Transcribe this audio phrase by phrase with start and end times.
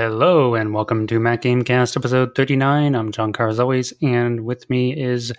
[0.00, 2.94] Hello and welcome to Mac Gamecast episode 39.
[2.94, 5.32] I'm Jon Carr as always, and with me is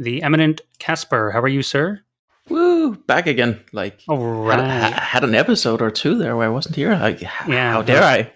[0.00, 1.30] the eminent Casper.
[1.30, 2.00] How are you, sir?
[2.48, 2.96] Woo!
[2.96, 3.60] Back again.
[3.72, 4.58] Like, All right.
[4.58, 6.92] had, had an episode or two there where I wasn't here.
[6.96, 7.70] Like, Yeah.
[7.70, 8.32] how dare I?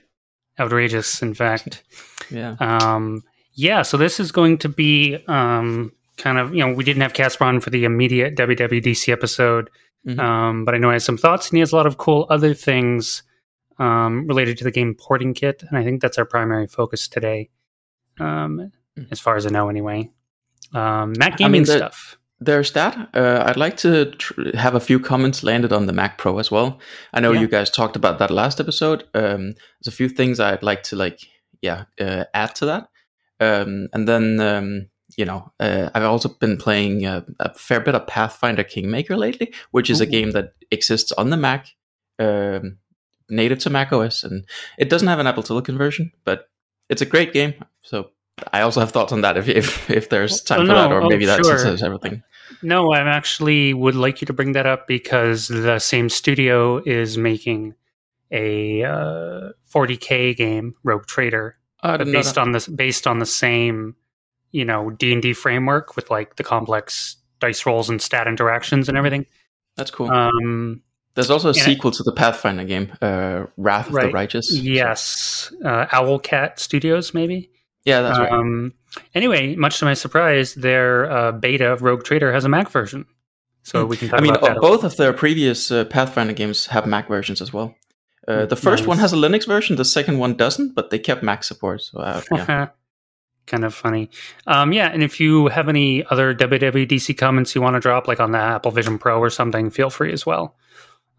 [0.61, 1.83] Outrageous, in fact.
[2.31, 2.55] Yeah.
[2.61, 7.03] Um, yeah, so this is going to be um, kind of, you know, we didn't
[7.03, 9.71] have Casper on for the immediate WWDC episode,
[10.07, 10.21] Mhm.
[10.21, 12.27] um, but I know he has some thoughts and he has a lot of cool
[12.31, 13.25] other things
[13.79, 17.51] um, related to the game Porting Kit, and I think that's our primary focus today,
[18.21, 19.09] um, Mhm.
[19.11, 20.11] as far as I know, anyway.
[20.73, 22.19] Um, Mac I gaming mean, the- stuff.
[22.41, 23.09] There's that.
[23.15, 26.51] Uh, I'd like to tr- have a few comments landed on the Mac Pro as
[26.51, 26.79] well.
[27.13, 27.41] I know Yeah.
[27.43, 29.05] you guys talked about that last episode.
[29.15, 31.21] Um, there's a few things I'd like to like,
[31.63, 32.89] yeah, uh, add to that.
[33.41, 37.95] Um, and then, um, you know, uh, I've also been playing uh, a fair bit
[37.95, 41.69] of Pathfinder Kingmaker lately, which is a game that exists on the Mac,
[42.19, 42.79] um,
[43.29, 44.45] native to Mac OS, and
[44.79, 46.49] it doesn't have an Apple Silicon version, but
[46.89, 47.55] it's a great game.
[47.83, 48.11] So
[48.53, 51.03] I also have thoughts on that if if, if there's time Oh, for that, or
[51.03, 51.59] Oh, maybe that sure.
[51.59, 52.23] says everything.
[52.63, 57.17] No, I actually would like you to bring that up because the same studio is
[57.17, 57.75] making
[58.31, 63.07] a uh, 40k game, Rogue Trader, Oh, I but didn't know based on this based
[63.07, 63.97] on the same,
[64.53, 68.89] you know, D and D framework with like the complex dice rolls and stat interactions
[68.89, 69.27] and everything.
[69.77, 70.11] That's cool.
[70.11, 70.83] Um,
[71.15, 74.53] There's also a and sequel to the Pathfinder game, uh, Wrath of the Righteous.
[74.53, 77.51] yes, uh, Owlcat Studios, maybe.
[77.85, 78.33] Yeah, that's right.
[78.33, 78.73] Um,
[79.15, 83.07] anyway, much to my surprise, their uh, beta Rogue Trader has a Mac version,
[83.63, 83.89] so Hmm.
[83.91, 87.41] we can talk I mean, both of their previous uh, Pathfinder games have Mac versions
[87.41, 87.75] as well.
[88.27, 88.89] Uh, the first Nice.
[88.89, 91.83] one has a Linux version, the second one doesn't, but they kept Mac support.
[91.83, 92.69] So uh, yeah.
[93.47, 94.09] kind of funny.
[94.47, 98.19] Um, yeah, and if you have any other WWDC comments you want to drop, like
[98.21, 100.57] on the Apple Vision Pro or something, feel free as well.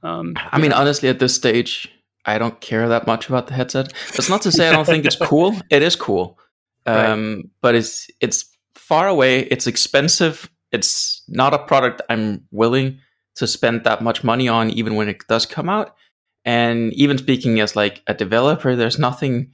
[0.05, 1.91] Um, I mean, honestly, at this stage,
[2.25, 3.91] I don't care that much about the headset.
[4.13, 5.55] That's not to say I don't think it's cool.
[5.69, 6.39] It is cool,
[6.85, 8.45] um, but it's it's
[8.75, 9.41] far away.
[9.41, 10.49] It's expensive.
[10.71, 12.99] It's not a product I'm willing
[13.35, 15.95] to spend that much money on, even when it does come out.
[16.43, 19.53] And even speaking as like a developer, there's nothing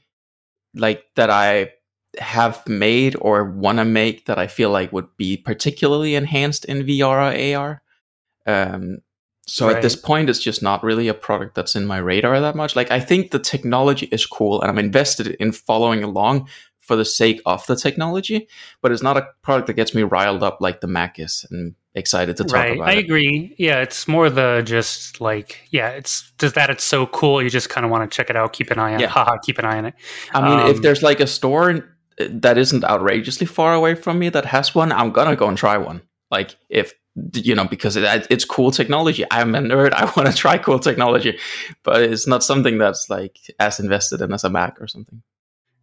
[0.75, 1.71] like that I
[2.19, 6.85] have made or want to make that I feel like would be particularly enhanced in
[6.85, 7.81] VR or AR.
[8.45, 8.97] Um,
[9.51, 12.55] so at this point, it's just not really a product that's in my radar that
[12.55, 12.75] much.
[12.75, 16.47] Like I think the technology is cool, and I'm invested in following along
[16.79, 18.47] for the sake of the technology.
[18.81, 21.75] But it's not a product that gets me riled up like the Mac is, and
[21.93, 22.99] excited to talk right, about I it.
[22.99, 23.53] agree.
[23.57, 27.41] Yeah, it's more the just like yeah, it's just that it's so cool.
[27.43, 29.07] You just kind of want to check it out, keep an eye on Yeah.
[29.07, 29.11] it.
[29.11, 29.93] Haha, keep an eye on it.
[30.33, 31.85] I mean, if Um, there's like a store
[32.17, 35.77] that isn't outrageously far away from me that has one, I'm gonna go and try
[35.77, 36.01] one.
[36.29, 36.93] Like if
[37.33, 39.25] you know, because it, it's cool technology.
[39.31, 39.93] I'm a nerd.
[39.95, 41.37] I want to try cool technology,
[41.83, 45.21] but it's not something that's like as invested in as a Mac or something.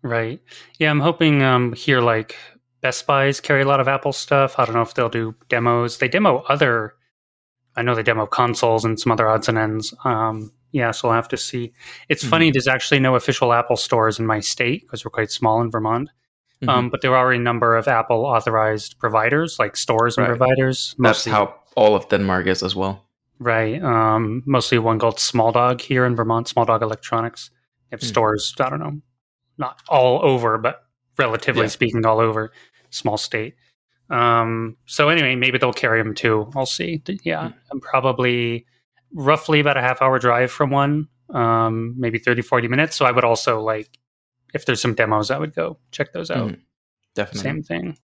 [0.02, 0.40] Right.
[0.78, 2.36] Yeah, I'm hoping um here like
[2.80, 4.58] Best Buys carry a lot of Apple stuff.
[4.58, 5.98] I don't know if they'll do demos.
[5.98, 6.94] They demo other
[7.76, 9.92] I know they demo consoles and some other odds and ends.
[10.04, 11.72] Um yeah, so we'll have to see.
[12.08, 12.28] It's Mhm.
[12.28, 15.70] funny, there's actually no official Apple stores in my state because we're quite small in
[15.70, 16.10] Vermont.
[16.62, 16.68] Mhm.
[16.68, 20.36] Um, but there are a number of Apple authorized providers, like stores and Right.
[20.36, 20.94] providers.
[20.98, 23.04] That's how all of Denmark is as well.
[23.38, 23.80] Right.
[23.82, 27.50] Um, mostly one called Small Dog here in Vermont, Small Dog Electronics.
[27.90, 28.06] They have Hmm.
[28.06, 29.00] stores, I don't know,
[29.58, 30.82] not all over, but
[31.16, 31.68] relatively Yeah.
[31.68, 32.50] speaking, all over.
[32.90, 33.54] Small state.
[34.10, 36.50] Um, so anyway, maybe they'll carry them too.
[36.56, 37.00] I'll see.
[37.22, 37.54] Yeah, Hmm.
[37.70, 38.66] I'm probably
[39.14, 42.96] roughly about a half hour drive from one, um, maybe 30, 40 minutes.
[42.96, 43.98] So I would also like,
[44.54, 46.48] if there's some demos, I would go check those out.
[46.48, 46.60] Mhm.
[47.14, 47.40] Definitely.
[47.42, 47.98] Same thing.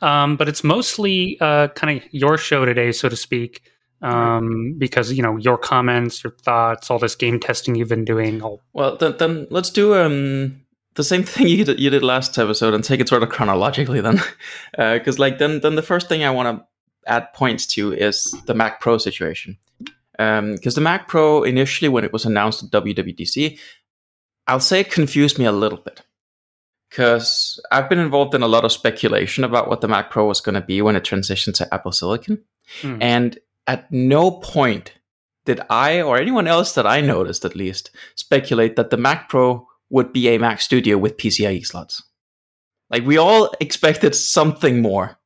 [0.00, 3.62] Um, but it's mostly uh, kind of your show today, so to speak,
[4.02, 8.42] um, because you know your comments, your thoughts, all this game testing you've been doing.
[8.42, 10.60] All, Well, then, then let's do um
[10.94, 14.00] the same thing you did, you did last episode and take it sort of chronologically
[14.00, 14.20] then,
[14.76, 16.66] because like then then the first thing I want to
[17.10, 19.56] add points to is the Mac Pro situation,
[20.16, 23.58] because the Mac Pro initially when it was announced at WWDC,
[24.46, 26.02] I'll say it confused me a little bit.
[26.88, 30.40] Because I've been involved in a lot of speculation about what the Mac Pro was
[30.40, 32.42] going to be when it transitioned to Apple Silicon.
[32.80, 32.98] Hmm.
[33.00, 34.92] And at no point
[35.44, 39.66] did I or anyone else that I noticed at least speculate that the Mac Pro
[39.90, 42.02] would be a Mac Studio with PCIe slots.
[42.90, 45.18] Like we all expected something more,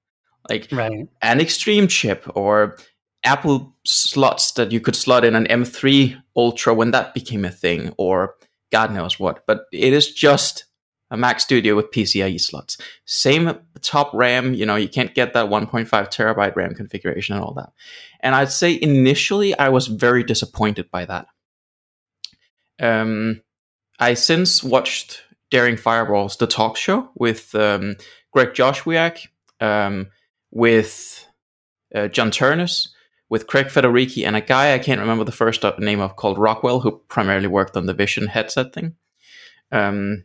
[0.49, 2.79] like right, an Extreme chip or
[3.25, 7.93] Apple slots that you could slot in an M3 Ultra when that became a thing,
[7.99, 8.35] or
[8.73, 9.45] God knows what.
[9.47, 10.65] But it is just
[11.11, 12.79] a Mac Studio with PCIe slots.
[13.05, 17.55] Same top RAM, you know, you can't get that 1.5 terabyte RAM configuration and all
[17.55, 17.73] that.
[18.21, 21.27] And I'd say initially I was very disappointed by that.
[22.81, 23.43] Um,
[23.99, 27.97] I since watched Daring Fireballs, the talk show with um,
[28.33, 29.27] Greg Joswiak,
[29.61, 30.09] um,
[30.53, 31.27] with
[31.95, 32.89] uh, John Ternus,
[33.31, 36.81] with Craig Federighi, and a guy I can't remember the first name of called Rockwell,
[36.81, 38.97] who primarily worked on the Vision headset thing.
[39.73, 40.25] Um,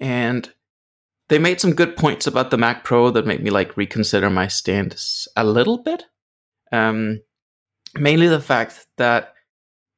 [0.00, 0.50] and
[1.28, 4.46] they made some good points about the Mac Pro that made me like reconsider my
[4.46, 6.04] stance a little bit.
[6.72, 7.20] Um,
[7.94, 9.34] mainly the fact that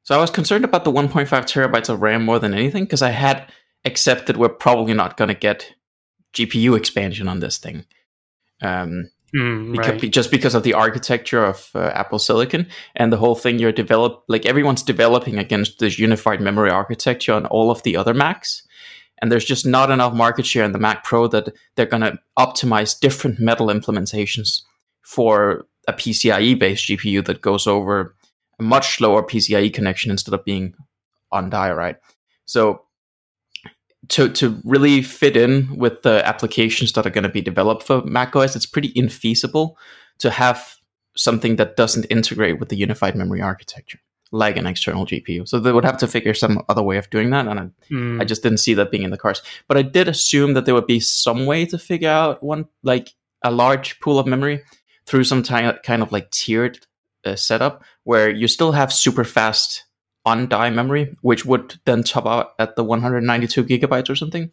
[0.03, 3.11] so I was concerned about the 1.5 terabytes of RAM more than anything because I
[3.11, 3.51] had
[3.85, 5.73] accepted we're probably not going to get
[6.33, 7.85] GPU expansion on this thing.
[8.63, 10.11] Um, Mm, because, right.
[10.11, 14.23] just because of the architecture of uh, Apple Silicon and the whole thing you're develop
[14.29, 18.67] like everyone's developing against this unified memory architecture on all of the other Macs
[19.19, 22.19] and there's just not enough market share in the Mac Pro that they're going to
[22.39, 24.63] optimize different metal implementations
[25.03, 28.15] for a PCIe based GPU that goes over
[28.59, 30.75] a much slower PCIe connection instead of being
[31.33, 31.97] on die, right?
[32.45, 32.83] So
[34.09, 38.03] to to really fit in with the applications that are going to be developed for
[38.03, 39.75] macOS, it's pretty infeasible
[40.19, 40.77] to have
[41.17, 43.99] something that doesn't integrate with the unified memory architecture,
[44.33, 45.49] like an external GPU.
[45.49, 48.21] So they would have to figure some other way of doing that, and I, Mm,
[48.21, 49.43] I just didn't see that being in the cards.
[49.69, 53.15] But I did assume that there would be some way to figure out one like
[53.43, 54.63] a large pool of memory
[55.07, 56.87] through some ti- kind of like tiered
[57.25, 59.85] uh, setup where you still have super fast
[60.27, 64.51] on die memory, which would then top out at the 192 gigabytes or something.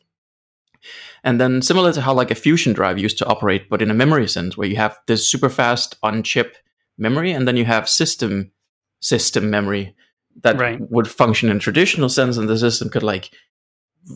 [1.24, 3.94] And then similar to how like a fusion drive used to operate, but in a
[3.94, 6.56] memory sense, where you have this super fast on chip
[6.98, 8.52] memory, and then you have system
[9.02, 9.96] system memory
[10.44, 10.80] that Right.
[10.90, 13.32] would function in traditional sense, and the system could like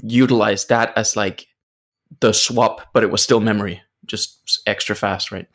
[0.04, 1.48] utilize that as like
[2.20, 5.48] the swap, but it was still memory, just extra fast, right?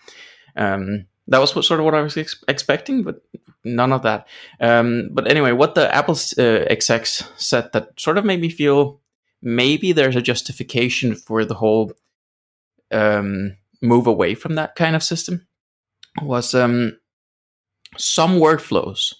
[0.56, 3.22] Um, that was what, sort of what I was ex- expecting, but
[3.64, 4.26] none of that.
[4.60, 9.00] Um, but anyway, what the Apple uh, execs said that sort of made me feel
[9.42, 11.92] maybe there's a justification for the whole
[12.90, 15.46] um, move away from that kind of system
[16.22, 16.98] was um,
[17.96, 19.14] some workflows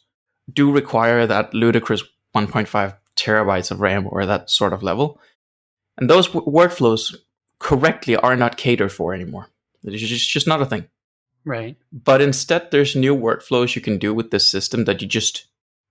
[0.53, 2.03] do require that ludicrous
[2.35, 5.21] 1.5 terabytes of RAM or that sort of level.
[5.99, 7.15] And those w- workflows
[7.59, 9.49] correctly are not catered for anymore.
[9.85, 10.89] It's just, just not a thing.
[11.45, 11.77] Right.
[11.93, 15.47] But instead, there's new workflows you can do with this system that you just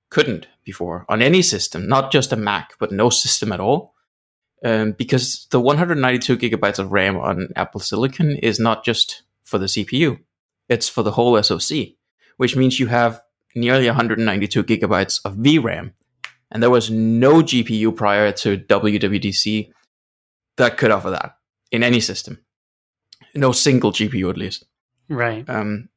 [0.09, 3.94] couldn't before on any system, not just a Mac, but no system at all.
[4.63, 9.65] Um, because the 192 gigabytes of RAM on Apple Silicon is not just for the
[9.65, 10.19] CPU,
[10.69, 11.95] it's for the whole SoC,
[12.38, 13.21] which means you have
[13.56, 15.94] nearly 192 gigabytes of VRAM.
[16.51, 19.71] And there was no GPU prior to WWDC
[20.57, 21.38] that could offer that
[21.71, 22.39] in any system.
[23.33, 24.65] No single GPU, at least.
[25.12, 25.48] Right.
[25.50, 25.90] Um,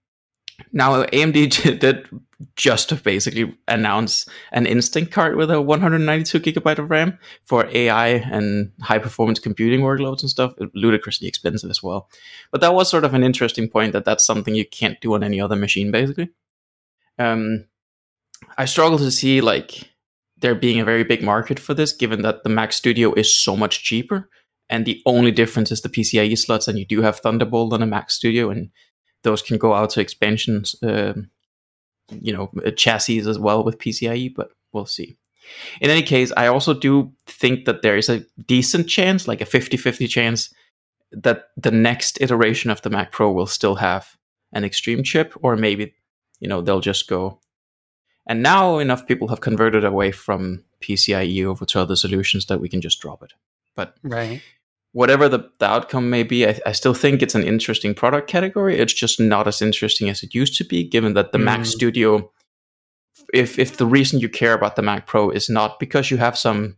[0.73, 2.09] now AMD did
[2.57, 8.73] just basically announce an Instinct card with a 192 gigabyte of RAM for AI and
[8.81, 10.53] high performance computing workloads and stuff.
[10.75, 12.09] Ludicrously expensive as well,
[12.51, 15.23] but that was sort of an interesting point that that's something you can't do on
[15.23, 16.31] any other machine, basically.
[17.19, 17.67] Um,
[18.59, 19.91] I struggle to see like
[20.39, 23.57] there being a very big market for this, given that the Mac Studio is so
[23.57, 24.29] much cheaper,
[24.69, 27.87] and the only difference is the PCIe slots, and you do have Thunderbolt on a
[27.87, 28.71] Mac Studio, and
[29.25, 31.31] those can go out to expansions, um,
[32.21, 35.17] you know, uh, chassis as well with PCIe, but we'll see.
[35.81, 39.47] In any case, I also do think that there is a decent chance, like a
[39.47, 40.55] 50 50 chance,
[41.11, 44.17] that the next iteration of the Mac Pro will still have
[44.53, 45.95] an extreme chip, or maybe,
[46.41, 47.41] you know, they'll just go.
[48.27, 52.69] And now enough people have converted away from PCIe over to other solutions that we
[52.69, 53.33] can just drop it.
[53.75, 54.43] But Right.
[54.95, 58.79] Whatever the, the outcome may be, I, I still think it's an interesting product category.
[58.79, 61.67] It's just not as interesting as it used to be, given that the Mac Mm.
[61.67, 62.31] Studio,
[63.33, 66.39] if if the reason you care about the Mac Pro is not because you have
[66.39, 66.77] some,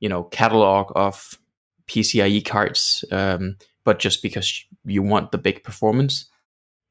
[0.00, 1.38] you know, catalog of
[1.86, 6.30] PCIe cards, um, but just because you want the big performance,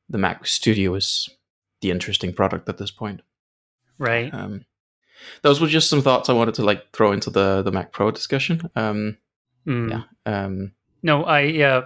[0.09, 1.27] the Mac Studio is
[1.81, 3.21] the interesting product at this point.
[3.97, 4.31] Right.
[4.31, 4.65] Um,
[5.41, 8.11] those were just some thoughts I wanted to like throw into the the Mac Pro
[8.11, 8.69] discussion.
[8.75, 9.17] Um,
[9.67, 9.89] Mm.
[9.89, 10.03] yeah.
[10.25, 10.71] Um,
[11.03, 11.81] No, I yeah,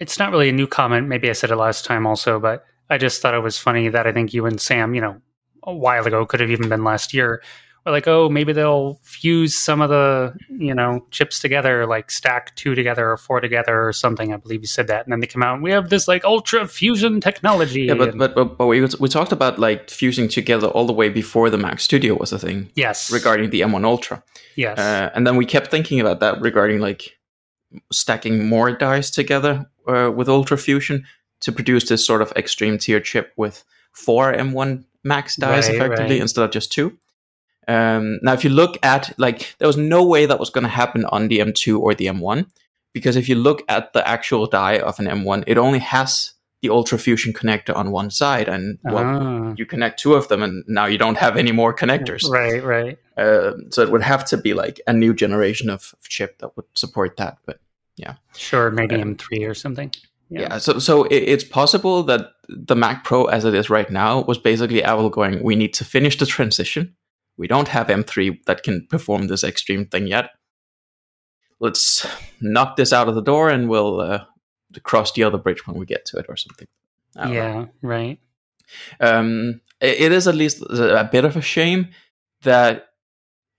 [0.00, 1.08] it's not really a new comment.
[1.08, 4.06] Maybe I said it last time also, but I just thought it was funny that
[4.06, 5.20] I think you and Sam, you know,
[5.62, 7.42] a while ago could have even been last year,
[7.84, 12.54] were like, oh, maybe they'll fuse some of the you know chips together, like stack
[12.56, 14.32] two together or four together or something.
[14.32, 16.24] I believe you said that, and then they come out and we have this like
[16.24, 17.82] ultra fusion technology.
[17.82, 21.08] Yeah, but but but, but we we talked about like fusing together all the way
[21.08, 24.22] before the Mac Studio was a thing yes, regarding the M1 Ultra,
[24.56, 27.18] yes, uh, and then we kept thinking about that regarding like
[27.92, 31.04] stacking more dies together uh, with Ultra Fusion
[31.40, 36.14] to produce this sort of extreme tier chip with four M1 Max dies Right, effectively
[36.14, 36.22] right.
[36.22, 36.96] instead of just two.
[37.68, 40.70] Um, now, if you look at like, there was no way that was going to
[40.70, 42.46] happen on the M2 or the M1
[42.92, 46.70] because if you look at the actual die of an M1, it only has the
[46.70, 49.54] Ultra Fusion connector on one side, and well, Ah.
[49.58, 52.26] you connect two of them, and now you don't have any more connectors.
[52.30, 52.98] Right, right.
[53.18, 56.64] Uh, so it would have to be like a new generation of, chip that would
[56.74, 57.36] support that.
[57.44, 57.58] But
[57.96, 59.90] yeah, Sure, maybe Um, M3 or something.
[60.30, 64.22] yeah, so so it, it's possible that the Mac Pro, as it is right now,
[64.22, 66.94] was basically Apple going, "We need to finish the transition.
[67.36, 70.30] We don't have M3 that can perform this extreme thing yet.
[71.60, 72.06] Let's
[72.40, 74.24] knock this out of the door, and we'll uh,
[74.82, 76.68] cross the other bridge when we get to it, or something."
[77.14, 77.32] Don't know.
[77.32, 78.18] Yeah, right.
[79.00, 81.88] um, it, it is at least a bit of a shame
[82.42, 82.88] that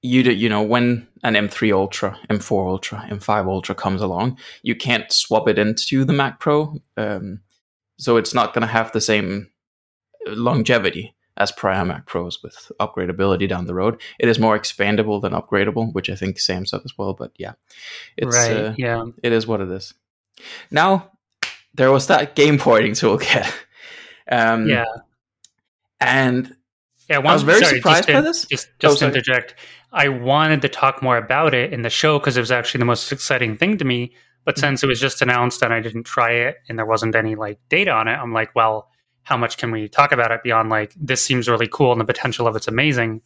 [0.02, 4.76] you do, you know when an M3 Ultra, M4 Ultra, M5 Ultra comes along, you
[4.76, 7.42] can't swap it into the Mac Pro, um,
[7.98, 9.50] so it's not going to have the same
[10.28, 14.02] longevity as prior Mac Pros with upgradability down the road.
[14.20, 17.14] It is more expandable than upgradable, which I think Sam said as well.
[17.14, 17.54] But yeah,
[18.18, 18.52] it's right.
[18.58, 19.06] uh, yeah.
[19.24, 19.94] it is what it is.
[20.72, 21.12] Now
[21.74, 23.52] there was that game porting toolkit.
[24.32, 24.86] Um, Yeah.
[26.00, 26.56] and
[27.10, 28.46] Yeah, I was very sorry, surprised to, by this.
[28.46, 29.10] Just, Oh, just to sorry.
[29.12, 29.56] interject,
[29.92, 32.86] I wanted to talk more about it in the show because it was actually the
[32.86, 34.14] most exciting thing to me.
[34.46, 34.62] But Mm-hmm.
[34.62, 37.60] since it was just announced and I didn't try it and there wasn't any like
[37.70, 38.90] data on it, I'm like, well,
[39.26, 42.06] how much can we talk about it beyond like this seems really cool and the
[42.06, 43.22] potential of it's amazing?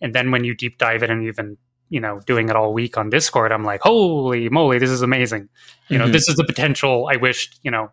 [0.00, 1.56] And then when you deep dive it and you've been,
[1.88, 5.48] you know, doing it all week on Discord, I'm like, holy moly, this is amazing.
[5.88, 6.12] You know, Mhm.
[6.12, 7.90] this is the potential I wished, you know,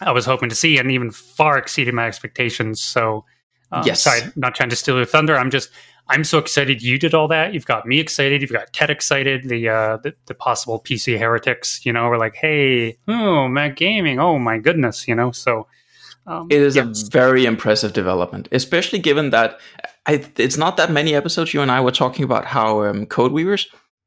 [0.00, 2.80] I was hoping to see and even far exceeded my expectations.
[2.80, 3.24] So,
[3.72, 4.02] um, Yes.
[4.02, 5.36] sorry, not trying to steal your thunder.
[5.36, 5.70] I'm just,
[6.08, 7.54] I'm so excited you did all that.
[7.54, 8.40] You've got me excited.
[8.42, 9.48] You've got Ted excited.
[9.48, 14.18] The uh, the, the possible PC heretics, you know, we're like, hey, oh, Mac Gaming.
[14.18, 15.30] Oh my goodness, you know.
[15.30, 15.68] So,
[16.26, 17.02] um, It is yes.
[17.06, 19.58] a very impressive development, especially given that
[20.06, 23.66] I, it's not that many episodes you and I were talking about how um, CodeWeavers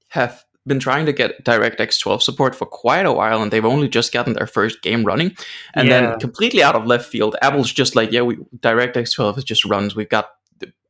[0.10, 3.90] have been trying to get DirectX 12 support for quite a while, and they've only
[3.90, 5.36] just gotten their first game running.
[5.74, 6.02] And Yeah.
[6.12, 9.66] then, completely out of left field, Apple's just like, yeah, we, DirectX 12 is just
[9.66, 9.96] runs.
[9.96, 10.30] We've got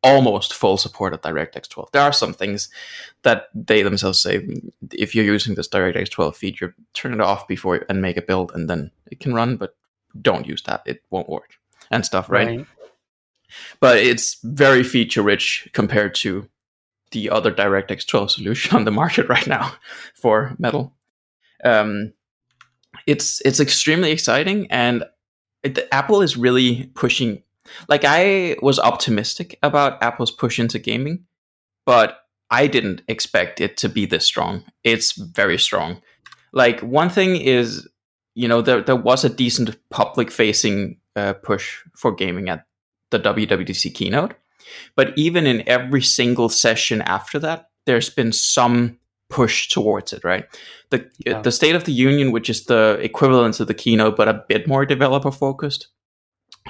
[0.04, 1.90] almost full support of DirectX 12.
[1.92, 2.70] There are some things
[3.24, 4.46] that they themselves say
[4.92, 8.52] if you're using this DirectX 12 feature, turn it off before and make a build,
[8.54, 9.56] and then it can run.
[9.56, 9.76] But
[10.20, 11.58] don't use that; it won't work
[11.92, 12.66] and stuff, right?
[13.80, 16.48] but it's very feature rich compared to
[17.12, 19.74] the other DirectX 12 solution on the market right now
[20.16, 20.94] for Metal.
[21.64, 22.14] Um,
[23.08, 25.04] it's it's extremely exciting, and
[25.64, 27.44] it, Apple is really pushing.
[27.88, 31.26] Like I was optimistic about Apple's push into gaming,
[31.86, 32.20] but
[32.52, 34.64] I didn't expect it to be this strong.
[34.84, 36.02] It's very strong.
[36.52, 37.88] Like one thing is,
[38.36, 42.66] you know, there there was a decent public facing uh, push for gaming at
[43.12, 44.34] the WWDC keynote.
[44.96, 48.98] But even in every single session after that, there's been some
[49.30, 50.46] push towards it, right?
[50.90, 51.42] The Yeah.
[51.42, 54.68] the State of the Union, which is the equivalent of the keynote, but a bit
[54.68, 55.88] more developer focused,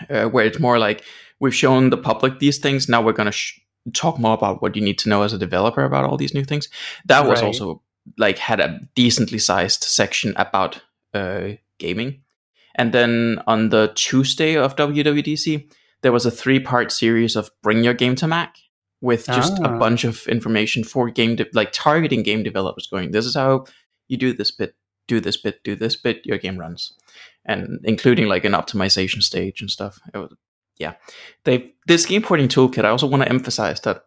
[0.10, 1.03] uh, where it's more like
[1.39, 2.88] we've shown the public these things.
[2.89, 3.60] Now we're going to sh-
[3.93, 6.43] talk more about what you need to know as a developer about all these new
[6.46, 6.70] things.
[7.05, 7.48] That was Right.
[7.48, 7.82] also
[8.17, 10.82] like had a decently sized section about
[11.79, 12.22] gaming.
[12.75, 17.84] And then on the Tuesday of WWDC, there was a three part series of Bring
[17.84, 18.55] Your Game to Mac
[19.01, 19.77] with just a Ah.
[19.77, 23.65] bunch of information for game, de- like targeting game developers going, this is how
[24.08, 24.75] you do this bit,
[25.08, 26.93] do this bit, do this bit, your game runs.
[27.46, 30.00] And including like an optimization stage and stuff.
[30.13, 30.34] It was,
[30.77, 30.93] yeah.
[31.43, 34.05] They this game porting toolkit, I also want to emphasize that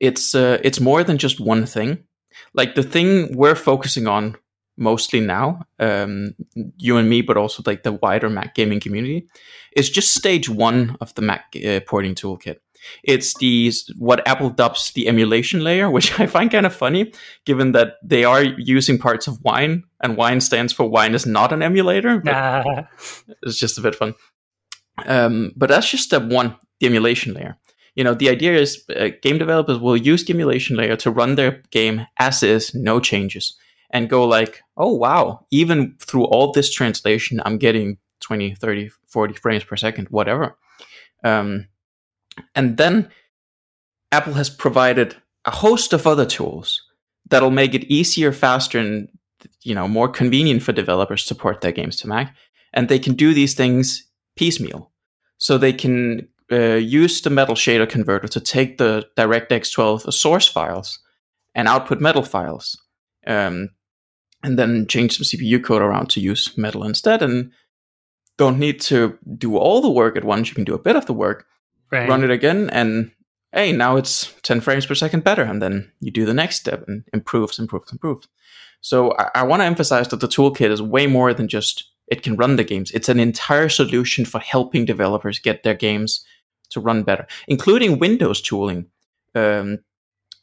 [0.00, 2.04] it's uh, it's more than just one thing.
[2.52, 4.36] Like the thing we're focusing on
[4.76, 6.34] mostly now, um,
[6.76, 9.26] you and me, but also like the wider Mac gaming community,
[9.74, 12.56] is just stage one of the Mac uh, porting toolkit.
[13.02, 17.12] It's the what Apple dubs the emulation layer, which I find kind of funny,
[17.44, 21.52] given that they are using parts of Wine, and Wine stands for Wine is not
[21.52, 22.20] an emulator.
[22.20, 22.88] But Ah,
[23.42, 24.14] it's just a bit fun.
[25.06, 27.58] Um, but that's just step one, the emulation layer.
[27.96, 31.34] You know, the idea is uh, game developers will use the emulation layer to run
[31.34, 33.56] their game as is, no changes,
[33.90, 39.34] and go like, oh wow, even through all this translation, I'm getting 20, 30, 40
[39.34, 40.56] frames per second, whatever.
[41.24, 41.68] Um,
[42.54, 43.10] and then
[44.12, 46.82] Apple has provided a host of other tools
[47.28, 49.08] that'll make it easier, faster, and
[49.62, 52.34] you know more convenient for developers to port their games to Mac.
[52.72, 54.90] And they can do these things piecemeal,
[55.38, 60.46] so they can uh, use the Metal shader converter to take the DirectX 12 source
[60.46, 60.98] files
[61.54, 62.80] and output Metal files,
[63.26, 63.70] um,
[64.42, 67.22] and then change some CPU code around to use Metal instead.
[67.22, 67.52] And
[68.38, 70.48] don't need to do all the work at once.
[70.48, 71.46] You can do a bit of the work,
[71.90, 72.08] right.
[72.08, 73.10] run it again, and
[73.52, 75.42] hey, now it's 10 frames per second better.
[75.42, 78.28] And then you do the next step and improves, improves, improves.
[78.82, 82.22] So I, I want to emphasize that the toolkit is way more than just it
[82.22, 82.90] can run the games.
[82.92, 86.24] It's an entire solution for helping developers get their games
[86.70, 88.86] to run better, including Windows tooling
[89.34, 89.78] um,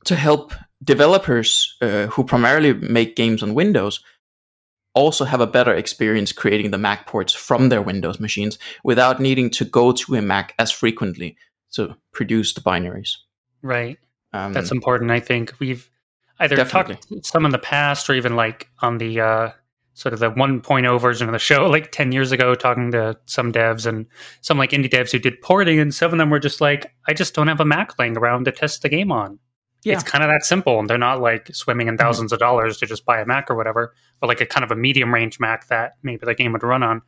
[0.05, 4.01] to help developers uh, who primarily make games on Windows
[4.93, 9.49] also have a better experience creating the Mac ports from their Windows machines without needing
[9.49, 11.35] to go to a Mac as frequently
[11.73, 13.15] to produce the binaries.
[13.61, 13.97] Right.
[14.33, 15.11] Um, That's important.
[15.11, 15.89] I think we've
[16.39, 16.95] either definitely.
[16.95, 19.51] talked some in the past or even like on the uh,
[19.93, 23.51] sort of the 1.0 version of the show, like 10 years ago, talking to some
[23.51, 24.05] devs and
[24.41, 27.13] some like indie devs who did porting, and some of them were just like, I
[27.13, 29.39] just don't have a Mac laying around to test the game on.
[29.83, 29.93] Yeah.
[29.93, 30.79] It's kind of that simple.
[30.79, 32.33] And they're not like swimming in 1000s mm-hmm.
[32.33, 34.75] of dollars to just buy a Mac or whatever, but like a kind of a
[34.75, 37.01] medium range Mac that maybe the game would run on.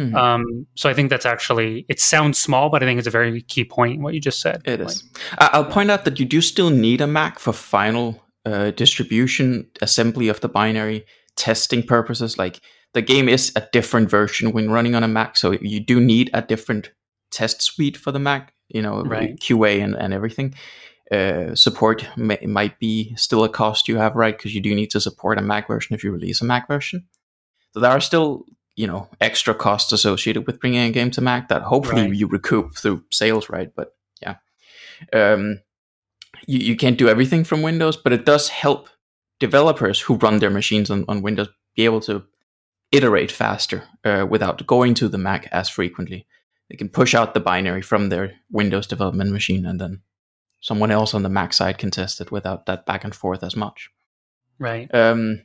[0.00, 0.16] Mm-hmm.
[0.16, 3.42] Um, so I think that's actually it sounds small, but I think it's a very
[3.42, 4.62] key point what you just said.
[4.64, 5.04] It is.
[5.38, 10.28] I'll point out that you do still need a Mac for final uh, distribution, assembly
[10.28, 11.04] of the binary,
[11.36, 12.38] testing purposes.
[12.38, 12.60] Like
[12.94, 16.30] the game is a different version when running on a Mac, so you do need
[16.32, 16.92] a different
[17.30, 18.54] test suite for the Mac.
[18.68, 19.36] You know, right.
[19.38, 20.54] QA and, and everything.
[21.10, 24.36] Uh, support may, might be still a cost you have, right?
[24.36, 27.04] Because you do need to support a Mac version if you release a Mac version.
[27.72, 28.44] So there are still
[28.76, 32.14] you know extra costs associated with bringing a game to Mac that hopefully right.
[32.14, 33.72] you recoup through sales, right?
[33.74, 34.36] But yeah,
[35.12, 35.60] um,
[36.46, 38.88] you you can't do everything from Windows, but it does help
[39.38, 42.24] developers who run their machines on, on Windows be able to
[42.92, 46.26] iterate faster uh, without going to the Mac as frequently.
[46.68, 50.02] They can push out the binary from their Windows development machine, and then
[50.60, 53.56] someone else on the Mac side can test it without that back and forth as
[53.56, 53.90] much.
[54.58, 54.92] Right.
[54.94, 55.42] Um,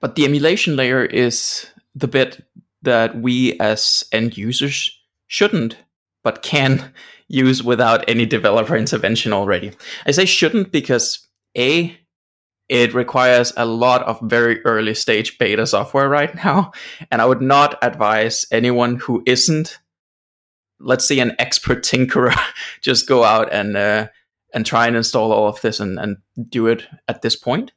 [0.00, 2.44] but the emulation layer is the bit
[2.82, 5.76] that we as end users shouldn't
[6.24, 6.92] but can
[7.28, 9.72] use without any developer intervention already.
[10.06, 11.96] I say shouldn't because A,
[12.68, 16.72] it requires a lot of very early stage beta software right now.
[17.10, 19.78] And I would not advise anyone who isn't,
[20.84, 22.38] let's say, an expert tinkerer,
[22.80, 24.08] just go out and uh,
[24.52, 26.18] and try and install all of this and, and
[26.48, 27.72] do it at this point.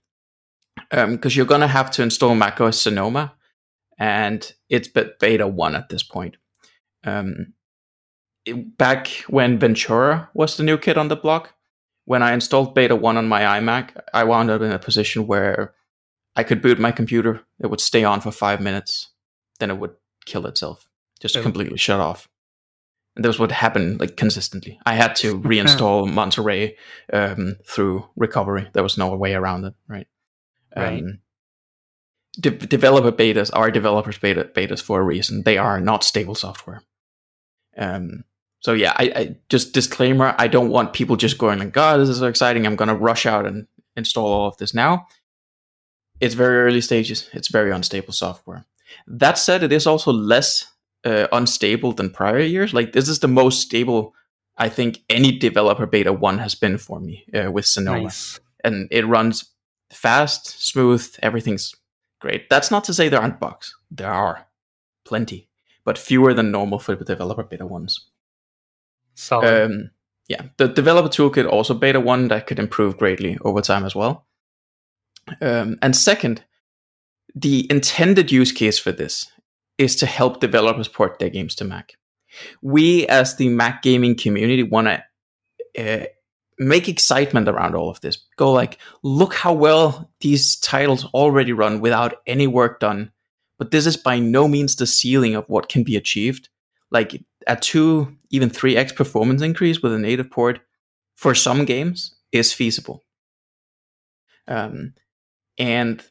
[0.92, 3.34] Because um, you're going to have to install macOS Sonoma
[3.98, 6.38] and it's beta one at this point.
[7.04, 7.54] Um,
[8.46, 11.54] it, back when Ventura was the new kid on the block,
[12.06, 15.74] when I installed beta one on my iMac, I wound up in a position where
[16.36, 19.10] I could boot my computer, it would stay on for five minutes,
[19.60, 20.88] then it would kill itself,
[21.20, 21.42] just oh.
[21.42, 22.30] completely shut off.
[23.18, 24.80] And that was what happened like consistently.
[24.86, 26.78] I had to reinstall Monterey
[27.12, 28.70] um, through recovery.
[28.74, 30.08] There was no way around it, right?
[30.76, 31.02] Right.
[31.02, 31.20] Um,
[32.40, 35.42] de- developer betas are developers beta betas for a reason.
[35.42, 36.84] They are not stable software.
[37.76, 38.24] Um,
[38.60, 42.10] so yeah, I, I, just disclaimer: I don't want people just going like, "God, this
[42.10, 42.68] is so exciting!
[42.68, 45.08] I'm going to rush out and install all of this now."
[46.20, 47.30] It's very early stages.
[47.34, 48.66] It's very unstable software.
[49.08, 50.72] That said, it is also less
[51.06, 52.74] uh, unstable than prior years.
[52.74, 54.14] Like this is the most stable
[54.58, 58.40] I think any developer beta one has been for me uh, with Sonoma, nice.
[58.64, 59.52] and it runs
[59.92, 61.08] fast, smooth.
[61.22, 61.76] Everything's
[62.20, 62.50] great.
[62.50, 63.76] That's not to say there aren't bugs.
[63.92, 64.48] There are
[65.06, 65.48] plenty,
[65.84, 68.10] but fewer than normal for the developer beta ones.
[69.14, 69.92] So, um,
[70.28, 74.26] yeah, the developer toolkit also beta one that could improve greatly over time as well.
[75.42, 76.44] Um, and second,
[77.36, 79.32] the intended use case for this
[79.78, 81.94] is to help developers port their games to Mac.
[82.62, 85.04] We, as the Mac gaming community, want to
[85.78, 86.06] uh,
[86.60, 88.18] make excitement around all of this.
[88.38, 93.12] Go like, look how well these titles already run without any work done.
[93.60, 96.50] But this is by no means the ceiling of what can be achieved.
[96.92, 100.60] Like a two, even 3x performance increase with a native port
[101.16, 103.04] for some games is feasible.
[104.48, 104.94] Um,
[105.58, 106.04] and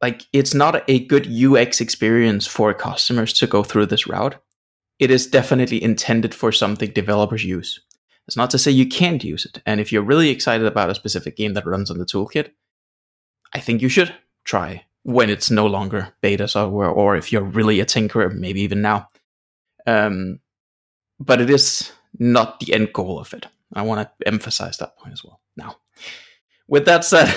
[0.00, 4.36] like it's not a good UX experience for customers to go through this route.
[4.98, 7.80] It is definitely intended for something developers use.
[8.26, 9.62] It's not to say you can't use it.
[9.64, 12.50] And if you're really excited about a specific game that runs on the toolkit,
[13.54, 17.80] I think you should try when it's no longer beta software, or if you're really
[17.80, 19.08] a tinkerer, maybe even now.
[19.86, 20.40] Um,
[21.18, 23.46] but it is not the end goal of it.
[23.72, 25.40] I want to emphasize that point as well.
[25.56, 25.76] Now,
[26.66, 27.34] with that said,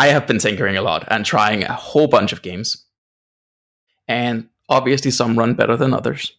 [0.00, 2.86] I have been tinkering a lot and trying a whole bunch of games.
[4.08, 6.32] And obviously, some run better than others.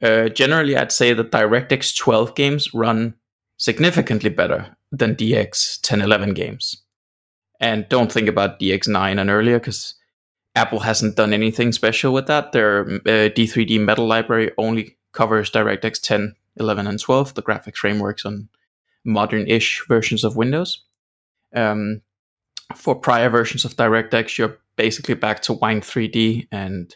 [0.00, 3.14] Uh, generally, I'd say that DirectX 12 games run
[3.56, 6.82] significantly better than DX 1011 games.
[7.58, 9.96] And don't think about DX 9 and earlier because
[10.54, 12.52] Apple hasn't done anything special with that.
[12.52, 18.24] Their uh, D3D metal library only covers DirectX 10, 11, and 12, the graphics frameworks
[18.24, 18.48] on
[19.04, 20.84] modern-ish versions of Windows.
[21.56, 22.02] Um,
[22.74, 26.94] for prior versions of DirectX, you're basically back to Wine 3D and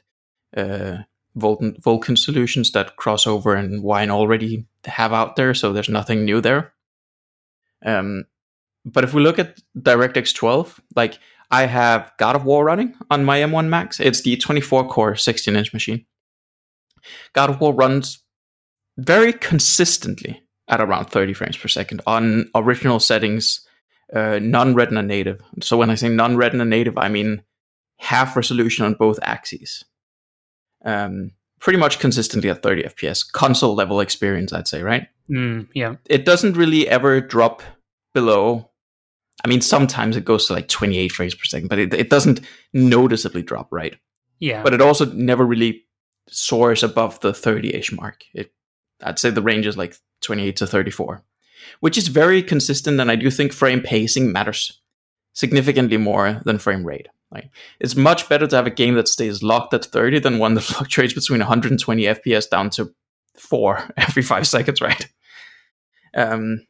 [0.57, 0.99] uh,
[1.37, 6.41] Vulkan, Vulkan solutions that CrossOver and Wine already have out there, so there's nothing new
[6.41, 6.73] there.
[7.85, 8.25] Um,
[8.85, 11.19] but if we look at DirectX 12, like
[11.51, 14.01] I have God of War running on my M1 Max.
[14.01, 16.05] It's the 24 core 16 inch machine.
[17.33, 18.23] God of War runs
[18.99, 23.67] very consistently at around 30 frames per second on original settings,
[24.15, 25.41] uh, non Retina native.
[25.61, 27.43] So when I say non Retina native, I mean
[27.99, 29.85] half resolution on both axes.
[30.85, 35.09] Um, pretty much consistently at 30 FPS, console level experience, I'd say, right?
[35.29, 35.97] Mm, yeah.
[36.07, 37.63] It doesn't really ever drop
[38.15, 38.71] below.
[39.45, 42.41] I mean, sometimes it goes to like 28 frames per second, but it, it doesn't
[42.73, 43.97] noticeably drop, right?
[44.39, 44.63] Yeah.
[44.63, 45.85] But it also never really
[46.29, 48.23] soars above the 30 ish mark.
[48.35, 48.53] It,
[49.03, 51.25] I'd say the range is like 28 to 34,
[51.81, 53.01] which is very consistent.
[53.01, 54.81] And I do think frame pacing matters
[55.33, 57.09] significantly more than frame rate.
[57.31, 60.55] Like, it's much better to have a game that stays locked at 30 than one
[60.55, 62.95] that fluctuates between 120 FPS down to
[63.37, 65.09] four every five seconds, right?
[66.15, 66.67] Um,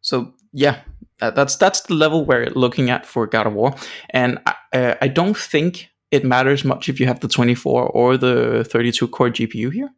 [0.00, 0.80] so yeah,
[1.18, 3.74] that's that's the level we're looking at for God of War,
[4.10, 8.16] and I, uh, I don't think it matters much if you have the 24 or
[8.16, 9.90] the 32 core GPU here,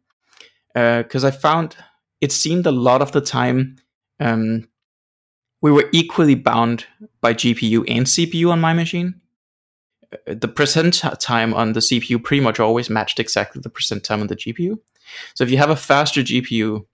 [0.73, 1.75] because uh, I found
[2.23, 3.75] it seemed a lot of the time
[4.21, 4.65] um,
[5.61, 6.85] we were equally bound
[7.19, 9.19] by GPU and CPU on my machine.
[10.13, 14.21] Uh, the percent time on the CPU pretty much always matched exactly the percent time
[14.21, 14.79] on the GPU.
[15.33, 16.85] So if you have a faster GPU,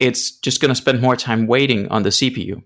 [0.00, 2.64] it's just going to spend more time waiting on the CPU.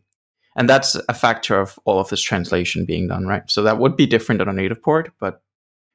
[0.56, 3.42] And that's a factor of all of this translation being done, right?
[3.48, 5.42] So that would be different on a native port, but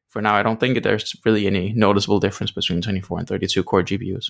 [0.09, 3.81] for now, I don't think there's really any noticeable difference between 24 and 32 core
[3.81, 4.29] GPUs.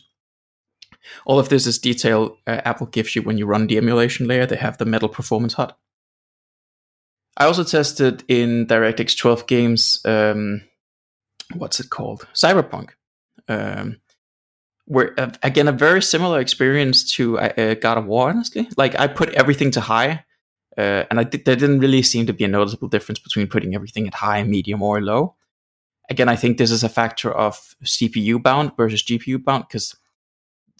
[1.26, 4.46] All of this is detail uh, Apple gives you when you run the emulation layer.
[4.46, 5.74] They have the Metal Performance HUD.
[7.38, 10.62] I also tested in DirectX 12 games, um,
[11.54, 12.28] what's it called?
[12.34, 12.92] Cyberpunk.
[13.48, 13.98] Um,
[14.86, 18.30] where uh, again a very similar experience to uh, uh, God of War.
[18.30, 20.24] Honestly, like I put everything to high,
[20.78, 23.76] uh, and I did, there didn't really seem to be a noticeable difference between putting
[23.76, 25.36] everything at high, medium, or low.
[26.10, 29.96] Again, I think this is a factor of CPU bound versus GPU bound because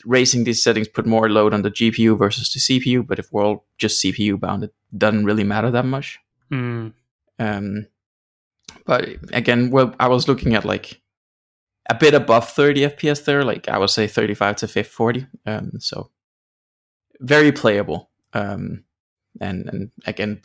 [0.06, 3.06] raising these settings put more load on the GPU versus the CPU.
[3.06, 6.20] But if we're all just CPU bound, it doesn't really matter that much.
[6.52, 6.94] Mm.
[7.40, 7.88] Um,
[8.86, 11.02] but again, well, I was looking at like
[11.90, 15.28] a bit above 30 FPS there, like I would say 35 to 50, 40.
[15.46, 16.12] Um, so
[17.20, 18.10] very playable.
[18.34, 18.84] Um,
[19.40, 20.42] and, and again,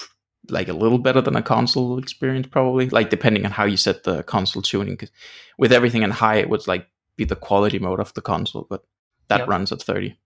[0.49, 2.89] like a little better than a console experience, probably.
[2.89, 4.97] Like depending on how you set the console tuning.
[4.97, 5.11] Cause
[5.59, 8.85] with everything in high, it would like be the quality mode of the console, but
[9.31, 9.49] that yep.
[9.49, 10.17] runs at 30.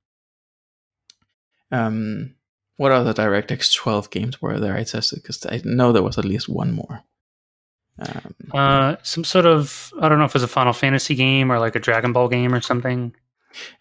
[1.71, 2.35] Um,
[2.77, 5.23] what other DirectX 12 games were there I tested?
[5.23, 7.03] Because I know there was at least one more.
[7.99, 11.53] Um, uh, some sort of I don't know if it was a Final Fantasy game
[11.53, 13.15] or like a Dragon Ball game or something.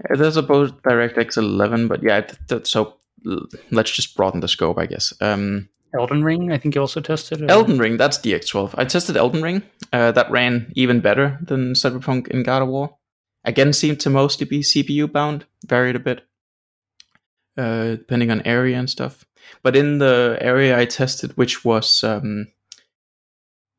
[0.09, 2.97] There's a both DirectX 11, but yeah, th- th- so
[3.71, 5.13] let's just broaden the scope, I guess.
[5.19, 7.41] Um, Elden Ring, I think you also tested.
[7.41, 7.51] Or?
[7.51, 8.75] Elden Ring, that's DX12.
[8.77, 9.63] I tested Elden Ring.
[9.91, 12.95] Uh, that ran even better than Cyberpunk in God of War.
[13.45, 16.25] Again, seemed to mostly be CPU bound, varied a bit,
[17.57, 19.25] uh, depending on area and stuff.
[19.61, 22.47] But in the area I tested, which was um,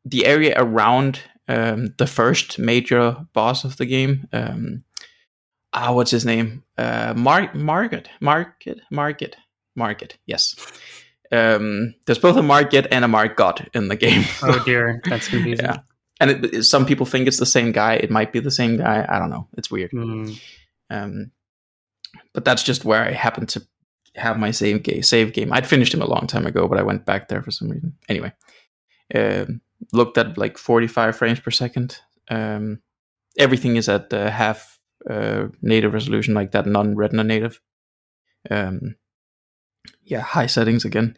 [0.05, 4.29] the area around um, the first major boss of the game.
[4.33, 4.85] Um,
[5.73, 6.65] ah, what's his name?
[6.79, 9.37] Uh, Mar- Margit, Margit, Margit,
[9.77, 10.17] Margit.
[10.27, 10.57] Yes.
[11.33, 14.25] Um, there's both a Margit and a Morgott in the game.
[14.43, 15.65] oh dear, that's confusing.
[15.69, 15.79] yeah.
[16.21, 17.95] And it, some people think it's the same guy.
[17.95, 19.05] It might be the same guy.
[19.09, 19.49] I don't know.
[19.57, 19.91] It's weird.
[19.91, 20.41] Mm.
[20.91, 21.31] Um,
[22.33, 23.67] but that's just where I happened to
[24.17, 25.03] have my save game.
[25.03, 25.53] Save game.
[25.53, 27.97] I'd finished him a long time ago, but I went back there for some reason.
[28.09, 28.33] Anyway,
[29.15, 29.61] um,
[29.93, 31.99] looked at like 45 frames per second.
[32.29, 32.81] Um,
[33.39, 37.61] everything is at uh, half uh, native resolution, like that non Retina native.
[38.51, 38.97] Um,
[40.05, 41.17] yeah, high settings again.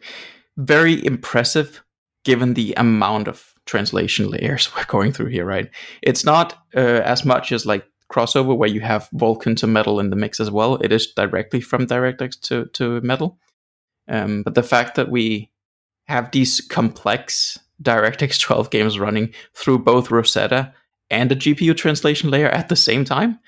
[0.57, 1.83] Very impressive
[2.23, 5.69] given the amount of translation layers we're going through here, right?
[6.01, 10.09] It's not uh, as much as like CrossOver where you have Vulkan to Metal in
[10.09, 10.75] the mix as well.
[10.77, 13.37] It is directly from DirectX to, to Metal.
[14.07, 15.51] Um, but the fact that we
[16.07, 20.73] have these complex DirectX 12 games running through both Rosetta
[21.09, 23.39] and the GPU translation layer at the same time.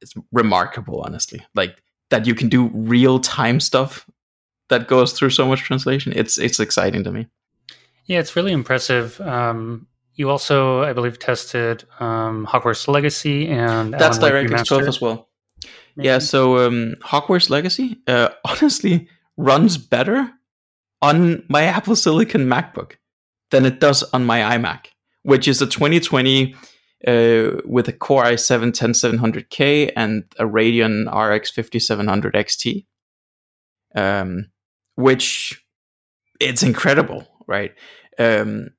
[0.00, 1.44] It's remarkable, honestly.
[1.54, 4.08] Like that you can do real time stuff
[4.68, 6.12] that goes through so much translation.
[6.14, 7.26] It's it's exciting to me.
[8.06, 9.20] Yeah, it's really impressive.
[9.20, 15.28] Um, you also, I believe, tested um, Hogwarts Legacy and that's DirectX 12 as well.
[15.96, 16.08] maybe?
[16.08, 20.30] Yeah, so um, Hogwarts Legacy uh, honestly runs better
[21.02, 22.92] on my Apple Silicon MacBook
[23.50, 24.86] than it does on my iMac,
[25.22, 26.54] which is a 2020
[27.06, 32.86] uh, with a Core i7 10700K and a Radeon RX 5700 XT,
[33.94, 34.50] um,
[34.94, 35.62] which
[36.40, 37.72] it's incredible, right?
[38.18, 38.70] Um,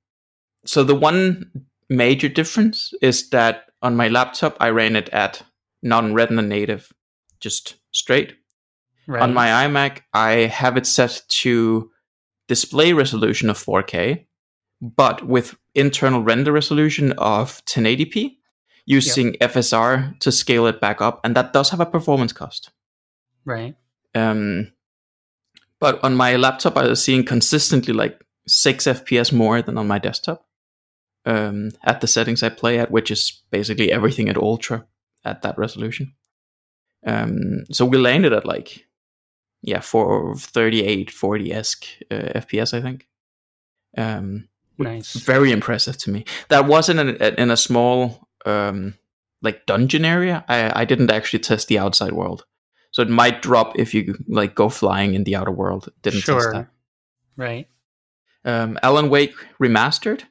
[0.65, 1.51] so the one
[1.89, 5.43] major difference is that on my laptop I ran it at
[5.83, 6.91] non-Retina native,
[7.39, 8.35] just straight.
[9.07, 9.21] right.
[9.21, 11.91] On my iMac, I have it set to
[12.47, 14.25] display resolution of 4K,
[14.81, 18.37] but with internal render resolution of 1080p,
[18.85, 22.71] using FSR to scale it back up, and that does have a performance cost.
[23.43, 23.75] right.
[24.13, 24.71] Um,
[25.79, 29.99] but on my laptop, I was seeing consistently like six FPS more than on my
[29.99, 30.45] desktop.
[31.27, 34.85] Um, at the settings I play at, which is basically everything at ultra
[35.23, 36.13] at that resolution.
[37.05, 38.85] Um, so we landed at like,
[39.63, 43.07] yeah, for 38, 40 esque uh, FPS, I think.
[43.97, 45.13] Um, Nice.
[45.15, 46.25] very impressive to me.
[46.49, 48.93] That wasn't in, in a small um,
[49.41, 50.43] like dungeon area.
[50.47, 52.45] I, I didn't actually test the outside world,
[52.91, 55.89] so it might drop if you like go flying in the outer world.
[56.01, 56.67] Didn't test that.
[57.37, 57.67] Right.
[58.45, 60.23] Um, Alan Wake remastered.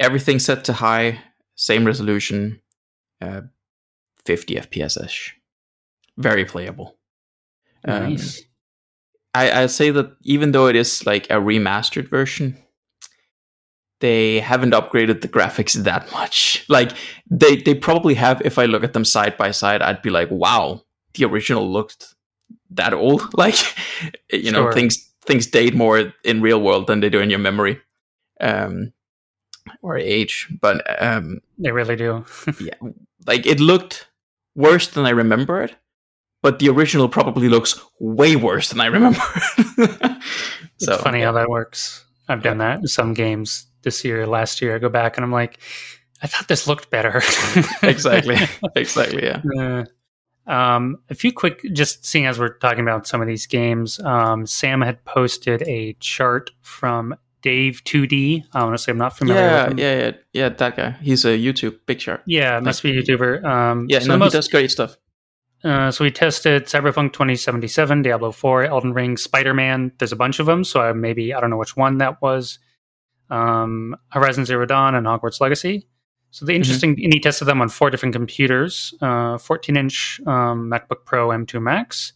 [0.00, 1.20] Everything set to high,
[1.56, 2.60] same resolution,
[3.20, 3.42] uh,
[4.24, 5.34] 50 FPS ish.
[6.16, 6.96] Very playable.
[7.84, 8.42] Um, Nice.
[9.34, 12.56] I, I say that even though it is like a remastered version,
[14.00, 16.64] they haven't upgraded the graphics that much.
[16.68, 16.92] Like
[17.30, 18.40] they they probably have.
[18.44, 20.82] If I look at them side by side, I'd be like, wow,
[21.14, 22.14] the original looked
[22.70, 23.22] that old.
[23.36, 23.56] Like
[24.32, 24.72] you know, Sure.
[24.72, 27.80] things things date more in real world than they do in your memory.
[28.40, 28.92] Um
[29.82, 30.48] or age.
[30.60, 32.24] But um they really do.
[32.60, 32.74] Yeah,
[33.26, 34.08] like it looked
[34.54, 35.74] worse than I remember it.
[36.42, 39.20] But the original probably looks way worse than I remember.
[40.78, 42.04] it's funny how that works.
[42.28, 44.76] I've done that in some games this year, last year.
[44.76, 45.58] I go back and I'm like,
[46.22, 47.22] I thought this looked better.
[47.82, 48.36] exactly,
[48.76, 49.24] exactly.
[49.24, 49.42] Yeah.
[49.58, 49.84] Uh,
[50.48, 54.46] um, a few quick, just seeing as we're talking about some of these games, um,
[54.46, 58.44] Sam had posted a chart from Dave2D.
[58.52, 59.78] Honestly, I'm not familiar Yeah, with him.
[59.78, 60.48] yeah, yeah, yeah.
[60.48, 60.90] That guy.
[61.02, 62.22] He's a YouTube big shark.
[62.26, 63.44] Yeah, must be a YouTuber.
[63.44, 64.96] Um, Yeah, so no, the he does great stuff.
[65.64, 69.90] Uh, so we tested Cyberpunk 2077, Diablo 4, Elden Ring, Spider Man.
[69.98, 72.58] There's a bunch of them, so I maybe I don't know which one that was.
[73.30, 75.86] Um, Horizon Zero Dawn and Hogwarts Legacy.
[76.30, 80.70] So the interesting, and he tested them on four different computers: uh, 14 inch um,
[80.70, 82.12] MacBook Pro M2 Max,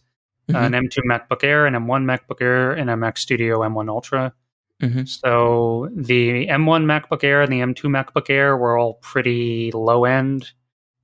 [0.49, 0.65] Mhm.
[0.65, 4.33] an M2 MacBook Air, an M1 MacBook Air, and a Mac Studio M1 Ultra.
[4.81, 5.07] Mhm.
[5.07, 10.51] So the M1 MacBook Air and the M2 MacBook Air were all pretty low end.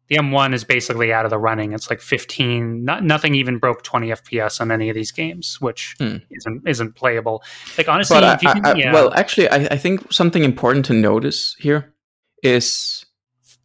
[0.09, 1.71] The M1 is basically out of the running.
[1.73, 2.83] It's like 15.
[2.83, 6.17] Not, nothing even broke 20 FPS on any of these games, which Hmm.
[6.31, 7.41] isn't isn't playable.
[7.77, 10.85] Like honestly, But I, you can, I- yeah, well, actually, I, I think something important
[10.87, 11.93] to notice here
[12.43, 12.98] is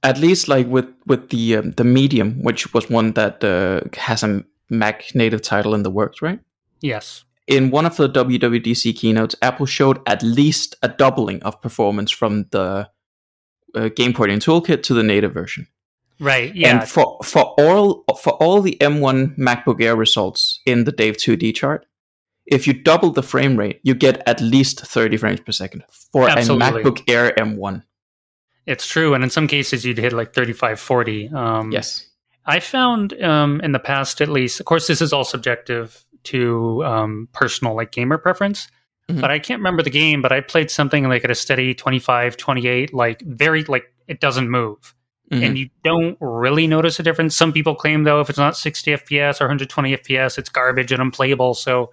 [0.05, 4.23] at least like with with the um, the medium, which was one that uh, has
[4.23, 6.41] a Mac native title in the works, right?
[6.81, 12.11] yes, In one of the WWDC keynotes, Apple showed at least a doubling of performance
[12.11, 12.89] from the
[13.75, 15.67] uh, game porting toolkit to the native version.
[16.21, 20.93] right, yeah, And for for all for all the M1 MacBook Air results in the
[20.93, 21.87] Dave2D chart,
[22.47, 26.29] if you double the frame rate, you get at least 30 frames per second for
[26.29, 26.67] Absolutely.
[26.67, 27.83] a MacBook Air M1.
[28.67, 29.15] It's true.
[29.15, 31.29] And in some cases, you'd hit like 35, 40.
[31.29, 32.07] Um, Yes.
[32.47, 36.85] I found um, in the past, at least, of course, this is all subjective to
[36.85, 38.69] um, personal, like gamer preference.
[39.11, 39.21] Mhm.
[39.21, 42.37] But I can't remember the game, but I played something like at a steady 25,
[42.37, 44.95] 28, like very, like it doesn't move.
[45.33, 45.43] Mhm.
[45.47, 47.35] And you don't really notice a difference.
[47.35, 51.01] Some people claim, though, if it's not 60 FPS or 120 FPS, it's garbage and
[51.01, 51.55] unplayable.
[51.55, 51.93] So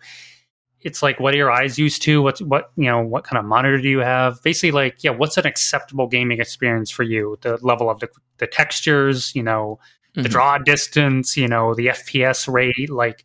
[0.83, 2.21] it's like, what are your eyes used to?
[2.21, 4.41] What's what, you know, what kind of monitor do you have?
[4.43, 7.37] Basically, like, yeah, what's an acceptable gaming experience for you?
[7.41, 9.79] The level of the, the textures, you know,
[10.15, 10.29] the Mhm.
[10.29, 13.23] draw distance, you know, the FPS rate, like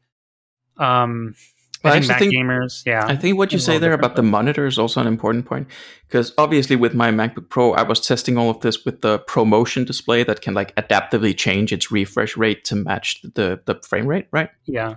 [0.79, 1.35] um
[1.83, 3.05] Well, I I think gamers, yeah.
[3.07, 5.69] I think what you say there about the monitor is also an important point
[6.09, 9.87] because obviously with my MacBook Pro, I was testing all of this with the ProMotion
[9.87, 14.27] display that can like adaptively change its refresh rate to match the the frame rate,
[14.33, 14.51] right?
[14.67, 14.97] yeah.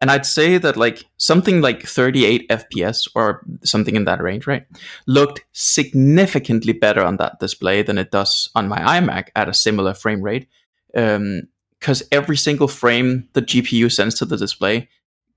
[0.00, 4.66] And I'd say that like something like 38 FPS or something in that range, right,
[5.06, 9.94] looked significantly better on that display than it does on my iMac at a similar
[9.94, 10.48] frame rate.
[10.92, 14.88] Because every single frame the GPU sends to the display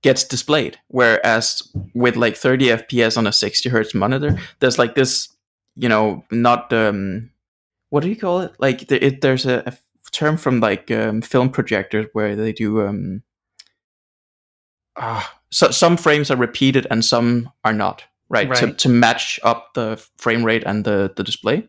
[0.02, 0.78] gets displayed.
[0.88, 1.62] Whereas
[1.94, 5.30] with like 30 FPS on a 60 hertz monitor, there's like this,
[5.76, 7.32] you know, not um,
[7.90, 8.54] what do you call it?
[8.60, 9.78] Like it, there's a, a
[10.12, 13.24] term from like um, film projectors where they do um,
[15.00, 18.60] uh, so some frames are repeated and some are not right, right.
[18.60, 21.68] To, to match up the frame rate and the, the display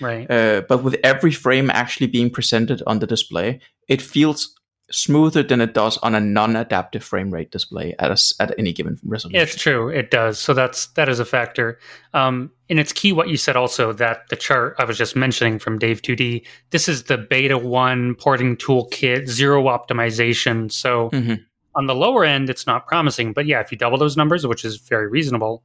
[0.00, 4.54] right uh, but with every frame actually being presented on the display it feels
[4.90, 8.98] smoother than it does on a non-adaptive frame rate display at a, at any given
[9.04, 9.40] resolution.
[9.40, 10.38] It's true, it does.
[10.38, 11.78] So that's that is a factor.
[12.14, 15.58] Um, and it's key what you said also that the chart I was just mentioning
[15.58, 16.44] from Dave2D.
[16.70, 20.70] This is the beta one porting toolkit, zero optimization.
[20.70, 21.34] So mm-hmm.
[21.76, 23.32] On the lower end, it's not promising.
[23.32, 25.62] But yeah, if you double those numbers, which is very reasonable,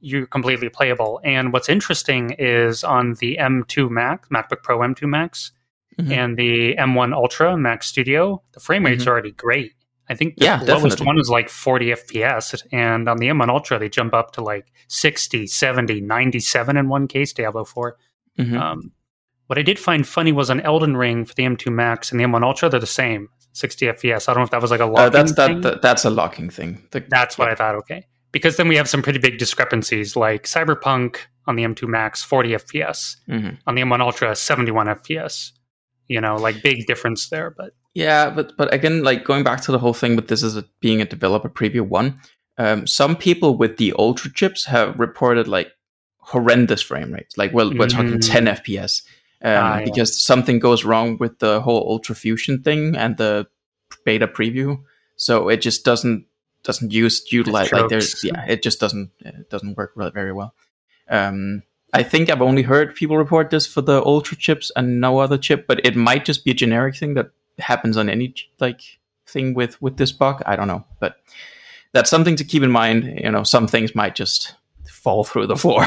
[0.00, 1.20] you're completely playable.
[1.24, 5.52] And what's interesting is on the M2 Mac, MacBook Pro M2 Max,
[5.98, 6.12] mm-hmm.
[6.12, 9.10] and the M1 Ultra Mac Studio, the frame rate's mm-hmm.
[9.10, 9.72] already great.
[10.08, 11.06] I think the yeah, lowest definitely.
[11.06, 12.62] one is like 40 FPS.
[12.72, 17.08] And on the M1 Ultra, they jump up to like 60, 70, 97 in one
[17.08, 17.96] case, Diablo 4.
[18.38, 18.56] Mm-hmm.
[18.58, 18.92] Um,
[19.46, 22.24] what I did find funny was on Elden Ring for the M2 Max and the
[22.24, 24.28] M1 Ultra, they're the same, 60 FPS.
[24.28, 26.10] I don't know if that was like a locking uh, that's, that, that, that's a
[26.10, 26.86] locking thing.
[26.92, 27.74] The, that's what I thought.
[27.76, 28.06] Okay.
[28.30, 32.50] Because then we have some pretty big discrepancies, like Cyberpunk on the M2 Max, 40
[32.50, 33.16] FPS.
[33.28, 33.54] Mm-hmm.
[33.66, 35.52] On the M1 Ultra, 71 FPS
[36.08, 39.72] you know like big difference there but yeah but but again like going back to
[39.72, 42.18] the whole thing with this as a, being a developer preview one
[42.56, 45.72] um, some people with the ultra chips have reported like
[46.18, 48.32] horrendous frame rates like well we're talking mm.
[48.32, 49.02] 10 fps
[49.44, 49.84] um, ah, yeah.
[49.84, 53.46] because something goes wrong with the whole UltraFusion thing and the
[54.04, 54.82] beta preview
[55.16, 56.26] so it just doesn't
[56.62, 60.54] doesn't use utilize like there's yeah it just doesn't it doesn't work very well
[61.08, 61.62] um
[61.94, 65.38] I think I've only heard people report this for the ultra chips and no other
[65.38, 67.30] chip, but it might just be a generic thing that
[67.60, 68.80] happens on any like
[69.28, 70.42] thing with with this bug.
[70.44, 71.18] I don't know, but
[71.92, 73.20] that's something to keep in mind.
[73.22, 74.56] You know, some things might just
[74.90, 75.86] fall through the floor.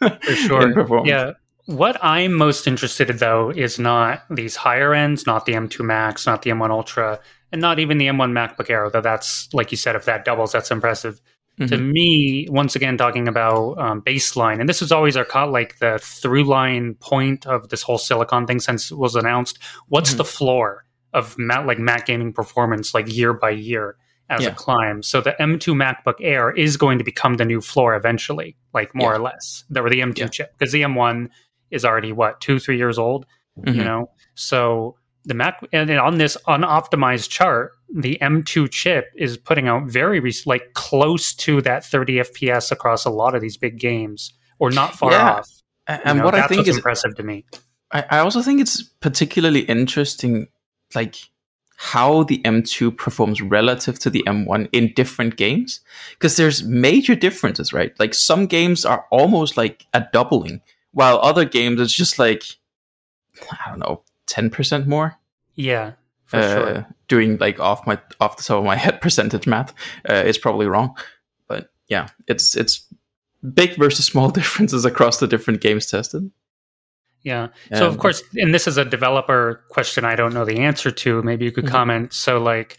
[0.00, 1.06] for sure.
[1.06, 1.34] Yeah.
[1.66, 6.26] What I'm most interested in though is not these higher ends, not the M2 Max,
[6.26, 7.20] not the M1 Ultra,
[7.52, 8.90] and not even the M1 MacBook Air.
[8.90, 11.20] Though that's like you said, if that doubles, that's impressive.
[11.58, 11.68] Mm-hmm.
[11.68, 15.78] To me, once again, talking about um, baseline, and this is always our caught like
[15.78, 19.58] the through line point of this whole silicon thing since it was announced.
[19.88, 20.18] What's mm-hmm.
[20.18, 23.96] the floor of Mac, like Mac gaming performance, like year by year
[24.28, 24.48] as yeah.
[24.48, 25.06] it climbs?
[25.06, 29.12] So the M2 MacBook Air is going to become the new floor eventually, like more
[29.12, 29.16] yeah.
[29.16, 29.62] or less.
[29.70, 30.26] There were the M2 yeah.
[30.26, 31.28] chip because the M1
[31.74, 33.26] is already what two, three years old.
[33.58, 33.78] Mm-hmm.
[33.78, 39.68] You know, so the Mac and on this unoptimized chart, the M2 chip is putting
[39.68, 44.32] out very like close to that 30 FPS across a lot of these big games,
[44.58, 45.32] or not far yeah.
[45.32, 45.50] off.
[45.86, 47.44] And know, what I think is impressive to me.
[47.90, 50.48] I, I also think it's particularly interesting,
[50.94, 51.16] like
[51.76, 55.80] how the M2 performs relative to the M1 in different games,
[56.12, 57.92] because there's major differences, right?
[57.98, 60.60] Like some games are almost like a doubling,
[60.94, 62.44] while other games it's just like
[63.50, 65.18] I don't know, ten percent more.
[65.54, 65.92] Yeah,
[66.24, 66.86] for uh, sure.
[67.08, 69.74] Doing like off my off the top of my head percentage math
[70.08, 70.96] uh, is probably wrong,
[71.48, 72.86] but yeah, it's it's
[73.52, 76.30] big versus small differences across the different games tested.
[77.22, 77.48] Yeah.
[77.72, 80.90] So um, of course, and this is a developer question I don't know the answer
[80.90, 81.22] to.
[81.22, 81.74] Maybe you could mm-hmm.
[81.74, 82.12] comment.
[82.12, 82.78] So like,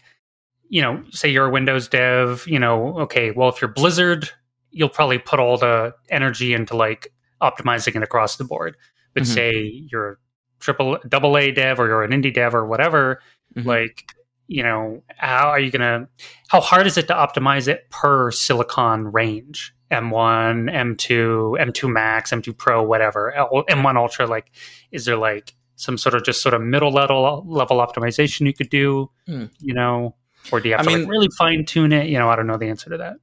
[0.68, 4.30] you know, say you're a Windows dev, you know, okay, well if you're Blizzard,
[4.70, 8.76] you'll probably put all the energy into like optimizing it across the board.
[9.14, 9.32] But mm-hmm.
[9.32, 10.18] say you're
[10.60, 13.20] triple double A dev or you're an indie dev or whatever,
[13.54, 13.68] mm-hmm.
[13.68, 14.12] like
[14.48, 16.08] you know, how are you gonna
[16.48, 19.72] how hard is it to optimize it per silicon range?
[19.90, 23.32] M1, M2, M2 Max, M2 Pro, whatever,
[23.70, 24.50] M1 Ultra, like
[24.90, 28.70] is there like some sort of just sort of middle level level optimization you could
[28.70, 29.48] do, mm.
[29.60, 30.14] you know,
[30.50, 32.08] or do you have I to mean, like really fine tune it?
[32.08, 33.16] You know, I don't know the answer to that.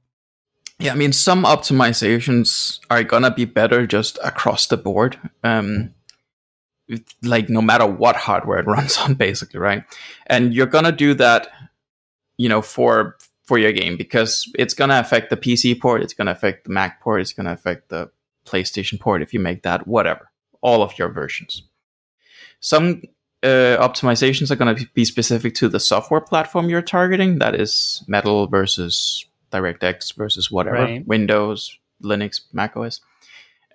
[0.78, 5.18] Yeah, I mean, some optimizations are gonna be better just across the board.
[5.42, 5.94] Um,
[7.22, 9.84] like no matter what hardware it runs on basically right
[10.26, 11.48] and you're gonna do that
[12.36, 16.30] you know for for your game because it's gonna affect the pc port it's gonna
[16.30, 18.10] affect the mac port it's gonna affect the
[18.46, 20.30] playstation port if you make that whatever
[20.60, 21.62] all of your versions
[22.60, 23.02] some
[23.42, 28.02] uh, optimizations are going to be specific to the software platform you're targeting that is
[28.08, 31.06] metal versus directx versus whatever right.
[31.06, 33.00] windows linux mac os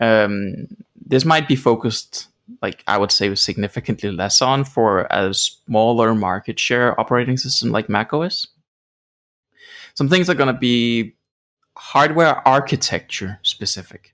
[0.02, 0.68] um,
[1.06, 2.30] this might be focused
[2.62, 7.90] like I would say significantly less on for a smaller market share operating system like
[7.90, 8.48] macOS.
[9.94, 11.16] Some things are going to be
[11.78, 14.14] hardware architecture specific.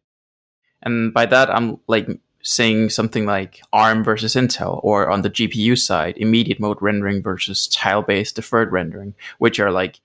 [0.82, 2.08] And by that, I'm like
[2.42, 7.68] saying something like ARM versus Intel, or on the GPU side, immediate mode rendering versus
[7.68, 10.00] tile based deferred rendering, which are like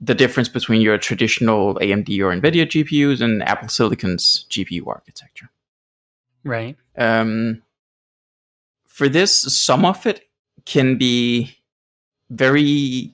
[0.00, 5.50] the difference between your traditional AMD or NVIDIA GPUs and Apple Silicon's GPU architecture.
[6.42, 6.76] Right.
[6.96, 7.62] Um,
[8.86, 10.28] for this, some of it
[10.64, 11.56] can be
[12.30, 13.12] very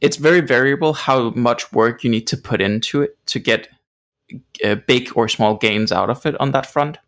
[0.00, 3.68] it's very variable how much work you need to put into it to get
[4.62, 6.98] uh, big or small gains out of it on that front.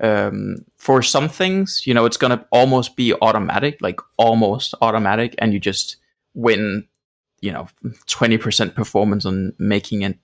[0.00, 5.34] Um, for some things, you know, it's going to almost be automatic, like almost automatic,
[5.38, 5.96] and you just
[6.34, 6.86] win,
[7.40, 7.68] you know,
[8.06, 10.14] 20% performance on making a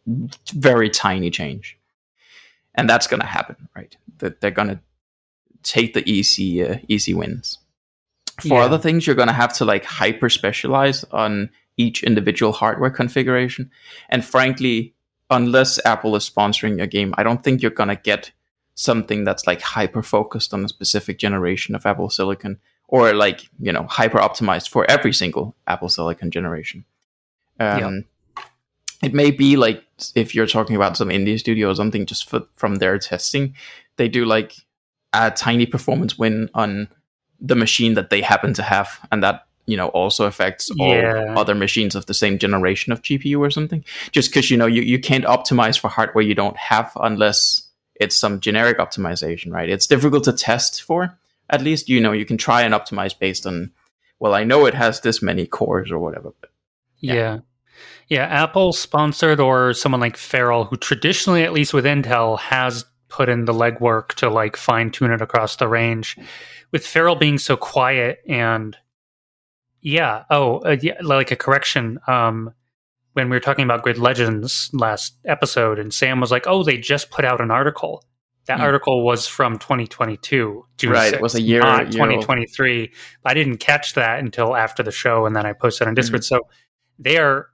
[0.52, 1.78] very tiny change.
[2.74, 3.96] And that's going to happen, right?
[4.18, 4.80] That they're going to
[5.62, 7.58] take the easy, uh, easy wins.
[8.40, 8.64] For yeah.
[8.64, 13.70] other things, you're going to have to like hyper specialize on each individual hardware configuration.
[14.08, 14.94] And frankly,
[15.30, 18.30] unless Apple is sponsoring your game, I don't think you're going to get
[18.74, 23.72] something that's like hyper focused on a specific generation of Apple Silicon or like, you
[23.72, 26.84] know, hyper optimized for every single Apple Silicon generation.
[27.60, 28.04] Um,
[29.02, 29.84] It may be like
[30.14, 33.54] if you're talking about some indie studio or something, just for, from their testing,
[33.96, 34.54] they do like
[35.12, 36.88] a tiny performance win on
[37.40, 41.26] the machine that they happen to have, and that you know also affects yeah.
[41.28, 43.84] all other machines of the same generation of GPU or something.
[44.10, 47.68] Just because you know you, you can't optimize for hardware you don't have unless
[48.00, 49.68] it's some generic optimization, right?
[49.68, 51.16] It's difficult to test for.
[51.50, 53.72] At least you know you can try and optimize based on
[54.20, 56.32] well, I know it has this many cores or whatever.
[56.40, 56.50] But,
[56.98, 57.14] yeah.
[57.14, 57.38] yeah.
[58.08, 63.28] Yeah, Apple sponsored or someone like Feral, who traditionally, at least with Intel, has put
[63.28, 66.16] in the legwork to like fine tune it across the range.
[66.72, 68.76] With Feral being so quiet and
[69.80, 70.24] yeah.
[70.30, 71.98] Oh, uh, yeah, like a correction.
[72.06, 72.52] Um,
[73.12, 76.78] when we were talking about Grid Legends last episode, and Sam was like, "Oh, they
[76.78, 78.04] just put out an article."
[78.48, 78.62] That mm.
[78.62, 81.12] article was from 2022, June right?
[81.12, 82.78] 6th, it was a year, not 2023.
[82.78, 82.88] Year
[83.24, 86.22] I didn't catch that until after the show, and then I posted on Discord.
[86.22, 86.24] Mm.
[86.24, 86.40] So
[86.98, 87.48] they are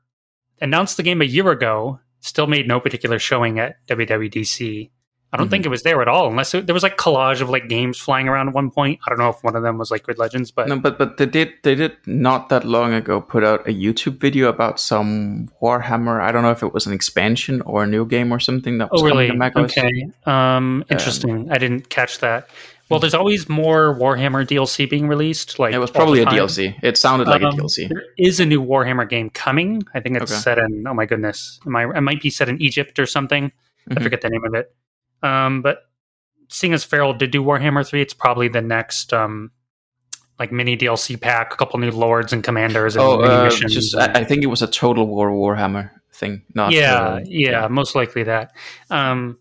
[0.60, 1.98] announced the game a year ago.
[2.20, 4.90] Still made no particular showing at WWDC.
[5.34, 5.50] I don't mm-hmm.
[5.50, 7.98] think it was there at all, unless it, there was like collage of like games
[7.98, 9.00] flying around at one point.
[9.04, 11.16] I don't know if one of them was like Grid Legends, but no, but but
[11.16, 15.50] they did they did not that long ago put out a YouTube video about some
[15.60, 16.20] Warhammer.
[16.20, 18.92] I don't know if it was an expansion or a new game or something that
[18.92, 19.26] was oh, really?
[19.26, 19.76] coming to macOS.
[19.76, 21.48] Okay, um, interesting.
[21.48, 22.48] Um, I didn't catch that.
[22.88, 25.58] Well, there's always more Warhammer DLC being released.
[25.58, 26.78] Like it was probably a DLC.
[26.80, 27.88] It sounded like um, a DLC.
[27.88, 29.82] There is a new Warhammer game coming.
[29.94, 30.40] I think it's okay.
[30.40, 30.86] set in.
[30.86, 31.86] Oh my goodness, am I?
[31.90, 33.46] It might be set in Egypt or something.
[33.90, 33.98] Mm-hmm.
[33.98, 34.72] I forget the name of it.
[35.24, 35.78] Um, but
[36.48, 39.50] seeing as Feral did do Warhammer 3, it's probably the next um,
[40.38, 42.94] like mini DLC pack, a couple new lords and commanders.
[42.94, 46.42] And oh, uh, just I, I, think it was a Total War Warhammer thing.
[46.54, 48.52] Not yeah, uh, yeah, yeah, most likely that.
[48.90, 49.38] Um,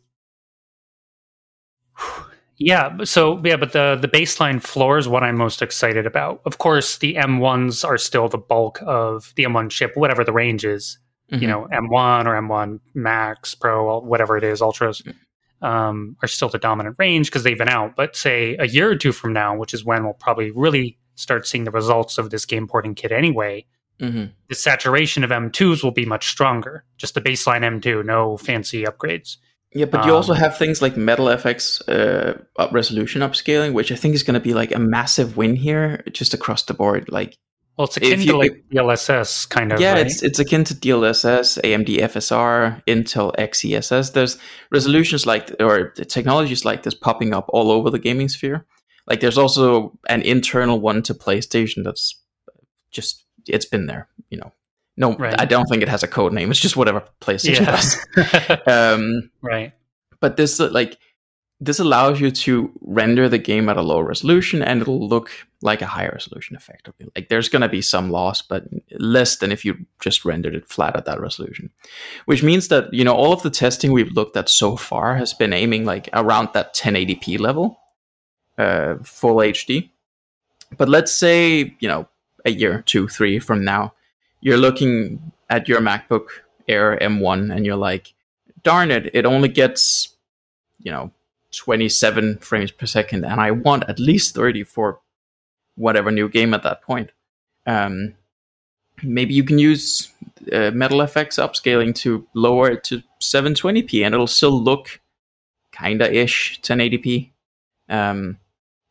[2.57, 6.41] yeah, so yeah, but the the baseline floor is what I'm most excited about.
[6.45, 10.63] Of course, the M1s are still the bulk of the M1 ship, whatever the range
[10.63, 10.97] is.
[11.31, 11.41] Mm-hmm.
[11.41, 15.01] You know, M1 or M1 Max Pro, whatever it is, Ultras.
[15.01, 15.17] Mm-hmm
[15.63, 17.95] um, are still the dominant range because they've been out.
[17.95, 21.47] But say a year or two from now, which is when we'll probably really start
[21.47, 23.65] seeing the results of this game porting kit anyway,
[23.99, 24.25] mm-hmm.
[24.49, 26.83] the saturation of M2s will be much stronger.
[26.97, 29.37] Just the baseline M2, no fancy upgrades.
[29.75, 34.13] Yeah, but you um, also have things like MetalFX uh, resolution upscaling, which I think
[34.13, 37.11] is going to be like a massive win here, just across the board.
[37.11, 37.37] Like
[37.77, 39.79] well, it's akin you, to like DLSS kind of.
[39.79, 40.05] Yeah, right?
[40.05, 44.13] it's it's akin to DLSS, AMD FSR, Intel XeSS.
[44.13, 44.37] There's
[44.71, 48.65] resolutions like or technologies like this popping up all over the gaming sphere.
[49.07, 52.21] Like there's also an internal one to PlayStation that's
[52.91, 54.07] just it's been there.
[54.29, 54.53] You know,
[54.95, 55.39] no, right.
[55.39, 56.51] I don't think it has a code name.
[56.51, 58.59] It's just whatever PlayStation yeah.
[58.61, 58.67] does.
[58.67, 59.73] um, right.
[60.19, 60.99] But this like
[61.59, 65.29] this allows you to render the game at a low resolution and it'll look
[65.61, 67.09] like a higher resolution effectively.
[67.15, 70.67] Like there's going to be some loss, but less than if you just rendered it
[70.67, 71.69] flat at that resolution.
[72.25, 75.33] Which means that, you know, all of the testing we've looked at so far has
[75.33, 77.79] been aiming like around that 1080p level,
[78.57, 79.89] uh, full HD.
[80.77, 82.07] But let's say, you know,
[82.45, 83.93] a year, two, three from now,
[84.41, 86.27] you're looking at your MacBook
[86.67, 88.13] Air M1 and you're like,
[88.63, 90.15] darn it, it only gets,
[90.79, 91.11] you know,
[91.53, 94.99] 27 frames per second, and I want at least 30 for
[95.75, 97.11] whatever new game at that point.
[97.65, 98.15] Um,
[99.01, 100.11] maybe you can use
[100.51, 104.99] uh, MetalFX upscaling to lower it to 720p, and it'll still look
[105.71, 107.31] kinda ish 1080p
[107.89, 108.37] um,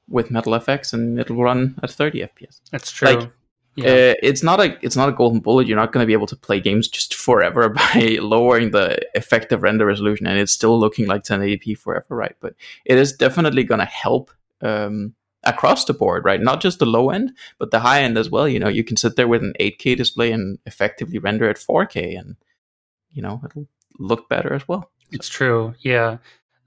[0.08, 2.60] with MetalFX, and it'll run at 30 FPS.
[2.70, 3.08] That's true.
[3.08, 3.30] Like,
[3.74, 3.86] yeah.
[3.86, 5.66] Uh, it's not a it's not a golden bullet.
[5.66, 9.62] You're not going to be able to play games just forever by lowering the effective
[9.62, 12.36] render resolution, and it's still looking like 1080p forever, right?
[12.40, 12.54] But
[12.84, 15.14] it is definitely going to help um,
[15.44, 16.40] across the board, right?
[16.40, 18.46] Not just the low end, but the high end as well.
[18.46, 22.18] You know, you can sit there with an 8K display and effectively render at 4K,
[22.18, 22.36] and
[23.10, 23.68] you know it'll
[23.98, 24.90] look better as well.
[25.12, 25.74] It's true.
[25.80, 26.18] Yeah.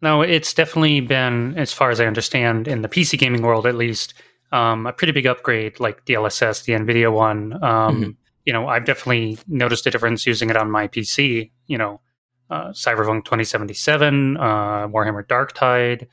[0.01, 3.75] No, it's definitely been, as far as I understand, in the PC gaming world at
[3.75, 4.13] least
[4.51, 7.53] um, a pretty big upgrade like DLSS, the NVIDIA one.
[7.53, 8.09] Um, mm-hmm.
[8.45, 11.51] You know, I've definitely noticed a difference using it on my PC.
[11.67, 12.01] You know,
[12.49, 14.41] uh, Cyberpunk 2077, uh,
[14.87, 16.07] Warhammer Darktide,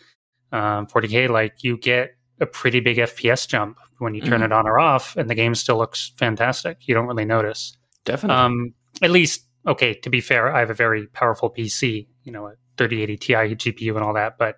[0.51, 1.29] um, 40k.
[1.29, 4.45] Like you get a pretty big FPS jump when you turn mm-hmm.
[4.45, 6.89] it on or off, and the game still looks fantastic.
[6.89, 7.77] You don't really notice.
[8.05, 8.37] Definitely.
[8.37, 9.95] Um, at least, okay.
[9.95, 12.07] To be fair, I have a very powerful PC.
[12.25, 14.57] You know, a 3080 Ti GPU and all that, but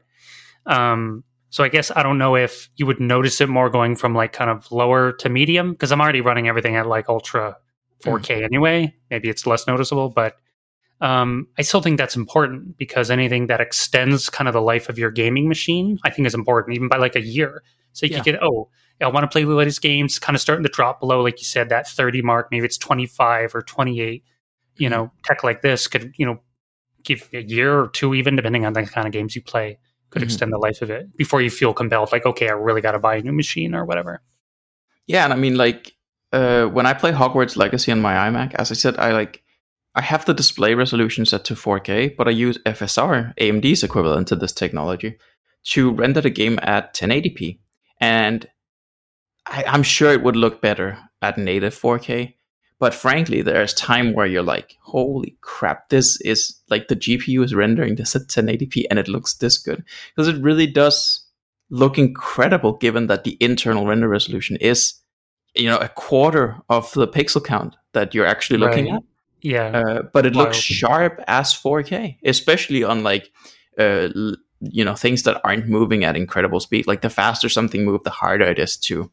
[0.66, 4.12] um, so I guess I don't know if you would notice it more going from
[4.12, 7.56] like kind of lower to medium because I'm already running everything at like ultra
[8.02, 8.42] 4K mm.
[8.42, 8.92] anyway.
[9.08, 10.34] Maybe it's less noticeable, but
[11.00, 14.98] um, I still think that's important because anything that extends kind of the life of
[14.98, 17.62] your gaming machine, I think is important, even by like a year.
[17.92, 18.16] So you yeah.
[18.16, 18.68] can get, oh,
[19.00, 21.44] I want to play the latest games, kind of starting to drop below, like you
[21.44, 22.48] said, that 30 mark.
[22.50, 24.24] Maybe it's 25 or 28.
[24.74, 24.90] You mm.
[24.90, 26.40] know, tech like this could, you know,
[27.04, 29.78] give a year or two, even depending on the kind of games you play
[30.14, 30.28] could mm-hmm.
[30.28, 32.98] extend the life of it before you feel compelled, like, okay, I really got to
[32.98, 34.22] buy a new machine or whatever.
[35.06, 35.94] Yeah, and I mean, like,
[36.32, 39.42] uh, when I play Hogwarts Legacy on my iMac, as I said, I like,
[39.94, 44.36] I have the display resolution set to 4K, but I use FSR, AMD's equivalent to
[44.36, 45.18] this technology,
[45.64, 47.58] to render the game at 1080p.
[48.00, 48.48] And
[49.46, 52.34] I, I'm sure it would look better at native 4K,
[52.84, 57.54] but frankly, there's time where you're like, holy crap, this is like the GPU is
[57.54, 59.82] rendering this at 1080p and it looks this good.
[60.14, 61.24] Because it really does
[61.70, 65.00] look incredible given that the internal render resolution is,
[65.54, 68.96] you know, a quarter of the pixel count that you're actually looking right.
[68.96, 69.02] at.
[69.40, 69.68] Yeah.
[69.68, 73.32] Uh, but it looks sharp as 4K, especially on like,
[73.78, 74.08] uh,
[74.60, 76.86] you know, things that aren't moving at incredible speed.
[76.86, 79.10] Like the faster something moves, the harder it is to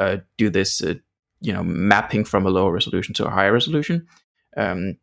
[0.00, 0.94] uh, do this uh,
[1.44, 4.06] you know mapping from a lower resolution to a higher resolution.
[4.56, 4.96] Um,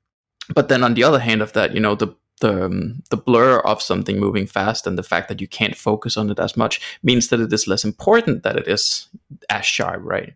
[0.53, 3.59] but then on the other hand of that, you know the the um, the blur
[3.59, 6.81] of something moving fast and the fact that you can't focus on it as much
[7.03, 9.07] means that it is less important that it is
[9.49, 10.33] as sharp, right?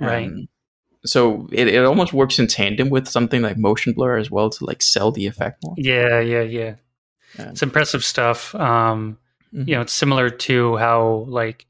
[0.00, 0.26] Right.
[0.26, 0.48] Um,
[1.04, 4.64] so it, it almost works in tandem with something like motion blur as well to
[4.64, 5.74] like sell the effect more.
[5.76, 6.74] Yeah, yeah, yeah.
[7.38, 7.50] yeah.
[7.50, 8.54] It's impressive stuff.
[8.54, 9.18] Um,
[9.52, 9.68] mm-hmm.
[9.68, 11.66] You know, it's similar to how like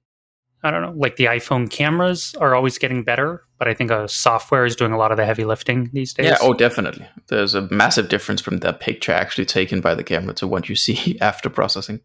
[0.62, 4.08] I don't know, like the iPhone cameras are always getting better, but I think a
[4.08, 6.26] software is doing a lot of the heavy lifting these days.
[6.26, 7.06] Yeah, oh, definitely.
[7.28, 10.74] There's a massive difference from the picture actually taken by the camera to what you
[10.74, 12.00] see after processing.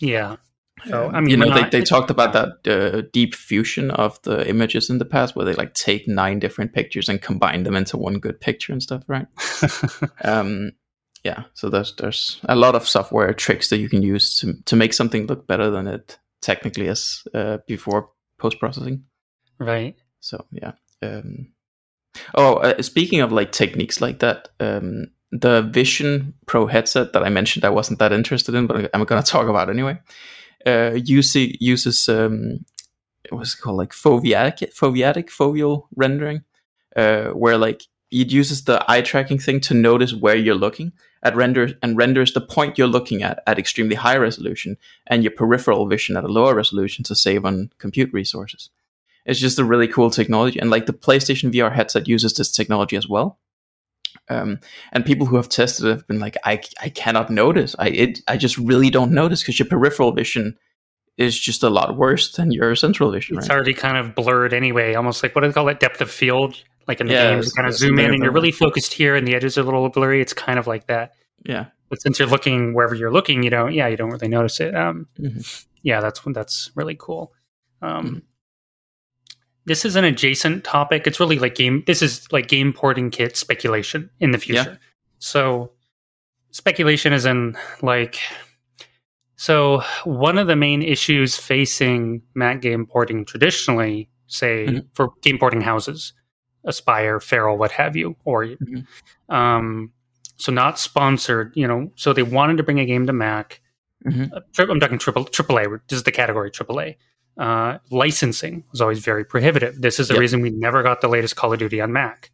[0.00, 0.36] Yeah.
[0.86, 4.22] So I mean, you know, not, they, they talked about that uh, deep fusion of
[4.22, 7.74] the images in the past, where they like take nine different pictures and combine them
[7.74, 9.26] into one good picture and stuff, right?
[10.22, 10.70] um,
[11.24, 11.42] yeah.
[11.54, 14.92] So there's there's a lot of software tricks that you can use to to make
[14.94, 19.02] something look better than it technically is uh, before post processing.
[19.58, 19.96] Right.
[20.20, 20.74] So yeah.
[21.02, 21.48] Um,
[22.34, 27.30] oh, uh, speaking of like techniques like that, um, the Vision Pro headset that I
[27.30, 29.98] mentioned I wasn't that interested in, but I'm going to talk about anyway.
[30.64, 32.64] Uh, uses uses um,
[33.30, 36.44] what's it called like foveatic foveatic foveal rendering,
[36.94, 37.82] uh, where like
[38.12, 40.92] it uses the eye tracking thing to notice where you're looking
[41.22, 44.76] at render and renders the point you're looking at at extremely high resolution
[45.06, 48.70] and your peripheral vision at a lower resolution to save on compute resources.
[49.24, 52.96] It's just a really cool technology, and like the PlayStation VR headset uses this technology
[52.96, 53.38] as well.
[54.28, 54.60] Um,
[54.92, 57.74] and people who have tested it have been like, I, I cannot notice.
[57.78, 60.56] I it, I just really don't notice because your peripheral vision
[61.18, 63.38] is just a lot worse than your central vision.
[63.38, 63.54] It's right?
[63.54, 66.62] already kind of blurred anyway, almost like what do they call it, depth of field
[66.88, 69.26] like in the yeah, games, kind of zoom in and you're really focused here and
[69.26, 70.20] the edges are a little blurry.
[70.20, 71.12] It's kind of like that.
[71.44, 71.66] Yeah.
[71.88, 74.74] But since you're looking wherever you're looking, you don't, yeah, you don't really notice it.
[74.74, 75.40] Um, mm-hmm.
[75.82, 77.32] Yeah, that's that's really cool.
[77.82, 78.18] Um, mm-hmm.
[79.64, 81.06] This is an adjacent topic.
[81.06, 81.84] It's really like game.
[81.86, 84.72] This is like game porting kit speculation in the future.
[84.72, 84.76] Yeah.
[85.18, 85.72] So
[86.50, 88.18] speculation is in like.
[89.36, 94.78] So one of the main issues facing Mac game porting traditionally, say mm-hmm.
[94.94, 96.12] for game porting houses,
[96.66, 99.34] Aspyr, Feral, what have you, or mm-hmm.
[99.34, 99.92] um,
[100.36, 101.52] so not sponsored.
[101.56, 103.60] You know, so they wanted to bring a game to Mac.
[104.06, 104.34] Mm-hmm.
[104.34, 104.40] Uh,
[104.70, 105.80] I'm talking triple AAA.
[105.88, 106.96] This is the category AAA.
[107.38, 109.80] Uh, licensing was always very prohibitive.
[109.80, 110.20] This is the yep.
[110.20, 112.30] reason we never got the latest Call of Duty on Mac.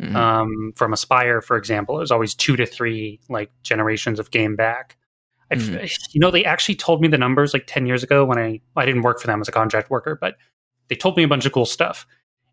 [0.00, 0.16] Mm-hmm.
[0.16, 4.56] Um, from Aspyr, for example, it was always two to three like generations of game
[4.56, 4.96] back.
[5.52, 5.84] Mm-hmm.
[6.12, 8.86] You know, they actually told me the numbers like ten years ago when I I
[8.86, 10.36] didn't work for them as a contract worker, but
[10.88, 12.06] they told me a bunch of cool stuff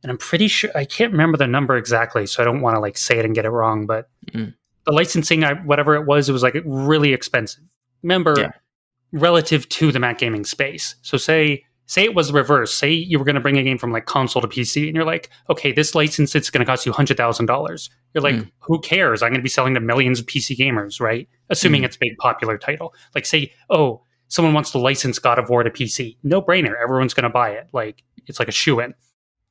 [0.03, 2.79] and I'm pretty sure I can't remember the number exactly, so I don't want to
[2.79, 3.85] like say it and get it wrong.
[3.85, 4.53] But mm.
[4.85, 7.63] the licensing, I, whatever it was, it was like really expensive.
[8.03, 8.51] Remember, yeah.
[9.11, 10.95] relative to the Mac gaming space.
[11.01, 12.73] So say say it was reverse.
[12.73, 15.05] Say you were going to bring a game from like console to PC, and you're
[15.05, 17.89] like, okay, this license it's going to cost you hundred thousand dollars.
[18.13, 18.51] You're like, mm.
[18.59, 19.23] who cares?
[19.23, 21.27] I'm going to be selling to millions of PC gamers, right?
[21.49, 21.85] Assuming mm.
[21.85, 22.93] it's a big popular title.
[23.15, 26.73] Like say, oh, someone wants to license God of War to PC, no brainer.
[26.81, 27.67] Everyone's going to buy it.
[27.73, 28.93] Like it's like a shoe in.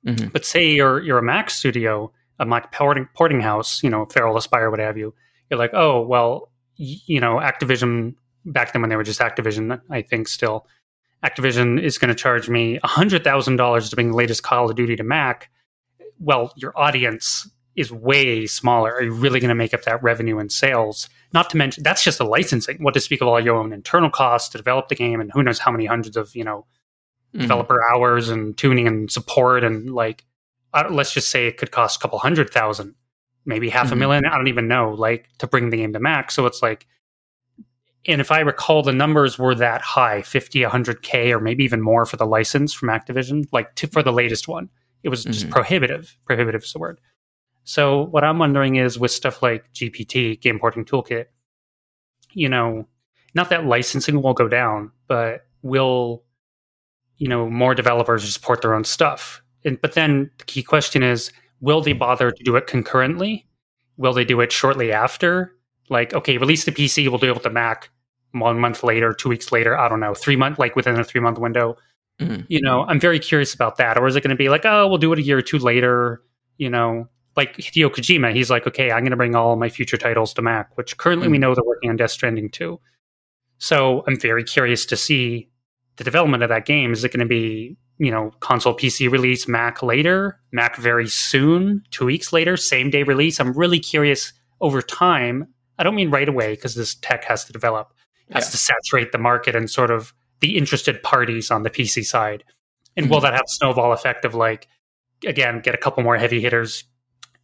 [0.06, 0.32] Mhm.
[0.32, 4.36] But say you're you're a Mac studio, a Mac porting, porting house, you know, Feral
[4.36, 5.14] Aspyr, what have you.
[5.50, 8.14] You're like, oh well, y- you know, Activision
[8.44, 10.66] back then when they were just Activision, I think still,
[11.24, 14.76] Activision is going to charge me hundred thousand dollars to bring the latest Call of
[14.76, 15.50] Duty to Mac.
[16.20, 18.92] Well, your audience is way smaller.
[18.94, 21.08] Are you really going to make up that revenue and sales?
[21.32, 22.78] Not to mention that's just the licensing.
[22.82, 25.42] What to speak of all your own internal costs to develop the game, and who
[25.42, 26.66] knows how many hundreds of you know
[27.34, 27.40] Mhm.
[27.42, 30.24] developer hours and tuning and support and like
[30.90, 32.94] let's just say it could cost a couple hundred thousand
[33.44, 33.98] maybe half a Mhm.
[33.98, 36.86] million i don't even know like to bring the game to mac so it's like
[38.08, 42.06] and if i recall the numbers were that high 50 100k or maybe even more
[42.06, 44.68] for the license from activision like to, for the latest one.
[45.02, 45.50] It was just Mhm.
[45.50, 46.16] prohibitive.
[46.24, 47.00] Prohibitive is the word.
[47.64, 51.26] So what i'm wondering is with stuff like gpt game porting toolkit
[52.32, 52.86] you know
[53.34, 56.24] not that licensing will go down but will
[57.18, 59.42] you know more developers just port their own stuff?
[59.64, 63.46] And but then the key question is will they bother to do it concurrently?
[63.96, 65.52] Will they do it shortly after?
[65.88, 67.90] Like okay release the pc we'll do it with the mac
[68.40, 71.20] one month later two weeks later i don't know three month like within a three
[71.20, 71.76] month window.
[72.20, 72.46] Mhm.
[72.48, 73.98] you know i'm very curious about that.
[73.98, 75.58] Or is it going to be like oh we'll do it a year or two
[75.58, 76.22] later
[76.58, 77.08] you know?
[77.36, 80.42] Like hideo kojima he's like okay i'm going to bring all my future titles to
[80.42, 81.40] mac which currently we Mm.
[81.40, 82.80] know they're working on death stranding too.
[83.58, 85.48] So i'm very curious to see
[85.96, 86.92] the development of that game.
[86.92, 91.82] Is it going to be you know console pc release mac later mac very soon
[91.90, 93.38] two weeks later same day release?
[93.40, 95.46] I'm really curious over time.
[95.78, 97.92] I don't mean right away because this tech has to develop
[98.32, 98.50] has Yeah.
[98.50, 102.44] to saturate the market and sort of the interested parties on the pc side
[102.96, 104.68] and will that have a snowball effect of like
[105.26, 106.84] again get a couple more heavy hitters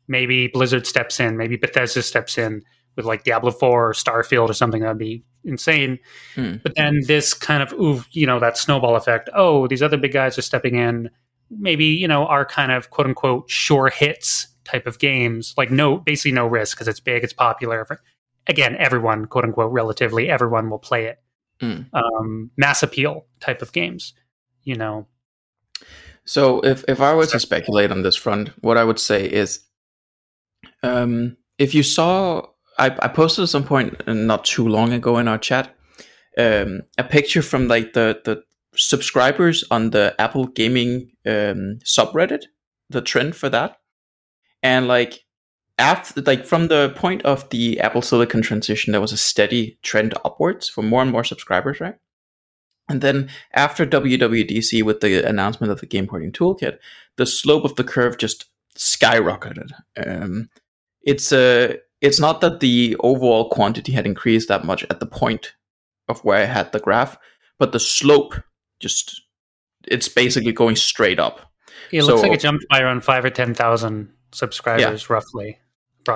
[0.09, 2.63] maybe blizzard steps in maybe bethesda steps in
[2.97, 5.99] with like diablo 4 or starfield or something that would be insane
[6.35, 6.57] Hmm.
[6.63, 9.29] but then this kind of ooh, you know, that snowball effect.
[9.35, 11.11] Oh, these other big guys are stepping in.
[11.51, 15.97] Maybe you know our kind of quote unquote sure hits type of games, like no,
[15.99, 17.87] basically no risk because it's big, it's popular.
[18.47, 21.19] Again, everyone quote unquote relatively everyone will play it.
[21.61, 21.87] Mm.
[21.93, 24.15] Um, mass appeal type of games,
[24.65, 25.07] you know.
[26.25, 29.61] So if if I were to speculate on this front, what I would say is,
[30.83, 32.47] um, if you saw,
[32.79, 35.75] I, I posted at some point uh, not too long ago in our chat,
[36.39, 38.43] um, a picture from like the the
[38.75, 42.45] subscribers on the Apple gaming um, subreddit,
[42.89, 43.77] the trend for that,
[44.63, 45.21] and like
[45.83, 50.15] after like from the point of the Apple Silicon transition, there was a steady trend
[50.25, 51.97] upwards for more and more subscribers, right?
[52.89, 56.79] And then after WWDC with the announcement of the game porting toolkit,
[57.17, 59.71] the slope of the curve just skyrocketed.
[59.97, 60.49] Um,
[61.03, 65.55] it's a it's not that the overall quantity had increased that much at the point
[66.09, 67.17] of where I had the graph,
[67.59, 68.35] but the slope
[68.79, 69.23] just
[69.89, 71.41] it's basically going straight up.
[71.91, 75.59] It looks So- like it jumped by around five or ten thousand subscribers, roughly.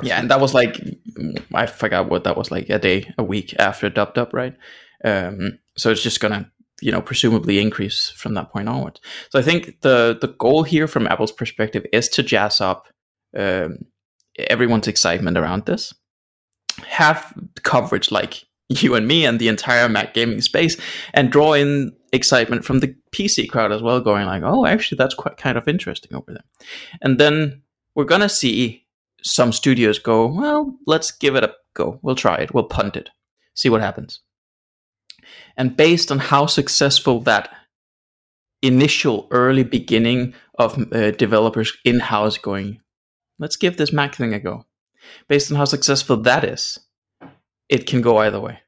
[0.03, 0.81] Yeah, and that was like
[1.55, 4.57] I forgot what that was like a day, a week after Dub Dub, right?
[5.05, 9.01] Um, so it's just gonna, you know, presumably increase from that point onwards.
[9.31, 12.87] So I think the the goal here, from Apple's perspective, is to jazz up
[13.37, 13.79] um,
[14.37, 15.95] everyone's excitement around this,
[16.87, 17.33] have
[17.63, 20.77] coverage like you and me and the entire Mac gaming space,
[21.15, 25.15] and draw in excitement from the PC crowd as well, going like, "Oh, actually, that's
[25.15, 26.45] quite kind of interesting over there,"
[27.03, 27.63] and then
[27.95, 28.86] we're gonna see
[29.27, 31.99] some studios go, well, let's give it a go.
[32.03, 32.55] We'll try it.
[32.55, 33.11] We'll punt it.
[33.55, 34.21] See what happens.
[35.57, 37.51] And based on how successful that
[38.63, 42.81] initial early beginning of uh, developers in house going,
[43.39, 44.65] let's give this Mac thing a go.
[45.29, 46.79] Based on how successful that is,
[47.69, 48.61] it can go either way.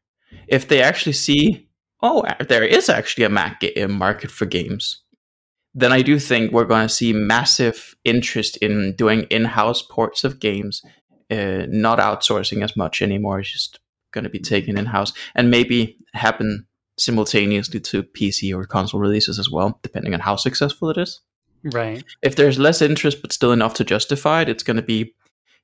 [0.47, 1.69] If they actually see,
[2.03, 5.03] oh, there is actually a Mac market for games,
[5.79, 10.41] then I do think we're going to see massive interest in doing in-house ports of
[10.41, 10.83] games,
[11.31, 13.39] uh, not outsourcing as much anymore.
[13.39, 13.79] It's just
[14.13, 16.67] going to be taken in-house and maybe happen
[16.99, 21.21] simultaneously to PC or console releases as well, depending on how successful it is.
[21.63, 22.03] Right.
[22.23, 25.15] If there's less interest but still enough to justify it, it's going to be,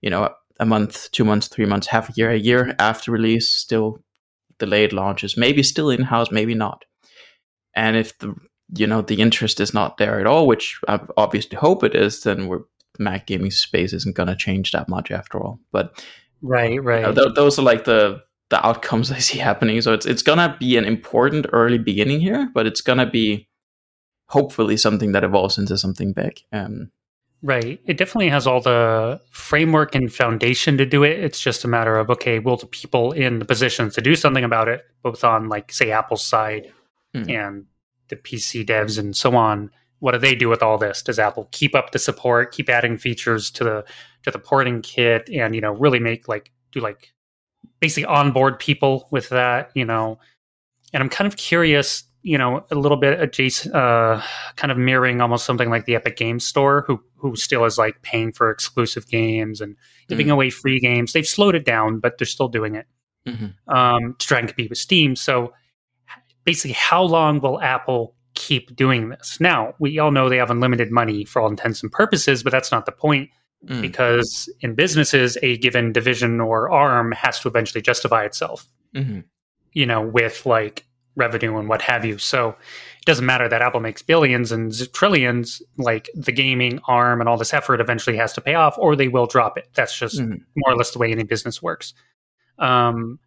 [0.01, 3.53] you know, a month, two months, three months, half a year, a year after release,
[3.53, 3.99] still
[4.61, 6.85] delayed launches, maybe still in-house, maybe not.
[7.75, 8.37] And if the
[8.77, 12.23] you know the interest is not there at all, which I obviously hope it is,
[12.23, 12.61] then we're
[12.99, 15.59] Mac gaming space isn't going to change that much after all.
[15.73, 16.05] But
[16.43, 16.75] Right.
[16.75, 17.03] you Right.
[17.03, 19.81] know, th- those are like the the outcomes I see happening.
[19.81, 23.49] So it's it's gonna be an important early beginning here, but it's gonna be
[24.29, 26.41] hopefully something that evolves into something big.
[26.53, 26.91] Um,
[27.43, 27.79] Right.
[27.85, 31.19] It definitely has all the framework and foundation to do it.
[31.23, 34.45] It's just a matter of okay, will the people in the positions to do something
[34.45, 36.73] about it, both on like say Apple's side
[37.15, 37.31] Mm.
[37.31, 37.67] and
[38.09, 41.03] the PC devs and so on, what do they do with all this?
[41.03, 43.85] Does Apple keep up the support, keep adding features to the
[44.25, 47.13] to the porting kit and you know, really make like do like
[47.81, 50.19] basically onboard people with that, you know.
[50.93, 54.21] And I'm kind of curious, you know, a little bit adjacent uh
[54.57, 58.03] kind of mirroring almost something like the Epic Games Store, who who still is like
[58.03, 59.77] paying for exclusive games and
[60.09, 60.33] giving Mm.
[60.33, 61.13] away free games.
[61.15, 62.87] They've slowed it down, but they're still doing it
[63.27, 63.55] Mhm.
[63.69, 65.17] um, to try and compete with Steam.
[65.17, 65.55] So
[66.45, 69.38] basically, how long will Apple keep doing this?
[69.40, 72.72] Now we all know they have unlimited money for all intents and purposes, but that's
[72.72, 73.30] not the point
[73.66, 73.80] Mm.
[73.80, 79.24] because in businesses, a given division or arm has to eventually justify itself Mhm.
[79.72, 80.84] you know, with like
[81.16, 82.18] revenue and what have you.
[82.18, 87.28] So it doesn't matter that Apple makes billions and trillions, like the gaming arm and
[87.28, 89.68] all this effort eventually has to pay off or they will drop it.
[89.74, 90.40] That's just Mhm.
[90.57, 91.95] more or less the way any business works.
[92.59, 93.18] Um,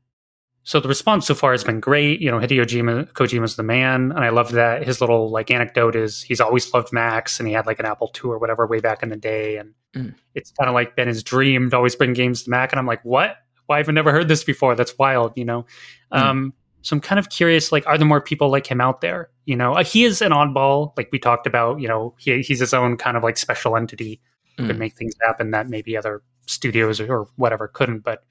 [0.68, 2.20] so the response so far has been great.
[2.20, 5.96] You know, Hideo Kojima, Kojima's the man, and I love that his little like anecdote
[5.96, 8.82] is he's always loved Macs, and he had like an Apple II or whatever way
[8.82, 10.14] back in the day, and Mm.
[10.36, 12.86] it's kind of like been his dream to always bring games to Mac, and I'm
[12.86, 13.38] like, what?
[13.68, 14.76] Why have I never heard this before?
[14.76, 15.66] That's wild, you know.
[16.12, 16.20] Mm.
[16.22, 19.30] Um, so I'm kind of curious, like, are there more people like him out there?
[19.46, 21.80] You know, uh, he is an oddball, like we talked about.
[21.80, 24.20] You know, he, he's his own kind of like special entity
[24.58, 24.68] who Mm.
[24.68, 28.00] could make things happen that maybe other studios or, or whatever couldn't.
[28.04, 28.24] But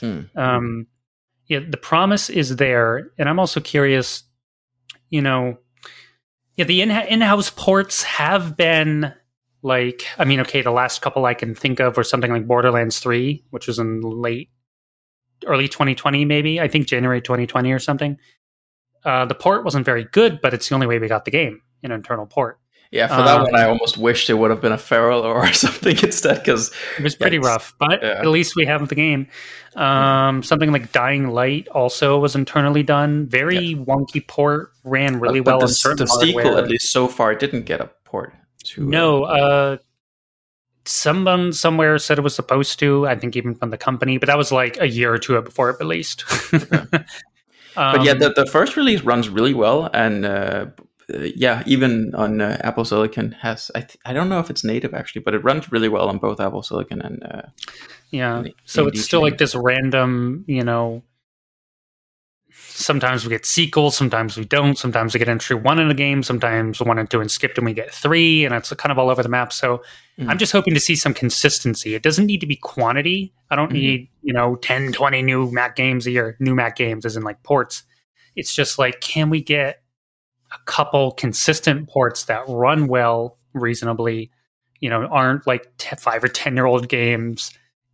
[0.00, 0.36] Mm.
[0.36, 0.86] um,
[1.46, 4.24] yeah, the promise is there, and I'm also curious.
[5.10, 5.58] You know,
[6.56, 9.12] yeah, the in in-house ports have been
[9.62, 12.98] like, I mean, okay, the last couple I can think of were something like Borderlands
[12.98, 14.50] Three, which was in late,
[15.46, 18.18] early 2020, maybe I think January 2020 or something.
[19.04, 21.60] Uh, the port wasn't very good, but it's the only way we got the game,
[21.82, 22.58] an internal port.
[22.94, 25.52] Yeah, for that Um, one, I almost wished it would have been a feral or
[25.52, 27.44] something instead, because It was pretty Yes.
[27.44, 28.20] rough, but Yeah.
[28.20, 29.26] at least we have the game.
[29.74, 33.26] Um, something like Dying Light also was internally done.
[33.26, 36.92] Very wonky port, ran really but, well but on the, certain the sequel, at least
[36.92, 38.32] so far, didn't get a port.
[38.66, 39.76] To, uh, No, uh,
[40.84, 43.08] someone somewhere said it was supposed to.
[43.08, 45.68] I think even from the company, but that was like a year or two before
[45.70, 46.22] it released.
[46.52, 50.66] but yeah, Um, the, the first release runs really well, and uh,
[51.12, 54.64] uh, yeah, even on uh, Apple Silicon has I th- I don't know if it's
[54.64, 57.42] native actually, but it runs really well on both Apple Silicon and uh,
[58.10, 58.40] Yeah.
[58.40, 61.02] in- So it's still like this random, you know.
[62.56, 64.76] Sometimes we get sequels, sometimes we don't.
[64.78, 67.64] Sometimes we get entry one in a game, sometimes one and two and skipped, and
[67.64, 69.52] we get three, and it's kind of all over the map.
[69.52, 69.82] So
[70.18, 70.28] Mhm.
[70.30, 71.94] I'm just hoping to see some consistency.
[71.94, 73.32] It doesn't need to be quantity.
[73.50, 73.74] I don't Mhm.
[73.74, 77.22] need, you know, 10, 20 new Mac games a year, new Mac games, as in
[77.24, 77.82] like ports.
[78.36, 79.82] It's just like, can we get
[80.54, 84.30] a couple consistent ports that run well reasonably,
[84.80, 87.50] you know, aren't like t- five or 10 year old games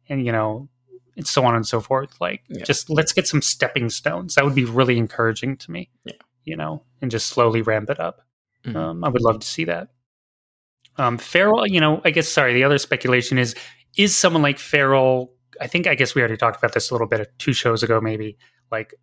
[0.09, 0.69] and, you know,
[1.17, 2.21] and so on and so forth.
[2.21, 2.65] Like, Yeah.
[2.65, 4.35] just let's get some stepping stones.
[4.35, 6.13] That would be really encouraging to me, Yeah.
[6.45, 8.23] you know, and just slowly ramp it up.
[8.65, 8.77] Mhm.
[8.77, 9.89] Um, I would love to see that.
[10.97, 13.55] Um, Feral, you know, I guess, sorry, the other speculation is,
[13.97, 17.07] is someone like Feral, I think, I guess we already talked about this a little
[17.07, 18.37] bit two shows ago, maybe,
[18.71, 18.95] like,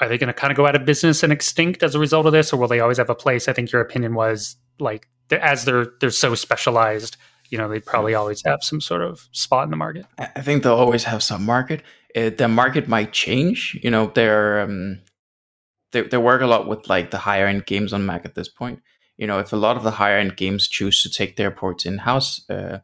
[0.00, 2.26] are they going to kind of go out of business and extinct as a result
[2.26, 3.48] of this, or will they always have a place?
[3.48, 7.16] I think your opinion was like, they're- as they're they're so specialized,
[7.50, 10.06] you know, they probably always have some sort of spot in the market.
[10.18, 11.82] I think they'll always have some market.
[12.16, 13.78] Uh, the market might change.
[13.82, 15.00] You know, they're um,
[15.92, 18.48] they they work a lot with like the higher end games on Mac at this
[18.48, 18.80] point.
[19.16, 21.84] You know, if a lot of the higher end games choose to take their ports
[21.84, 22.78] in house, uh,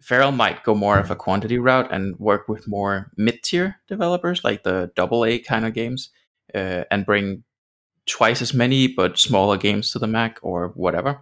[0.00, 4.44] Feral might go more of a quantity route and work with more mid tier developers,
[4.44, 6.10] like the double A kind of games,
[6.54, 7.44] uh, and bring
[8.06, 11.20] twice as many but smaller games to the Mac or whatever.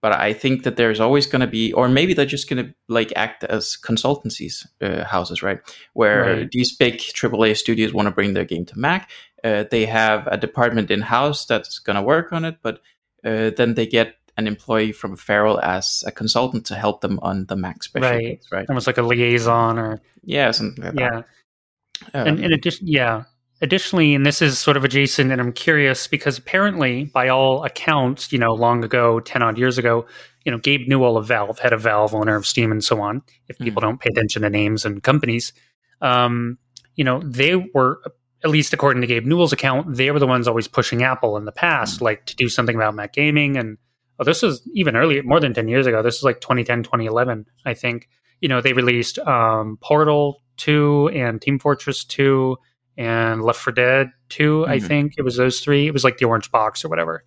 [0.00, 2.72] But I think that there's always going to be, or maybe they're just going to
[2.88, 5.58] like act as consultancies uh, houses, right?
[5.94, 6.48] Where Right.
[6.52, 9.10] these big AAA studios want to bring their game to Mac.
[9.42, 12.80] Uh, they have a department in house that's going to work on it, but
[13.24, 17.46] uh, then they get an employee from Feral as a consultant to help them on
[17.46, 18.38] the Mac special Right.
[18.38, 18.66] case, right?
[18.68, 21.10] Almost like a liaison or Yeah, something like yeah.
[21.10, 22.14] that.
[22.14, 23.24] and Um, in addition, yeah.
[23.60, 28.32] Additionally, and this is sort of adjacent, and I'm curious because apparently, by all accounts,
[28.32, 30.06] you know, long ago, ten odd years ago,
[30.44, 33.20] you know, Gabe Newell of Valve, head of Valve, owner of Steam, and so on.
[33.48, 35.52] If people don't pay attention to names and companies,
[36.00, 36.56] um,
[36.94, 38.00] you know, they were
[38.44, 41.44] at least according to Gabe Newell's account, they were the ones always pushing Apple in
[41.44, 43.56] the past, like to do something about Mac gaming.
[43.56, 43.76] And
[44.20, 46.02] oh, this was even earlier, more than ten years ago.
[46.02, 48.08] This was like 2010, 2011, I think.
[48.40, 52.56] You know, they released um, Portal two and Team Fortress two
[52.98, 54.86] and Left 4 Dead 2, I Mhm.
[54.86, 55.12] think.
[55.16, 55.86] It was those three.
[55.86, 57.24] It was like the orange box or whatever.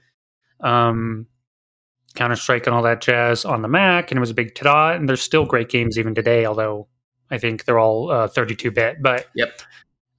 [0.60, 1.26] Um
[2.16, 4.92] Counter Strike and all that jazz on the Mac, and it was a big ta
[4.92, 6.88] And there's still great games even today, although
[7.32, 9.02] I think they're all 32 uh, bit.
[9.02, 9.62] But yep.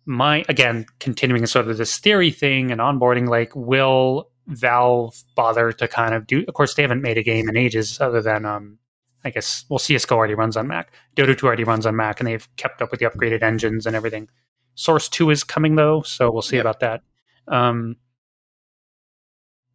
[0.07, 5.87] my again, continuing sort of this theory thing and onboarding, like, will Valve bother to
[5.87, 6.45] kind of do?
[6.49, 8.79] Of course, they haven't made a game in ages, other than um,
[9.25, 10.93] I guess well, CS:GO already runs on Mac.
[11.15, 13.95] Dota 2 already runs on Mac, and they've kept up with the upgraded engines and
[13.95, 14.29] everything.
[14.75, 16.65] Source 2 is coming though, so we'll see yep.
[16.65, 17.03] about that.
[17.49, 17.97] Um,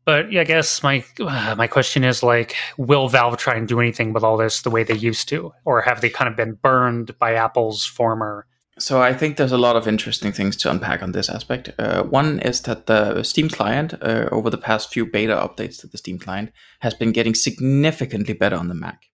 [0.05, 3.79] but yeah, I guess my uh, my question is like, will Valve try and do
[3.79, 6.53] anything with all this the way they used to, or have they kind of been
[6.53, 8.47] burned by Apple's former?
[8.79, 11.71] So I think there's a lot of interesting things to unpack on this aspect.
[11.79, 15.87] Uh, one is that the Steam client, uh, over the past few beta updates to
[15.87, 19.07] the Steam client, has been getting significantly better on the Mac.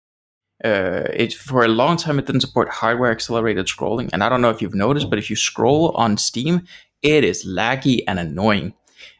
[0.64, 4.41] Uh, it for a long time it didn't support hardware accelerated scrolling, and I don't
[4.41, 6.66] know if you've noticed, but if you scroll on Steam,
[7.01, 8.74] it is laggy and annoying.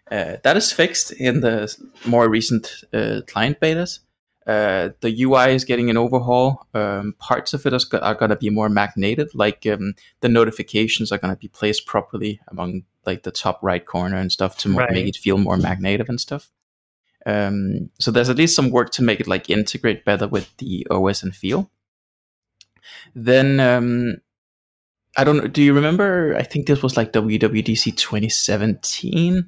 [0.10, 1.76] Uh, that is fixed in the
[2.06, 4.00] more recent uh, client betas.
[4.46, 6.68] Uh, the UI is getting an overhaul.
[6.74, 10.30] Um, parts of it is, are going to be more Mac native, like um, the
[10.30, 14.58] notifications are going to be placed properly among like the top right corner and stuff
[14.60, 14.92] to right.
[14.92, 16.52] make it feel more Mac native and stuff.
[17.26, 20.86] Um, so there's at least some work to make it like integrate better with the
[20.92, 21.72] OS and feel.
[23.16, 24.18] Then um,
[25.18, 25.48] I don't know.
[25.48, 26.36] Do you remember?
[26.38, 29.48] I think this was like WWDC 2017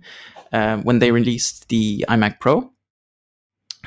[0.53, 2.71] um, when they released the iMac Pro.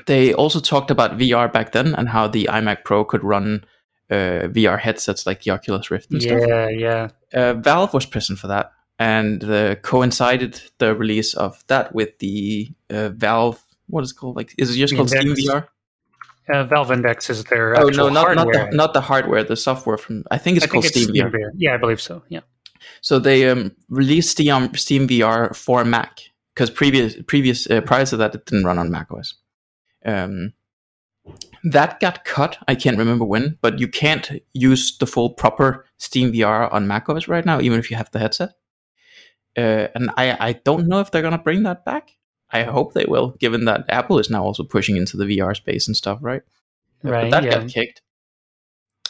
[0.06, 3.64] They also talked about VR back then and how the iMac Pro could run
[4.10, 6.48] uh, VR headsets like the Oculus Rift and yeah, stuff.
[6.48, 7.08] Yeah, yeah.
[7.32, 12.68] Uh, Valve was present for that and uh, coincided the release of that with the
[12.90, 13.64] uh, Valve.
[13.88, 14.36] What is it called?
[14.36, 15.68] Like, is it just called Steam VR?
[16.50, 19.98] Uh, Valve Index is their oh no, not not the, not the hardware, the software
[19.98, 20.24] from.
[20.30, 21.34] I think it's I called think it's Steam, Steam VR.
[21.34, 21.50] VR.
[21.56, 22.22] Yeah, I believe so.
[22.28, 22.40] Yeah.
[23.02, 26.20] So they um, released Steam Steam VR for Mac,
[26.54, 29.34] because previous previous uh, prior to that it didn't run on macOS.
[30.04, 30.54] Um,
[31.64, 32.58] that got cut.
[32.66, 37.28] I can't remember when, but you can't use the full proper Steam VR on macOS
[37.28, 38.50] right now, even if you have the headset.
[39.56, 42.10] Uh, and I, I don't know if they're gonna bring that back.
[42.50, 45.86] I hope they will, given that Apple is now also pushing into the VR space
[45.86, 46.42] and stuff, right?
[47.02, 47.30] Right.
[47.30, 47.60] But that yeah.
[47.60, 48.02] got kicked.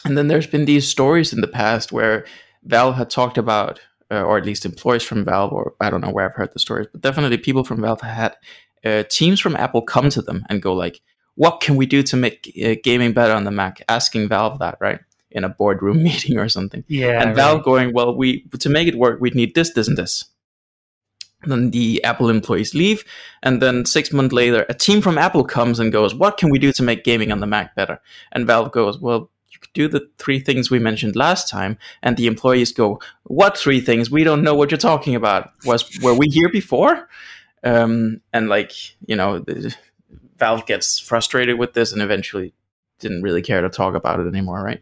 [0.05, 2.25] And then there's been these stories in the past where
[2.63, 3.79] Valve had talked about
[4.11, 6.59] uh, or at least employees from Valve, or I don't know where I've heard the
[6.59, 8.35] stories, but definitely people from Valve had
[8.83, 11.01] uh, teams from Apple come to them and go like,
[11.35, 14.77] "What can we do to make uh, gaming better on the Mac?" Asking Valve that,
[14.79, 14.99] right,
[15.31, 16.83] in a boardroom meeting or something.
[16.87, 19.97] Yeah, and Valve going, "Well, we to make it work, we'd need this, this, and
[19.97, 20.25] this."
[21.43, 23.05] Then the Apple employees leave,
[23.43, 26.59] and then six months later, a team from Apple comes and goes, "What can we
[26.59, 28.01] do to make gaming on the Mac better?"
[28.33, 29.29] And Valve goes, "Well,
[29.59, 31.77] you could do the three things we mentioned last time.
[32.01, 34.09] And the employees go what three things?
[34.09, 35.51] We don't know what you're talking about.
[35.65, 37.09] Was were we here before?
[37.63, 38.71] Um, and like
[39.07, 39.43] you know
[40.37, 42.53] valve gets frustrated with this and eventually
[42.99, 44.81] didn't really care to talk about it anymore right?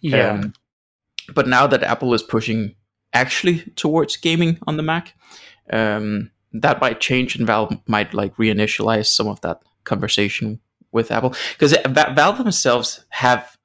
[0.00, 0.30] Yeah.
[0.30, 0.54] Um,
[1.34, 2.76] but now that apple is pushing
[3.12, 5.14] actually towards gaming on the mac
[5.72, 10.60] um, that might change and valve might like reinitialize some of that conversation
[10.92, 11.76] with apple because
[12.14, 13.56] valve themselves have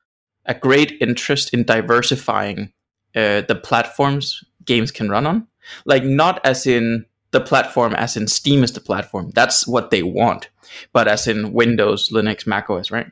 [0.46, 2.74] a great interest in diversifying
[3.16, 5.48] uh, the platforms games can run on.
[5.86, 9.32] Like not as in the platform as in Steam is the platform.
[9.36, 10.50] That's what they want.
[10.94, 13.08] But as in Windows, Linux, Mac OS, right?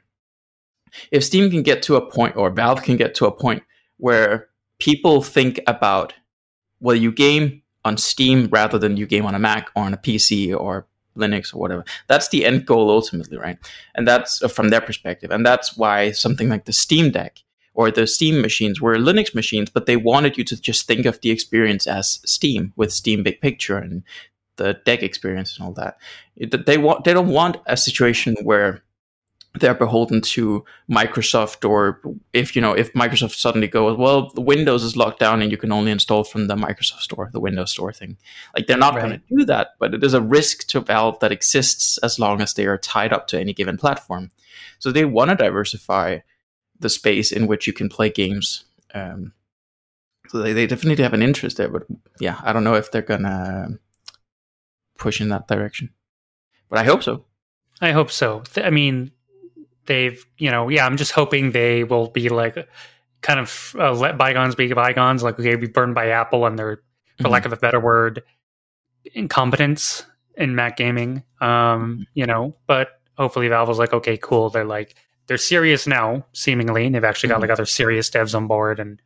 [1.11, 3.63] If Steam can get to a point or Valve can get to a point
[3.97, 4.47] where
[4.79, 6.13] people think about
[6.79, 9.97] well you game on Steam rather than you game on a Mac or on a
[9.97, 10.85] PC or
[11.17, 11.83] Linux or whatever.
[12.07, 13.57] That's the end goal ultimately, right?
[13.95, 15.31] And that's uh, from their perspective.
[15.31, 17.39] And that's why something like the Steam Deck
[17.73, 21.19] or the Steam machines were Linux machines, but they wanted you to just think of
[21.21, 24.03] the experience as Steam with Steam Big Picture and
[24.57, 25.97] the deck experience and all that.
[26.65, 28.83] They want they don't want a situation where
[29.59, 32.01] they're beholden to Microsoft or
[32.33, 35.57] if you know if Microsoft suddenly goes well the Windows is locked down and you
[35.57, 38.17] can only install from the Microsoft store the Windows store thing
[38.55, 39.01] like they're not right.
[39.01, 42.41] going to do that but it is a risk to Valve that exists as long
[42.41, 44.31] as they are tied up to any given platform
[44.79, 46.19] so they want to diversify
[46.79, 49.33] the space in which you can play games um,
[50.27, 51.83] so they, they definitely have an interest there but
[52.19, 53.79] yeah I don't know if they're gonna
[54.97, 55.91] push in that direction
[56.69, 57.25] but I hope so
[57.81, 58.43] I hope so.
[58.55, 59.11] I mean,
[59.87, 62.67] they've you know yeah i'm just hoping they will be like
[63.21, 66.77] kind of uh, let bygones be bygones like okay be burned by apple and their
[67.17, 67.33] for mm-hmm.
[67.33, 68.21] lack of a better word
[69.15, 72.01] incompetence in mac gaming um mm-hmm.
[72.13, 74.95] you know but hopefully valve was like okay cool they're like
[75.27, 77.43] they're serious now seemingly and they've actually got mm-hmm.
[77.43, 79.01] like other serious devs on board and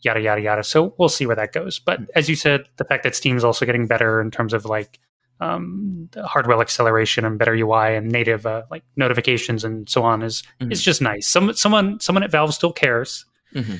[0.00, 2.10] yada yada yada so we'll see where that goes but mm-hmm.
[2.14, 5.00] as you said the fact that steam's also getting better in terms of like
[5.40, 10.42] um, hardware acceleration and better UI and native uh, like notifications and so on is
[10.60, 10.72] mm-hmm.
[10.72, 11.26] is just nice.
[11.26, 13.24] Some someone someone at Valve still cares
[13.54, 13.76] mm-hmm.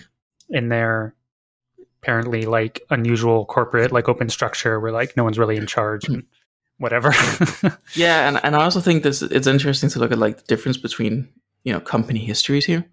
[0.50, 1.14] in their
[2.02, 6.24] apparently like unusual corporate like open structure where like no one's really in charge and
[6.78, 7.12] whatever.
[7.94, 10.76] yeah, and and I also think this it's interesting to look at like the difference
[10.76, 11.28] between
[11.64, 12.84] you know company histories here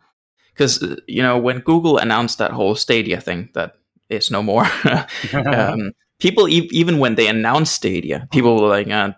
[0.54, 3.76] because you know when Google announced that whole Stadia thing that
[4.10, 4.66] is no more.
[5.34, 5.92] um,
[6.24, 9.12] people e- even when they announced Stadia, people were like, uh,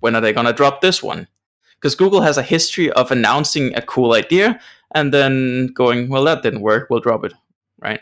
[0.00, 1.26] "When are they going to drop this one?"
[1.76, 4.60] Because Google has a history of announcing a cool idea
[4.94, 6.88] and then going, "Well, that didn't work.
[6.88, 7.32] We'll drop it."
[7.82, 8.00] Right?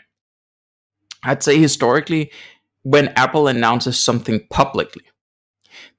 [1.23, 2.31] I'd say historically,
[2.83, 5.05] when Apple announces something publicly,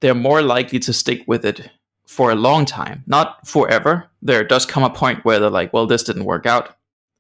[0.01, 1.71] they're more likely to stick with it
[2.07, 4.11] for a long time, not forever.
[4.21, 6.77] There does come a point where they're like, "Well, this didn't work out.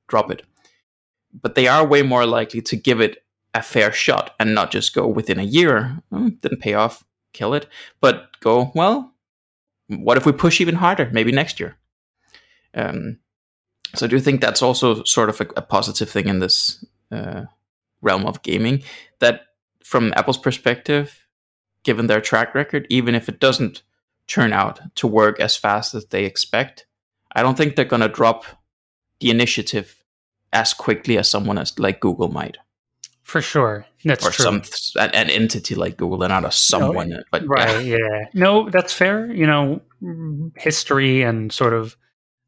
[0.06, 0.42] Drop it."
[1.32, 3.22] But they are way more likely to give it
[3.54, 5.98] a fair shot and not just go within a year.
[6.12, 7.66] Oh, didn't pay off, kill it.
[8.00, 9.12] But go, well,
[9.88, 11.10] what if we push even harder?
[11.12, 11.76] Maybe next year.
[12.74, 13.18] Um,
[13.94, 17.46] so I do think that's also sort of a, a positive thing in this uh,
[18.00, 18.82] realm of gaming.
[19.18, 19.42] That
[19.82, 21.26] from Apple's perspective,
[21.82, 23.82] given their track record, even if it doesn't
[24.28, 26.86] turn out to work as fast as they expect,
[27.32, 28.44] I don't think they're going to drop
[29.18, 30.04] the initiative
[30.52, 32.58] as quickly as someone as like Google might.
[33.30, 34.42] For sure, that's or true.
[34.42, 34.62] some
[35.00, 37.10] an, an, entity like Google, and not a someone.
[37.10, 37.96] No, but right, yeah.
[37.96, 38.24] yeah.
[38.34, 39.32] no, that's fair.
[39.32, 39.80] You know,
[40.56, 41.96] history and sort of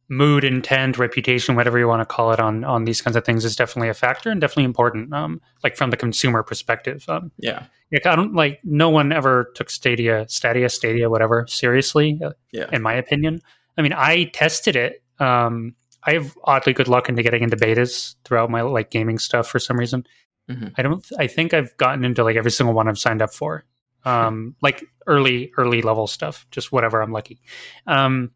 [0.08, 3.44] mood, intent, reputation, whatever you want to call it, on on these kinds of things
[3.44, 5.14] is definitely a factor and definitely important.
[5.14, 7.04] Um, like from the consumer perspective.
[7.08, 12.18] Um, yeah, like I don't like no one ever took Stadia, Stadia, Stadia, whatever seriously.
[12.20, 13.40] Uh, yeah, in my opinion.
[13.78, 15.00] I mean, I tested it.
[15.20, 19.46] Um, I have oddly good luck into getting into betas throughout my like gaming stuff
[19.46, 20.04] for some reason.
[20.50, 20.68] Mm-hmm.
[20.76, 21.06] I don't.
[21.18, 23.64] I think I've gotten into like every single one I've signed up for,
[24.04, 27.40] um, like early early level stuff, just whatever I'm lucky.
[27.86, 28.32] Um,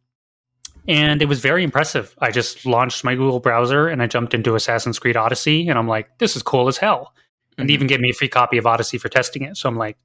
[0.88, 2.14] and it was very impressive.
[2.18, 5.88] I just launched my Google browser and I jumped into Assassin's Creed Odyssey, and I'm
[5.88, 7.12] like, this is cool as hell.
[7.52, 7.60] Mm-hmm.
[7.62, 9.56] And even gave me a free copy of Odyssey for testing it.
[9.56, 9.96] So I'm like,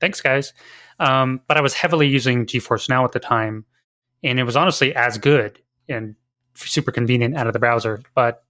[0.00, 0.52] thanks, guys.
[1.00, 3.64] Um, but I was heavily using GeForce Now at the time,
[4.22, 6.14] and it was honestly as good and
[6.54, 8.02] super convenient out of the browser.
[8.14, 8.44] But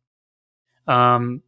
[0.87, 1.43] um,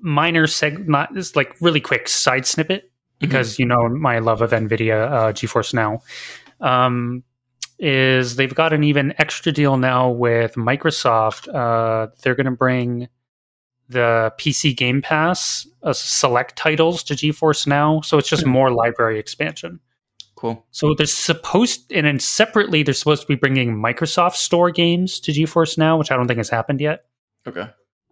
[0.00, 2.90] minor seg not this like really quick side snippet mm-hmm.
[3.20, 3.62] because mm-hmm.
[3.62, 6.00] you know my love of nvidia uh, geforce now
[6.60, 7.22] um,
[7.78, 13.08] is they've got an even extra deal now with microsoft uh, they're going to bring
[13.88, 18.52] the pc game pass uh, select titles to geforce now so it's just mm-hmm.
[18.52, 19.78] more library expansion
[20.34, 25.20] cool so they're supposed and then separately they're supposed to be bringing microsoft store games
[25.20, 27.04] to geforce now which i don't think has happened yet
[27.46, 27.68] okay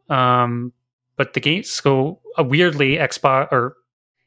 [0.09, 0.73] um
[1.17, 3.77] but the games go uh, weirdly Xbox or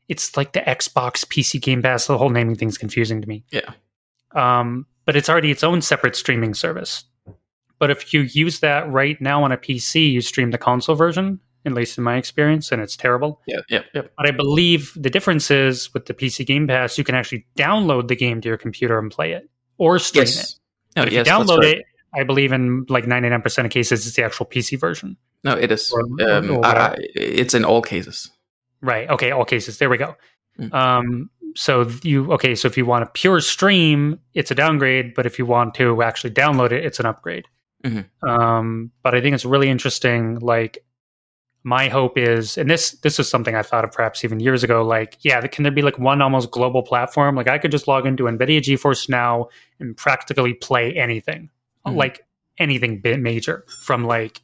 [0.07, 2.07] it's like the Xbox PC Game Pass.
[2.07, 3.43] The whole naming thing's confusing to me.
[3.51, 3.71] Yeah.
[4.33, 7.03] Um, but it's already its own separate streaming service.
[7.79, 11.39] But if you use that right now on a PC, you stream the console version,
[11.65, 13.41] at least in my experience, and it's terrible.
[13.47, 14.01] Yeah, yeah, yeah.
[14.17, 18.07] But I believe the difference is with the PC Game Pass, you can actually download
[18.07, 20.53] the game to your computer and play it or stream yes.
[20.53, 20.55] it.
[20.95, 21.77] No, but if yes, you download right.
[21.77, 25.17] it, I believe in like 99% of cases, it's the actual PC version.
[25.43, 25.91] No, it is.
[25.91, 28.29] Or, um, or uh, it's in all cases.
[28.81, 29.09] Right.
[29.09, 29.31] Okay.
[29.31, 29.77] All cases.
[29.77, 30.15] There we go.
[30.59, 30.73] Mm.
[30.73, 32.55] Um, so you okay?
[32.55, 35.13] So if you want a pure stream, it's a downgrade.
[35.15, 37.45] But if you want to actually download it, it's an upgrade.
[37.83, 38.29] Mm-hmm.
[38.29, 40.39] Um, but I think it's really interesting.
[40.39, 40.79] Like
[41.63, 44.83] my hope is, and this this is something I thought of perhaps even years ago.
[44.83, 47.35] Like, yeah, can there be like one almost global platform?
[47.35, 49.49] Like I could just log into NVIDIA GeForce now
[49.79, 51.49] and practically play anything,
[51.89, 51.97] mm-hmm.
[51.97, 52.25] like
[52.57, 54.41] anything bit major from like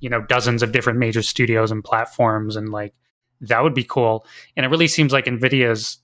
[0.00, 2.94] you know dozens of different major studios and platforms and like
[3.40, 4.26] that would be cool
[4.56, 5.98] and it really seems like nvidia's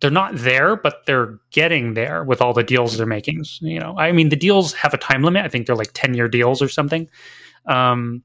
[0.00, 3.96] they're not there but they're getting there with all the deals they're making you know
[3.98, 6.60] i mean the deals have a time limit i think they're like 10 year deals
[6.60, 7.08] or something
[7.66, 8.22] um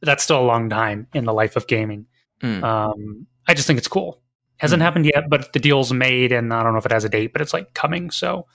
[0.00, 2.06] that's still a long time in the life of gaming
[2.42, 2.62] mm.
[2.62, 4.20] um i just think it's cool
[4.58, 4.84] hasn't mm.
[4.84, 7.32] happened yet but the deal's made and i don't know if it has a date
[7.32, 8.46] but it's like coming so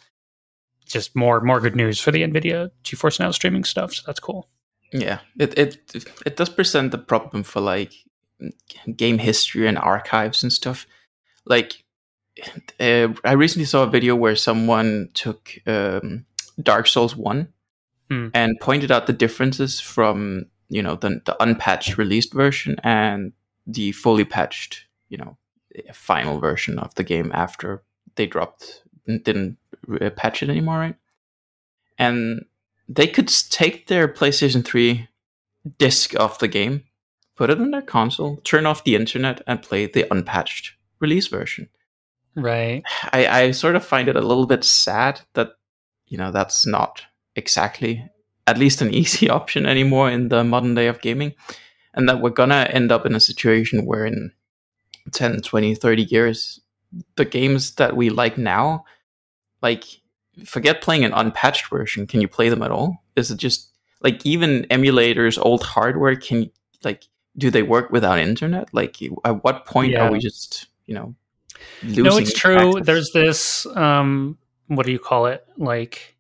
[0.88, 4.50] just more more good news for the nvidia geforce now streaming stuff so that's cool
[4.92, 7.94] yeah, it it it does present the problem for like
[8.96, 10.86] game history and archives and stuff.
[11.46, 11.84] Like,
[12.80, 16.26] uh, I recently saw a video where someone took um,
[16.62, 17.50] Dark Souls One
[18.10, 18.30] hmm.
[18.34, 23.34] and pointed out the differences from you know the the unpatched released version and
[23.66, 25.38] the fully patched you know
[25.94, 27.84] final version of the game after
[28.16, 29.58] they dropped didn't
[29.90, 30.96] Uh, patch it anymore, right?
[31.98, 32.46] And
[32.88, 35.08] they could take their PlayStation 3
[35.78, 36.84] disc off the game,
[37.36, 41.70] put it on their console, turn off the internet, and play the unpatched release version.
[42.36, 42.84] Right.
[43.12, 45.54] I, I sort of find it a little bit sad that
[46.08, 47.04] you know that's not
[47.36, 48.10] exactly
[48.46, 51.34] at least an easy option anymore in the modern day of gaming
[51.94, 54.32] and that we're gonna end up in a situation where in
[55.12, 56.60] 10 20 30 years
[57.16, 58.86] the games that we like now
[59.62, 59.84] like
[60.46, 64.24] forget playing an unpatched version can you play them at all is it just like
[64.26, 66.50] even emulators old hardware can
[66.84, 67.04] like
[67.38, 70.08] do they work without internet like at what point Yeah.
[70.08, 71.16] are we just you know
[71.82, 72.78] no, it's true.
[72.78, 72.86] access?
[72.86, 74.38] There's this um
[74.68, 75.46] what do you call it?
[75.58, 76.18] Like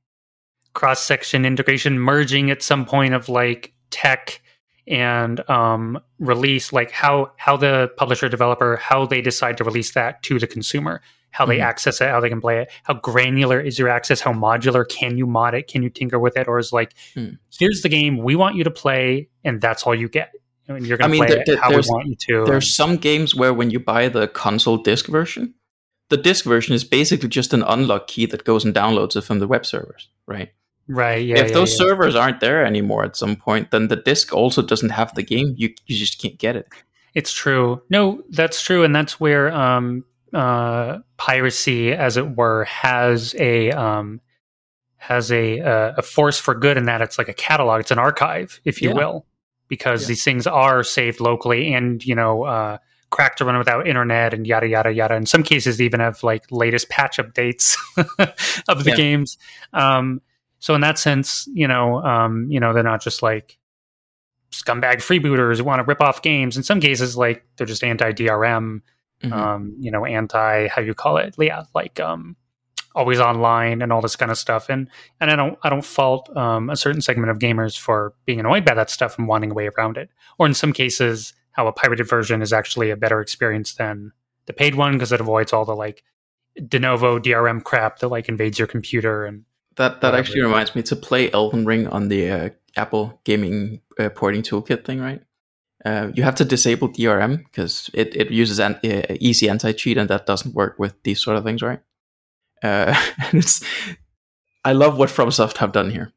[0.73, 4.41] cross section integration merging at some point of like tech
[4.87, 10.23] and um release like how how the publisher developer how they decide to release that
[10.23, 11.63] to the consumer how they Mhm.
[11.63, 15.17] access it how they can play it how granular is your access how modular can
[15.17, 17.31] you mod it can you tinker with it or is like Hmm.
[17.59, 20.31] here's the game we want you to play and that's all you get
[20.69, 22.45] and you're going I to mean, play there- it there- how we want you to
[22.45, 25.53] There's some games where when you buy the console disc version,
[26.09, 29.39] the disc version is basically just an unlock key that goes and downloads it from
[29.39, 30.49] the web servers, right?
[30.87, 31.77] Right yeah if yeah, those yeah.
[31.77, 35.53] servers aren't there anymore at some point, then the disc also doesn't have the game.
[35.57, 36.67] You you just can't get it.
[37.13, 37.81] It's true.
[37.89, 44.21] No, that's true, and that's where um, uh, piracy, as it were, has a um,
[44.97, 47.99] has a uh, a force for good in that it's like a catalog, it's an
[47.99, 48.95] archive, if you Yeah.
[48.95, 49.25] will,
[49.67, 52.77] because these things are saved locally and you know uh,
[53.09, 55.15] cracked to run without internet and yada yada yada.
[55.15, 57.75] In some cases, they even have like latest patch updates
[58.67, 58.95] of the Yeah.
[58.95, 59.37] games.
[59.73, 60.21] Um,
[60.59, 63.57] so in that sense, you know, um, you know, they're not just like
[64.51, 66.57] scumbag freebooters who want to rip off games.
[66.57, 68.81] In some cases, like they're just anti DRM,
[69.23, 69.31] Mhm.
[69.33, 72.35] um, you know, anti how you call it, yeah, like um,
[72.95, 74.69] always online and all this kind of stuff.
[74.69, 74.89] And
[75.19, 78.65] and I don't I don't fault um, a certain segment of gamers for being annoyed
[78.65, 80.09] by that stuff and wanting a way around it.
[80.39, 84.11] Or in some cases, how a pirated version is actually a better experience than
[84.45, 86.03] the paid one because it avoids all the like
[86.59, 89.43] Denuvo DRM crap that like invades your computer and
[89.77, 94.09] that that actually reminds me to play Elden Ring on the uh, Apple Gaming uh,
[94.09, 95.21] Porting Toolkit thing, right?
[95.85, 99.97] Uh, you have to disable DRM because it, it uses an uh, easy anti cheat,
[99.97, 101.79] and that doesn't work with these sort of things, right?
[102.63, 103.63] Uh, and it's
[104.65, 106.11] I love what FromSoft have done here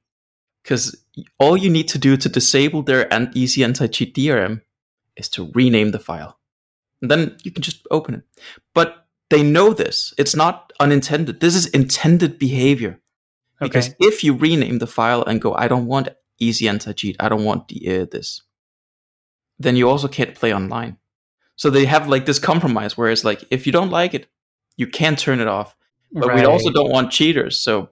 [0.63, 0.97] because
[1.39, 4.63] all you need to do to disable their an- easy anti cheat DRM
[5.17, 6.39] is to rename the file,
[7.03, 8.23] and then you can just open it.
[8.75, 11.41] But they know this; it's not unintended.
[11.41, 12.99] This is intended behavior.
[13.61, 16.09] Because okay, if you rename the file and go, I don't want
[16.39, 18.43] easy anti cheat, I don't want the, uh, this,
[19.59, 20.97] then you also can't play online.
[21.57, 24.27] So they have like this compromise where it's like, if you don't like it,
[24.77, 25.77] you can turn it off.
[26.13, 27.61] But we also don't want cheaters.
[27.61, 27.91] So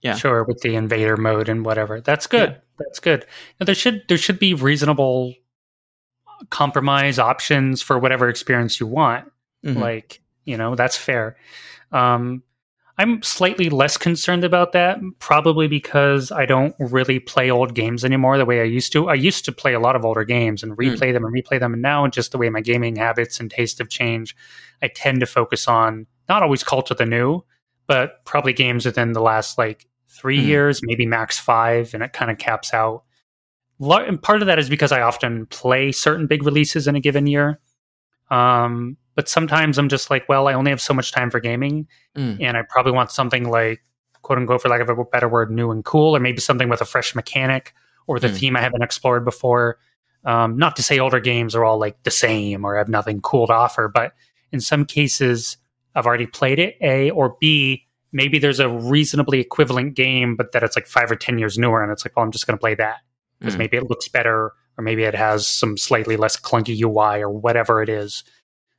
[0.00, 0.14] yeah.
[0.14, 2.00] sure with the invader mode and whatever.
[2.00, 2.60] That's good.
[2.78, 3.26] That's good.
[3.60, 5.34] Now, there should there should be reasonable
[6.50, 9.30] compromise options for whatever experience you want.
[9.64, 9.76] Mhm.
[9.76, 11.36] Like you know that's fair.
[11.92, 12.42] Um,
[12.98, 18.38] I'm slightly less concerned about that, probably because I don't really play old games anymore
[18.38, 19.08] the way I used to.
[19.10, 21.74] I used to play a lot of older games and replay them and replay them,
[21.74, 24.34] and now just the way my gaming habits and taste have changed,
[24.80, 27.42] I tend to focus on not always cult of the new,
[27.86, 30.46] but probably games within the last like three Mhm.
[30.46, 33.02] years, maybe max five, and it kind of caps out.
[33.78, 37.26] And part of that is because I often play certain big releases in a given
[37.26, 37.60] year.
[38.30, 41.88] Um, but sometimes I'm just like, well, I only have so much time for gaming,
[42.16, 42.40] Mm.
[42.40, 43.82] and I probably want something like,
[44.22, 46.80] quote unquote, for lack of a better word, new and cool, or maybe something with
[46.80, 47.74] a fresh mechanic
[48.06, 48.38] or the Mm.
[48.38, 49.78] theme I haven't explored before.
[50.24, 53.46] Um, not to say older games are all like the same or have nothing cool
[53.48, 54.12] to offer, but
[54.52, 55.56] in some cases,
[55.94, 60.62] I've already played it, A, or B, maybe there's a reasonably equivalent game, but that
[60.62, 62.60] it's like five or 10 years newer, and it's like, well, I'm just going to
[62.60, 62.98] play that
[63.38, 63.58] because Mm.
[63.58, 67.82] maybe it looks better or maybe it has some slightly less clunky UI or whatever
[67.82, 68.24] it is.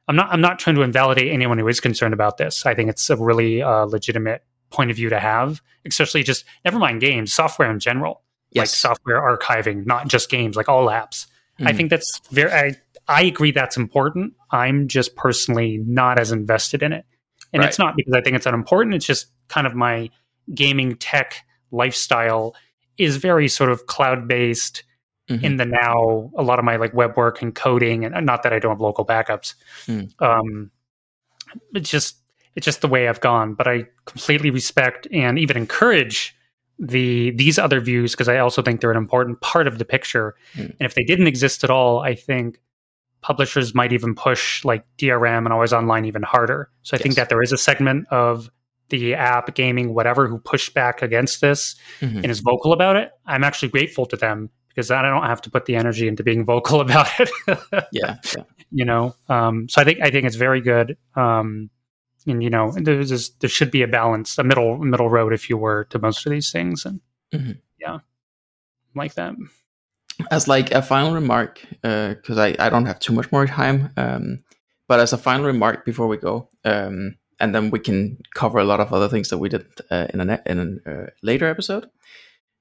[0.08, 2.66] I'm not I'm not trying to invalidate anyone who is concerned about this.
[2.66, 6.80] I think it's a really uh, legitimate point of view to have, especially just never
[6.80, 8.22] mind games, software in general,
[8.56, 11.28] like software archiving, not just games, like all apps.
[11.60, 11.78] I Mhm.
[11.78, 12.52] think that's very.
[12.52, 12.76] I,
[13.08, 14.34] I agree that's important.
[14.52, 17.06] I'm just personally not as invested in it,
[17.54, 18.96] and it's not because I think it's unimportant.
[18.96, 20.10] It's just kind of my
[20.54, 22.56] gaming tech lifestyle
[22.98, 24.84] is very sort of cloud based
[25.30, 25.44] Mhm.
[25.44, 26.32] in the now.
[26.38, 28.82] A lot of my like web work and coding, and not that I don't have
[28.82, 29.56] local backups.
[29.88, 30.12] Mm.
[30.22, 30.72] Um,
[31.74, 32.18] it's just
[32.56, 33.54] it's just the way I've gone.
[33.54, 36.36] But I completely respect and even encourage
[36.80, 40.36] the these other views because I also think they're an important part of the picture.
[40.56, 40.66] Mm.
[40.80, 42.60] And if they didn't exist at all, I think
[43.22, 46.70] publishers might even push like DRM and always online even harder.
[46.84, 48.50] So I think that there is a segment of
[48.90, 52.18] the app, gaming, whatever, who push back against this Mhm.
[52.18, 53.12] and is vocal about it.
[53.26, 56.46] I'm actually grateful to them because I don't have to put the energy into being
[56.46, 57.30] vocal about it.
[57.92, 58.44] yeah, yeah.
[58.72, 60.96] you know, um, so I think I think it's very good.
[61.16, 61.72] Um,
[62.28, 65.50] and you know there's just, there should be a balance, a middle middle road, if
[65.50, 67.02] you were, to most of these things, and
[67.34, 67.58] Mhm.
[67.80, 68.00] yeah,
[68.96, 69.34] like that.
[70.32, 74.44] as like a final remark, because I, I don't have too much more time, um,
[74.88, 78.64] but as a final remark before we go, um, and then we can cover a
[78.64, 81.48] lot of other things that we did uh, in a ne- in a uh, later
[81.48, 81.90] episode.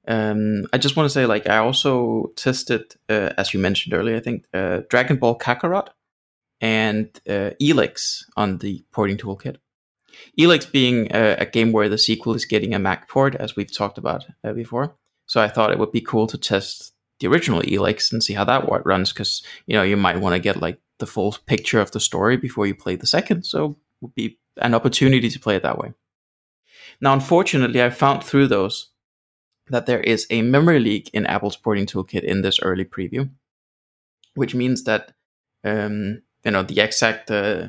[0.06, 4.16] Um, I just want to say, like, I also tested, uh, as you mentioned earlier,
[4.16, 5.88] I think uh, Dragon Ball Kakarot
[6.60, 9.56] and uh, Elex on the porting toolkit.
[10.38, 13.76] Elex being a, a game where the sequel is getting a Mac port, as we've
[13.76, 14.94] talked about uh, before.
[15.26, 18.44] So I thought it would be cool to test the original Elex and see how
[18.44, 21.90] that runs, because you know you might want to get like the full picture of
[21.90, 23.44] the story before you play the second.
[23.44, 25.92] So it would be an opportunity to play it that way.
[27.00, 28.90] Now, unfortunately, I found through those
[29.68, 33.28] that there is a memory leak in Apple's porting toolkit in this early preview,
[34.34, 35.12] which means that
[35.64, 37.68] um, you know the exact uh,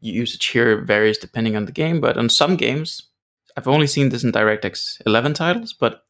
[0.00, 3.08] usage here varies depending on the game, but on some games,
[3.56, 6.02] I've only seen this in DirectX 11 titles, but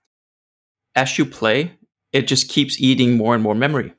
[0.94, 1.72] as you play,
[2.12, 3.94] it just keeps eating more and more memory.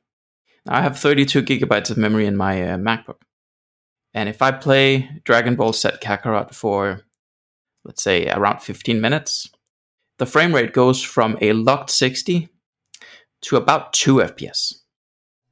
[0.66, 3.22] Now, I have 32 gigabytes of memory in my uh, MacBook,
[4.14, 7.02] and if I play Dragon Ball Z Kakarot for,
[7.84, 9.50] let's say, around 15 minutes,
[10.22, 12.48] the frame rate goes from a locked 60
[13.42, 14.76] to about 2 FPS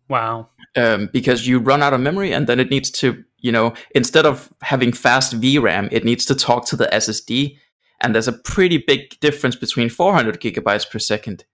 [0.07, 0.49] Wow.
[0.77, 4.27] um, because you run out of memory and then it needs to, you know, instead
[4.27, 7.57] of having fast VRAM, it needs to talk to the SSD.
[8.01, 11.45] And there's a pretty big difference between 400 gigabytes per second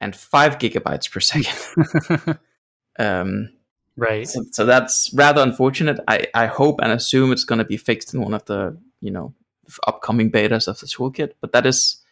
[0.00, 2.38] and 5 gigabytes per second.
[3.00, 3.50] Um,
[3.96, 4.26] right.
[4.26, 6.00] so, so that's rather unfortunate.
[6.08, 9.12] I, I hope and assume it's going to be fixed in one of the, you
[9.12, 9.32] know,
[9.86, 11.34] upcoming betas of the toolkit.
[11.40, 12.02] But that is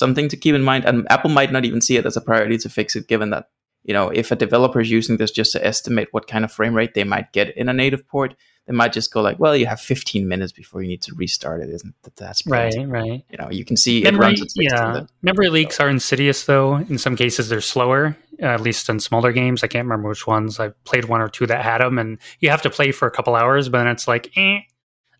[0.00, 0.84] something to keep in mind.
[0.84, 3.50] And Apple might not even see it as a priority to fix it, given that
[3.82, 6.74] you know, if a developer is using this just to estimate what kind of frame
[6.74, 8.34] rate they might get in a native port,
[8.66, 11.62] they might just go like, well, you have 15 minutes before you need to restart
[11.62, 12.16] it, isn't that?
[12.16, 12.74] That's Right.
[12.86, 13.24] Right.
[13.30, 14.92] You know, you can see it Memory, runs at yeah.
[14.92, 15.08] then.
[15.22, 16.76] Memory leaks are insidious, though.
[16.76, 18.16] In some cases, they're slower.
[18.42, 20.60] Uh, at least in smaller games, I can't remember which ones.
[20.60, 23.10] I played one or two that had them, and you have to play for a
[23.10, 24.60] couple hours, but then it's like, eh,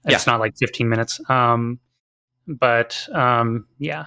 [0.04, 1.20] it's not like 15 minutes.
[1.28, 1.80] Um,
[2.46, 4.06] but um, yeah,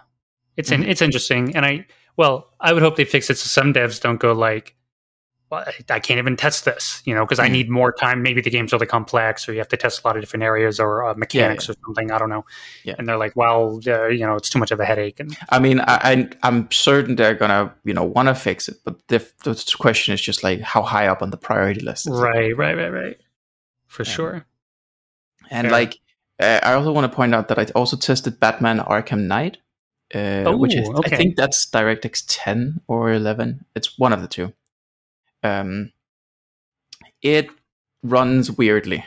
[0.58, 0.88] it's in, Mhm.
[0.90, 1.86] it's interesting, and I
[2.16, 4.76] well, I would hope they fix it so some devs don't go like,
[5.50, 7.52] well, I- I can't even test this, you know, because I Mhm.
[7.52, 8.22] need more time.
[8.22, 10.80] Maybe the game's really complex, or you have to test a lot of different areas
[10.80, 12.12] or uh, mechanics or something.
[12.12, 12.46] I don't know.
[12.84, 12.94] Yeah.
[13.00, 15.58] And they're like, well, uh, you know, it's too much of a headache, and I
[15.58, 19.18] mean, I, I, I'm certain they're gonna, you know, want to fix it, but the,
[19.44, 22.08] the question is just like how high up on the priority list.
[22.08, 22.22] is it?
[22.22, 23.18] Right, right, right, right.
[23.88, 24.12] For Yeah.
[24.12, 24.46] sure.
[25.50, 25.72] And Fair.
[25.72, 26.00] like,
[26.40, 29.58] uh, I also want to point out that I also tested Batman Arkham Knight,
[30.14, 31.16] uh, which is, Oh, okay.
[31.16, 33.66] I think that's DirectX 10 or 11.
[33.76, 34.54] It's one of the two.
[35.44, 35.92] Um,
[37.22, 37.50] it
[38.04, 39.04] runs weirdly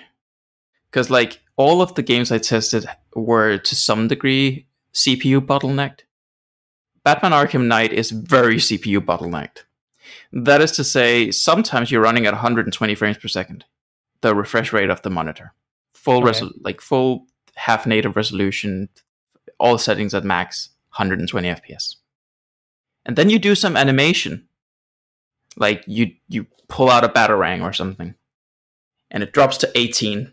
[0.90, 6.00] because like all of the games I tested were to some degree CPU bottlenecked.
[7.04, 9.64] Batman Arkham Knight is very CPU bottlenecked.
[10.32, 13.64] That is to say, sometimes you're running at 120 frames per second,
[14.22, 15.52] the refresh rate of the monitor,
[15.94, 16.40] full Okay.
[16.40, 18.88] resol- like full half native resolution,
[19.58, 21.96] all settings at max, 120 FPS.
[23.04, 24.48] And then you do some animation,
[25.56, 28.14] like you you pull out a batarang or something,
[29.10, 30.32] and it drops to 18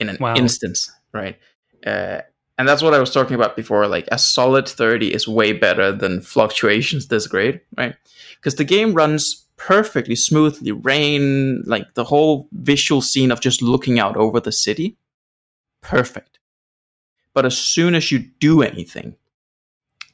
[0.00, 0.34] in an Wow.
[0.34, 1.38] instance, right?
[1.86, 2.22] Uh,
[2.58, 3.86] and that's what I was talking about before.
[3.86, 7.94] Like a solid 30 is way better than fluctuations this great, right?
[8.36, 13.98] Because the game runs perfectly smoothly, rain, like the whole visual scene of just looking
[13.98, 14.96] out over the city,
[15.82, 16.38] perfect.
[17.34, 19.16] But as soon as you do anything,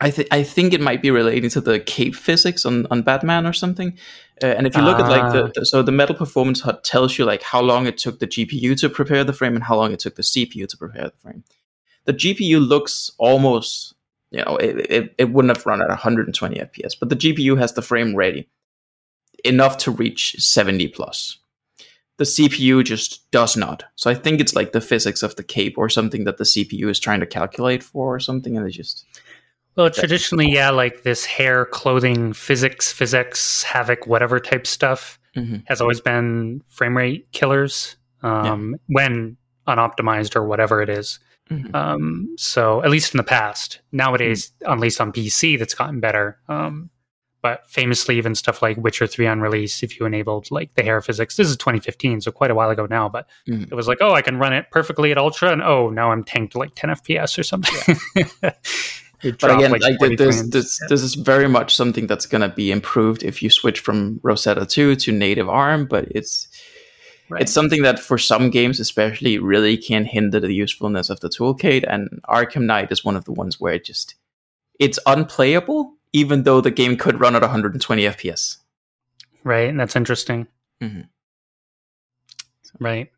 [0.00, 3.46] I think I think it might be relating to the cape physics on, on Batman
[3.46, 3.98] or something.
[4.42, 5.32] Uh, and if you look at like Ah.
[5.32, 8.26] the, the so the Metal Performance HUD tells you like how long it took the
[8.26, 11.16] GPU to prepare the frame and how long it took the CPU to prepare the
[11.20, 11.42] frame.
[12.04, 13.94] The GPU looks almost
[14.30, 17.72] you know it, it, it wouldn't have run at 120 FPS, but the GPU has
[17.72, 18.48] the frame ready
[19.44, 21.38] enough to reach 70 plus.
[22.18, 23.84] The CPU just does not.
[23.94, 26.88] So I think it's like the physics of the cape or something that the CPU
[26.90, 29.04] is trying to calculate for or something, and it just
[29.78, 35.62] Well, traditionally, yeah, like this hair, clothing, physics, physics, Havok, whatever type stuff Mhm.
[35.66, 39.36] has always been frame rate killers um, when
[39.68, 41.20] unoptimized or whatever it is.
[41.48, 41.72] Mhm.
[41.74, 46.38] Um, so at least in the past, nowadays, at least on PC, that's gotten better.
[46.48, 46.90] Um,
[47.40, 51.00] but famously, even stuff like Witcher Three on release, if you enabled like the hair
[51.00, 53.08] physics, this is 2015, so quite a while ago now.
[53.08, 53.70] But Mhm.
[53.70, 56.24] it was like, oh, I can run it perfectly at ultra, and oh, now I'm
[56.24, 57.96] tanked like 10 FPS or something.
[59.22, 62.42] It But again, like, like, 20 this, this, this is very much something that's going
[62.42, 65.86] to be improved if you switch from Rosetta 2 to native ARM.
[65.86, 66.48] But it's
[67.28, 67.42] Right.
[67.42, 71.84] It's something that for some games, especially, really can hinder the usefulness of the toolkit.
[71.86, 74.14] And Arkham Knight is one of the ones where it just
[74.78, 78.58] it's unplayable, even though the game could run at 120 FPS.
[79.44, 79.68] Right.
[79.68, 80.46] And that's interesting.
[80.80, 81.08] Mhm.
[82.80, 83.10] Right.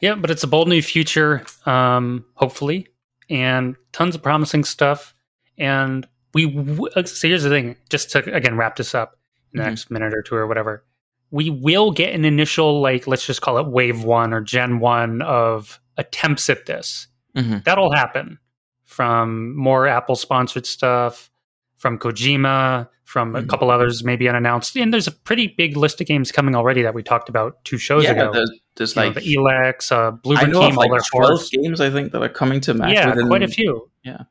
[0.00, 2.88] Yeah, but it's a bold new future, um, hopefully,
[3.30, 5.14] and tons of promising stuff.
[5.58, 9.18] And we, w- so here's the thing just to, again, wrap this up
[9.52, 9.68] in the Mhm.
[9.68, 10.84] next minute or two or whatever.
[11.30, 15.20] We will get an initial, like, let's just call it wave one or gen one
[15.22, 17.08] of attempts at this.
[17.36, 17.64] Mhm.
[17.64, 18.38] That'll happen
[18.84, 21.30] from more Apple sponsored stuff,
[21.78, 23.48] from Kojima, from a Mhm.
[23.48, 24.76] couple others maybe unannounced.
[24.76, 27.78] And there's a pretty big list of games coming already that we talked about two
[27.78, 28.30] shows Yeah, ago.
[28.34, 31.38] there's, there's You know, like the Elex, uh, Blue I know Team, of like 12
[31.38, 31.50] Force.
[31.50, 32.92] games I think that are coming to Mac.
[32.92, 33.88] Yeah, within- quite a few.
[34.04, 34.22] yeah.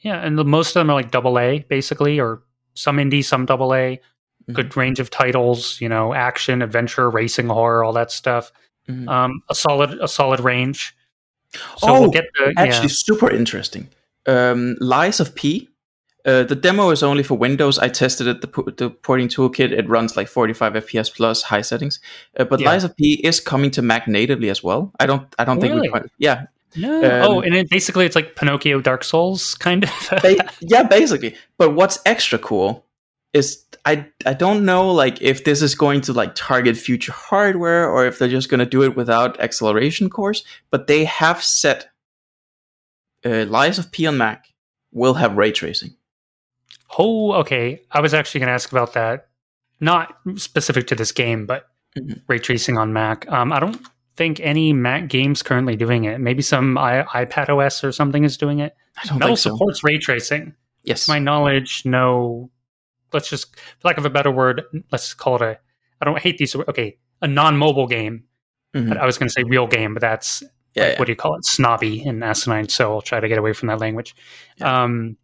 [0.00, 2.42] Yeah, and the, most of them are like double A, basically, or
[2.74, 3.98] some indie, some double A.
[4.48, 4.54] Mhm.
[4.54, 8.52] Good range of titles, you know, action, adventure, racing, horror, all that stuff.
[8.88, 9.08] Mhm.
[9.08, 10.94] Um, a solid, a solid range.
[11.78, 12.94] So Oh, we'll get the Actually, yeah.
[12.94, 13.88] super interesting.
[14.26, 15.68] Um, Lies of P.
[16.26, 17.78] Uh, the demo is only for Windows.
[17.78, 18.40] I tested it.
[18.40, 22.00] The, po- the porting toolkit it runs like 45 FPS plus high settings.
[22.36, 22.70] Uh, but Yeah.
[22.70, 24.92] Lies of P is coming to Mac natively as well.
[24.98, 25.32] I don't.
[25.38, 25.90] I don't think we.
[26.18, 26.46] Yeah.
[26.74, 26.98] No.
[26.98, 29.90] um, oh, and it, basically it's like Pinocchio, Dark Souls, kind of.
[30.22, 31.36] Ba- yeah, basically.
[31.56, 32.84] But what's extra cool
[33.32, 37.88] is I I don't know like if this is going to like target future hardware
[37.88, 40.44] or if they're just going to do it without acceleration cores.
[40.70, 41.88] But they have set
[43.24, 44.52] uh, Lies of P on Mac
[44.92, 45.94] will have ray tracing.
[46.98, 47.82] Oh, okay.
[47.90, 49.28] I was actually going to ask about that.
[49.80, 51.66] Not specific to this game, but
[51.98, 52.22] Mhm.
[52.28, 53.30] ray tracing on Mac.
[53.30, 53.80] Um, I don't
[54.16, 56.18] think any Mac games currently doing it.
[56.20, 58.74] Maybe some I- iPad OS or something is doing it.
[59.02, 59.50] I don't Metal so.
[59.50, 60.54] supports ray tracing.
[60.84, 61.04] Yes.
[61.06, 62.50] To my knowledge, no.
[63.12, 64.62] Let's just, for lack of a better word,
[64.92, 65.58] let's call it a.
[66.00, 66.54] I don't hate these.
[66.54, 68.24] Okay, a non-mobile game.
[68.74, 68.96] Mhm.
[68.96, 70.42] I was going to say real game, but that's
[70.74, 70.98] Yeah, like, yeah.
[70.98, 71.44] what do you call it?
[71.44, 72.68] Snobby and asinine.
[72.68, 74.14] So I'll try to get away from that language.
[74.58, 74.82] Yeah.
[74.84, 75.16] Um,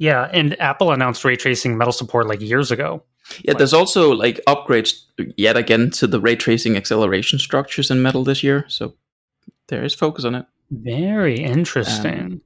[0.00, 3.02] yeah, and Apple announced ray tracing metal support like years ago.
[3.42, 4.94] Yeah, there's also like upgrades
[5.36, 8.64] yet again to the ray tracing acceleration structures in Metal this year.
[8.68, 8.94] So
[9.68, 10.46] there is focus on it.
[10.70, 12.40] Very interesting.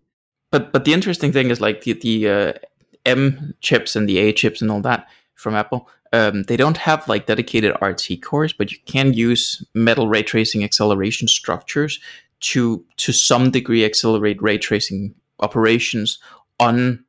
[0.51, 2.52] But but the interesting thing is like the the uh,
[3.06, 5.06] M chips and the A chips and all that
[5.36, 5.89] from Apple.
[6.12, 10.64] Um, they don't have like dedicated RT cores, but you can use metal ray tracing
[10.64, 12.01] acceleration structures
[12.40, 16.18] to to some degree accelerate ray tracing operations
[16.59, 17.03] on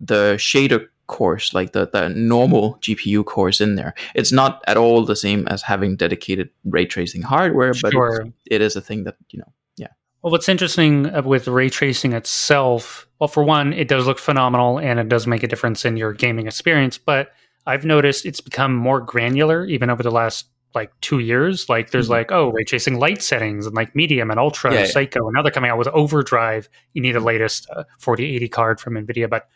[0.00, 3.94] the shader course, like the, the normal GPU course in there.
[4.14, 8.26] It's not at all the same as having dedicated ray tracing hardware, but Sure.
[8.50, 9.52] it is a thing that you know.
[9.76, 9.88] Yeah.
[10.22, 14.78] Well, what's interesting uh, with ray tracing itself, well, for one, it does look phenomenal
[14.78, 16.96] and it does make a difference in your gaming experience.
[16.96, 17.32] But
[17.66, 20.46] I've noticed it's become more granular even over the last
[20.76, 21.68] like two years.
[21.68, 22.10] Like there's Mhm.
[22.10, 24.92] like, oh, ray tracing light settings and like medium and ultra, Yeah, and yeah.
[24.92, 25.26] psycho.
[25.26, 26.68] And now they're coming out with overdrive.
[26.94, 29.28] You need the latest uh, 4080 card from NVIDIA.
[29.28, 29.48] But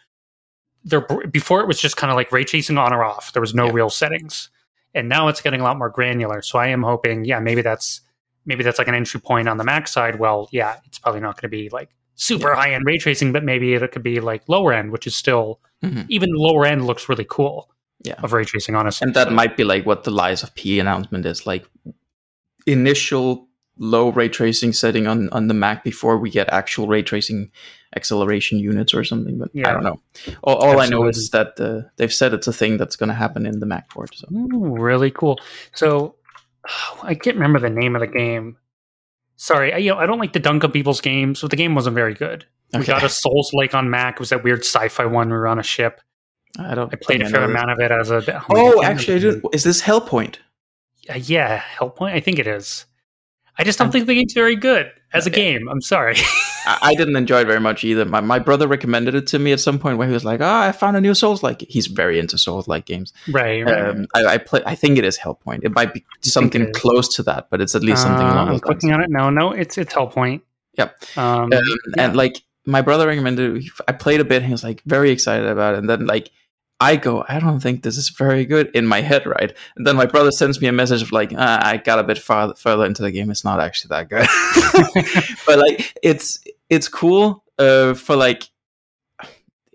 [0.85, 1.01] there,
[1.31, 3.33] before it was just kind of like ray tracing on or off.
[3.33, 3.73] There was no Yeah.
[3.73, 4.51] real settings.
[4.95, 6.41] And now it's getting a lot more granular.
[6.43, 8.01] So I am hoping, yeah, maybe that's
[8.47, 10.19] maybe that's like an entry point on the Mac side.
[10.21, 12.55] Well, yeah, it's probably not going to be like super Yeah.
[12.57, 15.61] high end ray tracing, but maybe it could be like lower end, which is still
[15.83, 16.05] Mhm.
[16.11, 17.71] even lower end looks really cool.
[18.01, 18.15] Yeah.
[18.23, 19.07] of ray tracing, honestly.
[19.07, 21.65] And that might be like what the Lies of P announcement is like
[22.67, 23.49] initial
[23.79, 27.51] low ray tracing setting on, on the Mac before we get actual ray tracing
[27.97, 29.39] acceleration units or something.
[29.39, 29.69] But yeah.
[29.69, 30.01] I don't know.
[30.43, 33.15] All, all I know is that uh, they've said it's a thing that's going to
[33.15, 34.15] happen in the Mac port.
[34.15, 35.41] So Ooh, really cool.
[35.75, 36.17] So
[37.03, 38.57] I can't remember the name of the game.
[39.37, 41.75] Sorry, I, you know I don't like to dunk on people's games, but the game
[41.75, 42.47] wasn't very good.
[42.73, 44.15] We got a Souls like on Mac.
[44.15, 45.29] It was that weird sci-fi one.
[45.29, 46.01] We were on a ship.
[46.59, 46.93] I don't.
[46.93, 48.45] I played a fair amount of it as a.
[48.51, 50.37] Oh, actually, I Is this Hellpoint?
[51.09, 52.13] Uh, yeah, Hellpoint.
[52.13, 52.87] I think it is.
[53.59, 55.69] I just don't think the game's very good as a game.
[55.69, 56.17] I'm sorry.
[56.67, 58.05] I, didn't enjoy it very much either.
[58.05, 60.47] My, my brother recommended it to me at some point where he was like, "Oh,
[60.53, 63.13] I found a new Souls like." He's very into Souls like games.
[63.31, 63.65] right.
[63.65, 63.89] right.
[63.91, 64.63] Um, I, I play.
[64.65, 65.61] I think it is Hellpoint.
[65.63, 68.49] It might be something close to that, but it's at least something Uh, along I'm
[68.55, 68.61] lines.
[68.63, 69.11] clicking on it.
[69.11, 70.41] No, no, it's it's Hellpoint.
[70.79, 70.97] Yep.
[71.17, 71.61] Um, Um, yeah.
[71.99, 73.63] And like my brother recommended.
[73.87, 74.37] I played a bit.
[74.39, 76.31] and He was like very excited about it, and then like
[76.85, 79.53] I go, I don't think this is very good in my head, right?
[79.77, 82.19] And then my brother sends me a message of like, ah, I got a bit
[82.19, 83.31] farther further into the game.
[83.31, 84.27] It's not actually that good,
[85.47, 86.39] but like it's
[86.69, 88.51] it's cool uh, for like.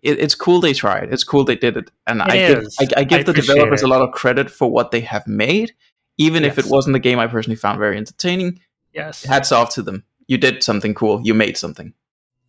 [0.02, 1.12] It, it's cool they tried.
[1.12, 2.64] It's cool they did it, and I give.
[2.80, 3.86] I, I give I the developers it.
[3.86, 5.74] a lot of credit for what they have made,
[6.18, 8.62] even if it wasn't a game I personally found very entertaining.
[8.94, 10.06] yes, Hats off to them.
[10.28, 11.20] You did something cool.
[11.22, 11.94] You made something.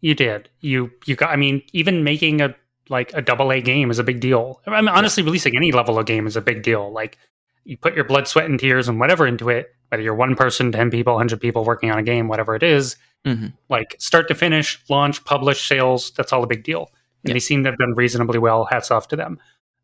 [0.01, 0.49] you did.
[0.61, 1.31] You you got.
[1.31, 2.55] I mean, even making a
[2.91, 4.61] like a double A game is a big deal.
[4.67, 6.93] I mean, honestly, releasing any level of game is a big deal.
[6.93, 7.17] Like
[7.65, 10.73] you put your blood, sweat, and tears and whatever into it, whether you're one person,
[10.73, 14.35] 10 people, 100 people working on a game, whatever it is, hmm like start to
[14.35, 16.91] finish, launch, publish, sales, that's all a big deal.
[17.23, 17.33] And Yeah.
[17.35, 18.65] they seem to have done reasonably well.
[18.65, 19.39] Hats off to them.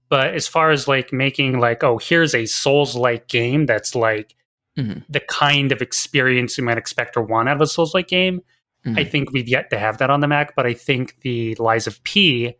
[0.08, 4.34] But as far as like making like, oh, here's a Souls like game that's like
[4.78, 5.04] Mhm.
[5.08, 8.40] the kind of experience you might expect or want out of a Souls like game,
[8.86, 9.10] I Mhm.
[9.10, 10.54] think we've yet to have that on the Mac.
[10.56, 12.54] But I think the Lies of P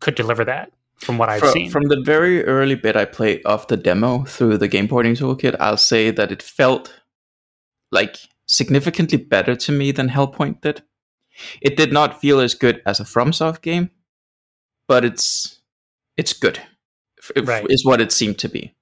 [0.00, 1.70] could deliver that from what I've Fro- seen.
[1.70, 5.56] From the very early bit I played of the demo through the game porting toolkit,
[5.60, 7.00] I'll say that it felt
[7.90, 8.16] like
[8.46, 10.82] significantly better to me than Hellpoint did.
[11.62, 13.90] It did not feel as good as a FromSoft game,
[14.88, 15.60] but it's
[16.16, 16.58] it's good.
[17.18, 17.66] F- f- Right.
[17.70, 18.74] Is what it seemed to be.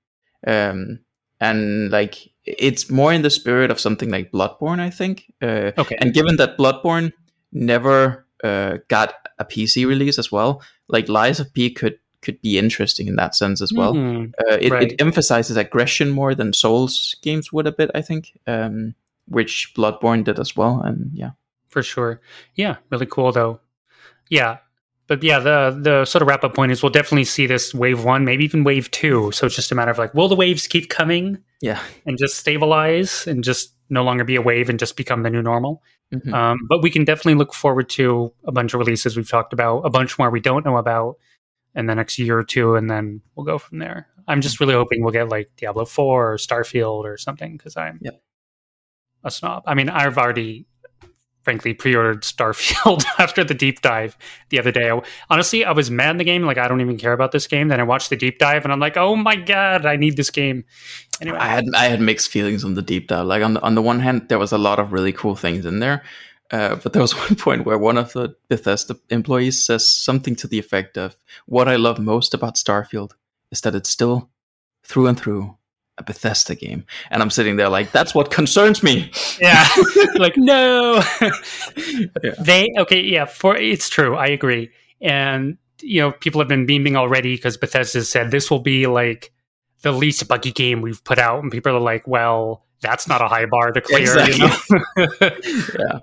[0.46, 1.00] Um,
[1.40, 5.32] and like it's more in the spirit of something like Bloodborne, I think.
[5.42, 5.96] Uh, okay.
[6.00, 7.12] and given that Bloodborne
[7.52, 12.58] never uh, got a PC release as well, like Lies of P could could be
[12.58, 13.94] interesting in that sense as well.
[13.94, 14.32] Mhm.
[14.40, 14.92] Uh, it, Right.
[14.92, 18.94] it emphasizes aggression more than Souls games would a bit, I think, um,
[19.28, 20.80] which Bloodborne did as well.
[20.84, 21.30] And yeah,
[21.68, 22.20] for sure.
[22.56, 23.60] Yeah, really cool though.
[24.30, 24.58] Yeah,
[25.06, 28.02] but yeah, the the sort of wrap up point is we'll definitely see this wave
[28.04, 29.30] one, maybe even wave two.
[29.32, 32.36] So it's just a matter of like, will the waves keep coming yeah, and just
[32.36, 35.82] stabilize and just no longer be a wave and just become the new normal?
[36.12, 36.32] Mhm.
[36.32, 39.80] Um, but we can definitely look forward to a bunch of releases we've talked about,
[39.80, 41.16] a bunch more we don't know about
[41.74, 44.08] in the next year or two, and then we'll go from there.
[44.26, 47.98] I'm just really hoping we'll get like Diablo 4 or Starfield or something because I'm
[48.02, 48.22] Yep.
[49.24, 49.62] a snob.
[49.66, 50.66] I mean, I've already,
[51.48, 54.18] frankly, pre ordered Starfield after the deep dive
[54.50, 54.90] the other day.
[54.90, 55.00] I,
[55.30, 56.42] honestly, I was mad in the game.
[56.42, 57.68] Like, I don't even care about this game.
[57.68, 60.28] Then I watched the deep dive and I'm like, oh my God, I need this
[60.28, 60.66] game.
[61.22, 63.24] Anyway, I had I had mixed feelings on the deep dive.
[63.24, 65.64] Like on the on the one hand, there was a lot of really cool things
[65.64, 66.02] in there,
[66.50, 70.46] uh, but there was one point where one of the Bethesda employees says something to
[70.46, 71.16] the effect of,
[71.46, 73.12] "What I love most about Starfield
[73.50, 74.28] is that it's still
[74.84, 75.56] through and through
[75.98, 79.10] a Bethesda game." And I'm sitting there like, "That's what concerns me."
[79.40, 79.66] yeah.
[80.14, 81.02] like, no.
[82.22, 82.34] Yeah.
[82.40, 83.24] They okay, yeah.
[83.26, 84.70] For it's true, I agree.
[85.00, 89.32] And you know, people have been beaming already because Bethesda said this will be like
[89.82, 93.28] the least buggy game we've put out, and people are like, "Well, that's not a
[93.28, 94.56] high bar to clear." You know?
[95.20, 95.98] yeah.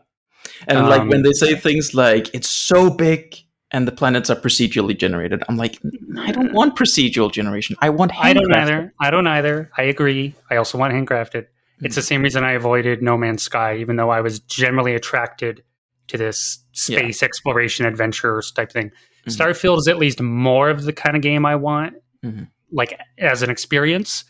[0.67, 3.35] And like Um, when they say things like it's so big
[3.76, 5.80] and the planets are procedurally generated, I'm like,
[6.18, 7.76] I don't want procedural generation.
[7.81, 8.93] I want I don't either.
[9.02, 9.69] I don't either.
[9.77, 10.34] I agree.
[10.49, 11.47] I also want handcrafted.
[11.81, 15.61] It's the same reason I avoided No Man's Sky, even though I was generally attracted
[16.07, 16.99] to this Yeah.
[16.99, 18.91] space exploration adventures type thing.
[19.27, 19.35] Mhm.
[19.35, 21.95] Starfield is at least more of the kind of game I want,
[22.26, 22.47] Mhm.
[22.72, 24.23] like as an experience.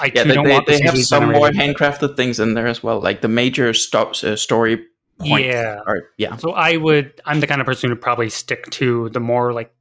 [0.00, 2.82] I Yeah, they, don't they, want they have some more handcrafted things in there as
[2.82, 3.00] well.
[3.00, 4.84] Like the major stops uh, story
[5.22, 5.78] points Yeah.
[5.86, 6.36] are yeah.
[6.36, 7.20] So I would.
[7.24, 9.74] I'm the kind of person who probably stick to the more like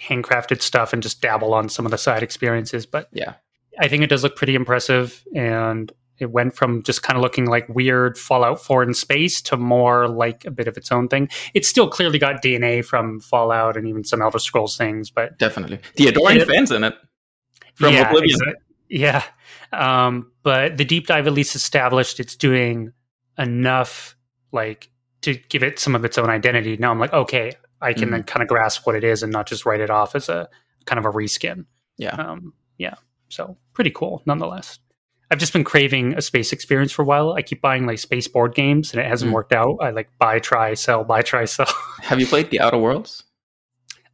[0.00, 2.86] handcrafted stuff and just dabble on some of the side experiences.
[2.86, 3.34] But Yeah.
[3.80, 7.46] I think it does look pretty impressive, and it went from just kind of looking
[7.46, 11.28] like weird Fallout 4 in space to more like a bit of its own thing.
[11.54, 15.78] It's still clearly got DNA from Fallout and even some Elder Scrolls things, but Definitely.
[15.94, 16.94] The adoring It- fans in it.
[17.74, 18.40] From yeah, Oblivion.
[18.40, 18.54] exa-
[18.88, 19.22] yeah.
[19.72, 22.92] Um, but the deep dive at least established it's doing
[23.38, 24.16] enough
[24.52, 24.90] like
[25.22, 26.76] to give it some of its own identity.
[26.76, 28.12] Now I'm like, okay, I can Mhm.
[28.12, 30.48] then kind of grasp what it is and not just write it off as a
[30.84, 31.64] kind of a reskin.
[31.96, 32.10] Yeah.
[32.14, 32.94] Um, yeah.
[33.28, 34.78] So pretty cool nonetheless.
[35.30, 37.32] I've just been craving a space experience for a while.
[37.34, 39.34] I keep buying like space board games and it hasn't Mm.
[39.34, 39.76] worked out.
[39.82, 41.66] I like buy, try, sell, buy, try, sell.
[42.02, 43.24] Have you played The Outer Worlds?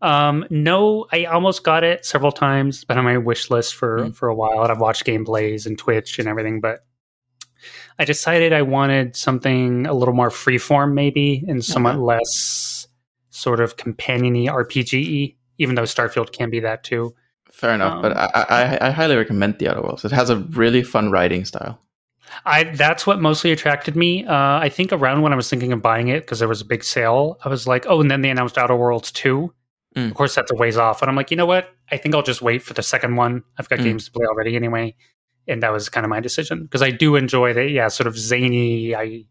[0.03, 2.85] Um, no, I almost got it several times.
[2.85, 4.15] Been on my wish list for Mm.
[4.17, 6.61] for a while, and I've watched gameplays and Twitch and everything.
[6.61, 6.81] But
[7.99, 12.89] I decided I wanted something a little more freeform, maybe, and somewhat less
[13.31, 15.37] sort of companiony RPG.
[15.59, 17.15] Even though Starfield can be that too.
[17.53, 20.05] Fair enough, but Um, I, I I highly recommend The Outer Worlds.
[20.05, 21.79] It has a really fun writing style.
[22.45, 24.25] I that's what mostly attracted me.
[24.25, 26.65] Uh, I think around when I was thinking of buying it because there was a
[26.65, 29.55] big sale, I was like, oh, and then they announced Outer Worlds two.
[29.95, 30.09] Mm.
[30.09, 31.69] Of course, that's a ways off, and I'm like, you know what?
[31.93, 33.45] I think I'll just wait for the second one.
[33.59, 33.85] I've got Mm.
[33.85, 34.97] games to play already anyway,
[35.49, 38.17] and that was kind of my decision because I do enjoy the yeah, sort of
[38.19, 39.25] zany, I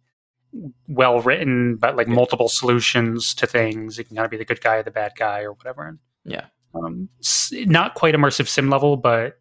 [0.87, 2.13] well written, but like Yeah.
[2.13, 3.97] multiple solutions to things.
[3.97, 5.87] You can kind of be the good guy, or the bad guy, or whatever.
[5.87, 6.45] And, Yeah.
[6.75, 7.09] um,
[7.51, 9.39] not quite immersive sim level, but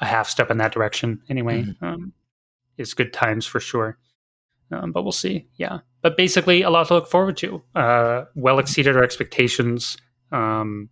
[0.00, 1.62] a half step in that direction anyway.
[1.64, 1.82] Mhm.
[1.82, 2.12] Um,
[2.78, 3.98] is good times for sure.
[4.70, 5.48] Um, but we'll see.
[5.56, 5.80] Yeah.
[6.00, 7.62] But basically, a lot to look forward to.
[7.74, 9.96] Uh, well exceeded our expectations,
[10.30, 10.88] um,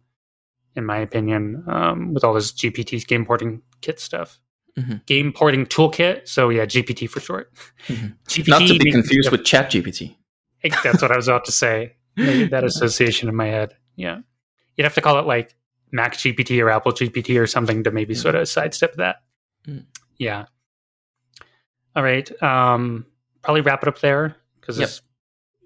[0.77, 4.39] in my opinion, um, with all this GPT game porting kit stuff.
[4.78, 5.05] Mhm.
[5.06, 6.28] Game porting toolkit.
[6.28, 7.52] So, yeah, GPT for short.
[7.88, 8.14] Mhm.
[8.28, 10.16] GPT Not to be confused with Chat GPT.
[10.82, 11.97] That's what I was about to say.
[12.16, 13.74] Maybe that association in my head.
[13.97, 14.18] Yeah.
[14.76, 15.55] You'd have to call it like
[15.92, 18.18] Mac GPT or Apple GPT or something to maybe Mm.
[18.22, 19.22] sort of sidestep that.
[19.66, 19.84] Mm.
[20.18, 20.47] Yeah.
[21.97, 22.30] All right.
[22.42, 23.06] Um,
[23.42, 24.86] probably wrap it up there because Yep.
[24.88, 25.02] there's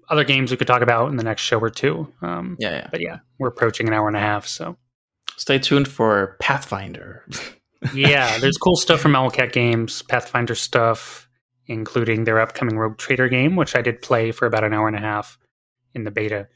[0.09, 2.11] other games we could talk about in the next show or two.
[2.21, 2.87] Um, Yeah, yeah.
[2.91, 4.47] But yeah, we're approaching an hour and a half.
[4.47, 4.77] So
[5.37, 7.25] Stay tuned for Pathfinder.
[7.93, 11.27] Yeah, there's cool stuff from Owlcat Games, Pathfinder stuff,
[11.67, 14.95] including their upcoming Rogue Trader game, which I did play for about an hour and
[14.95, 15.37] a half
[15.93, 16.47] in the beta.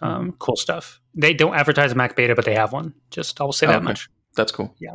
[0.00, 1.00] Um, cool stuff.
[1.14, 2.94] They don't advertise a Mac beta, but they have one.
[3.10, 3.84] Just I will say Oh, that okay.
[3.84, 4.08] much.
[4.36, 4.72] That's cool.
[4.78, 4.92] Yeah.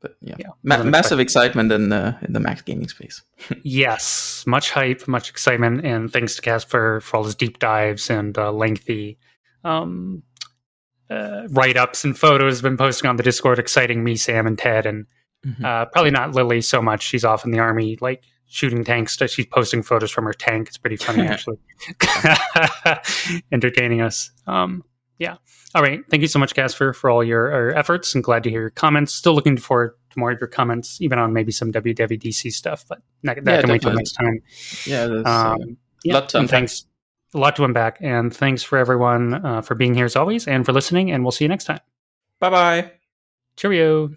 [0.00, 3.22] But yeah, Yeah, Ma- massive excitement in the in the Mac gaming space.
[3.62, 8.36] Yes, much hype, much excitement, and thanks to Casper for all his deep dives and
[8.38, 9.18] uh, lengthy
[9.62, 10.22] um,
[11.10, 12.62] uh, write ups and photos.
[12.62, 15.06] Been posting on the Discord, exciting me, Sam, and Ted, and
[15.46, 15.64] Mhm.
[15.64, 17.02] uh, probably not Lily so much.
[17.02, 19.16] She's off in the army, like shooting tanks.
[19.28, 20.68] She's posting photos from her tank.
[20.68, 21.56] It's pretty funny, actually,
[23.52, 24.30] entertaining us.
[24.46, 24.84] Um,
[25.18, 25.36] yeah.
[25.74, 26.00] All right.
[26.10, 28.70] Thank you so much, Casper, for all your, your efforts, and glad to hear your
[28.70, 29.12] comments.
[29.14, 32.98] Still looking forward to more of your comments, even on maybe some WWDC stuff, but
[33.22, 34.40] that, that Yeah, can wait till next time.
[34.86, 36.86] Yeah, that's, uh, Um, yeah, lot to and thanks.
[37.34, 37.98] A lot to unpack.
[38.00, 41.12] And thanks for everyone uh, for being here as always and for listening.
[41.12, 41.78] And we'll see you next time.
[42.40, 42.92] bye bye.
[43.56, 44.10] Cheerio.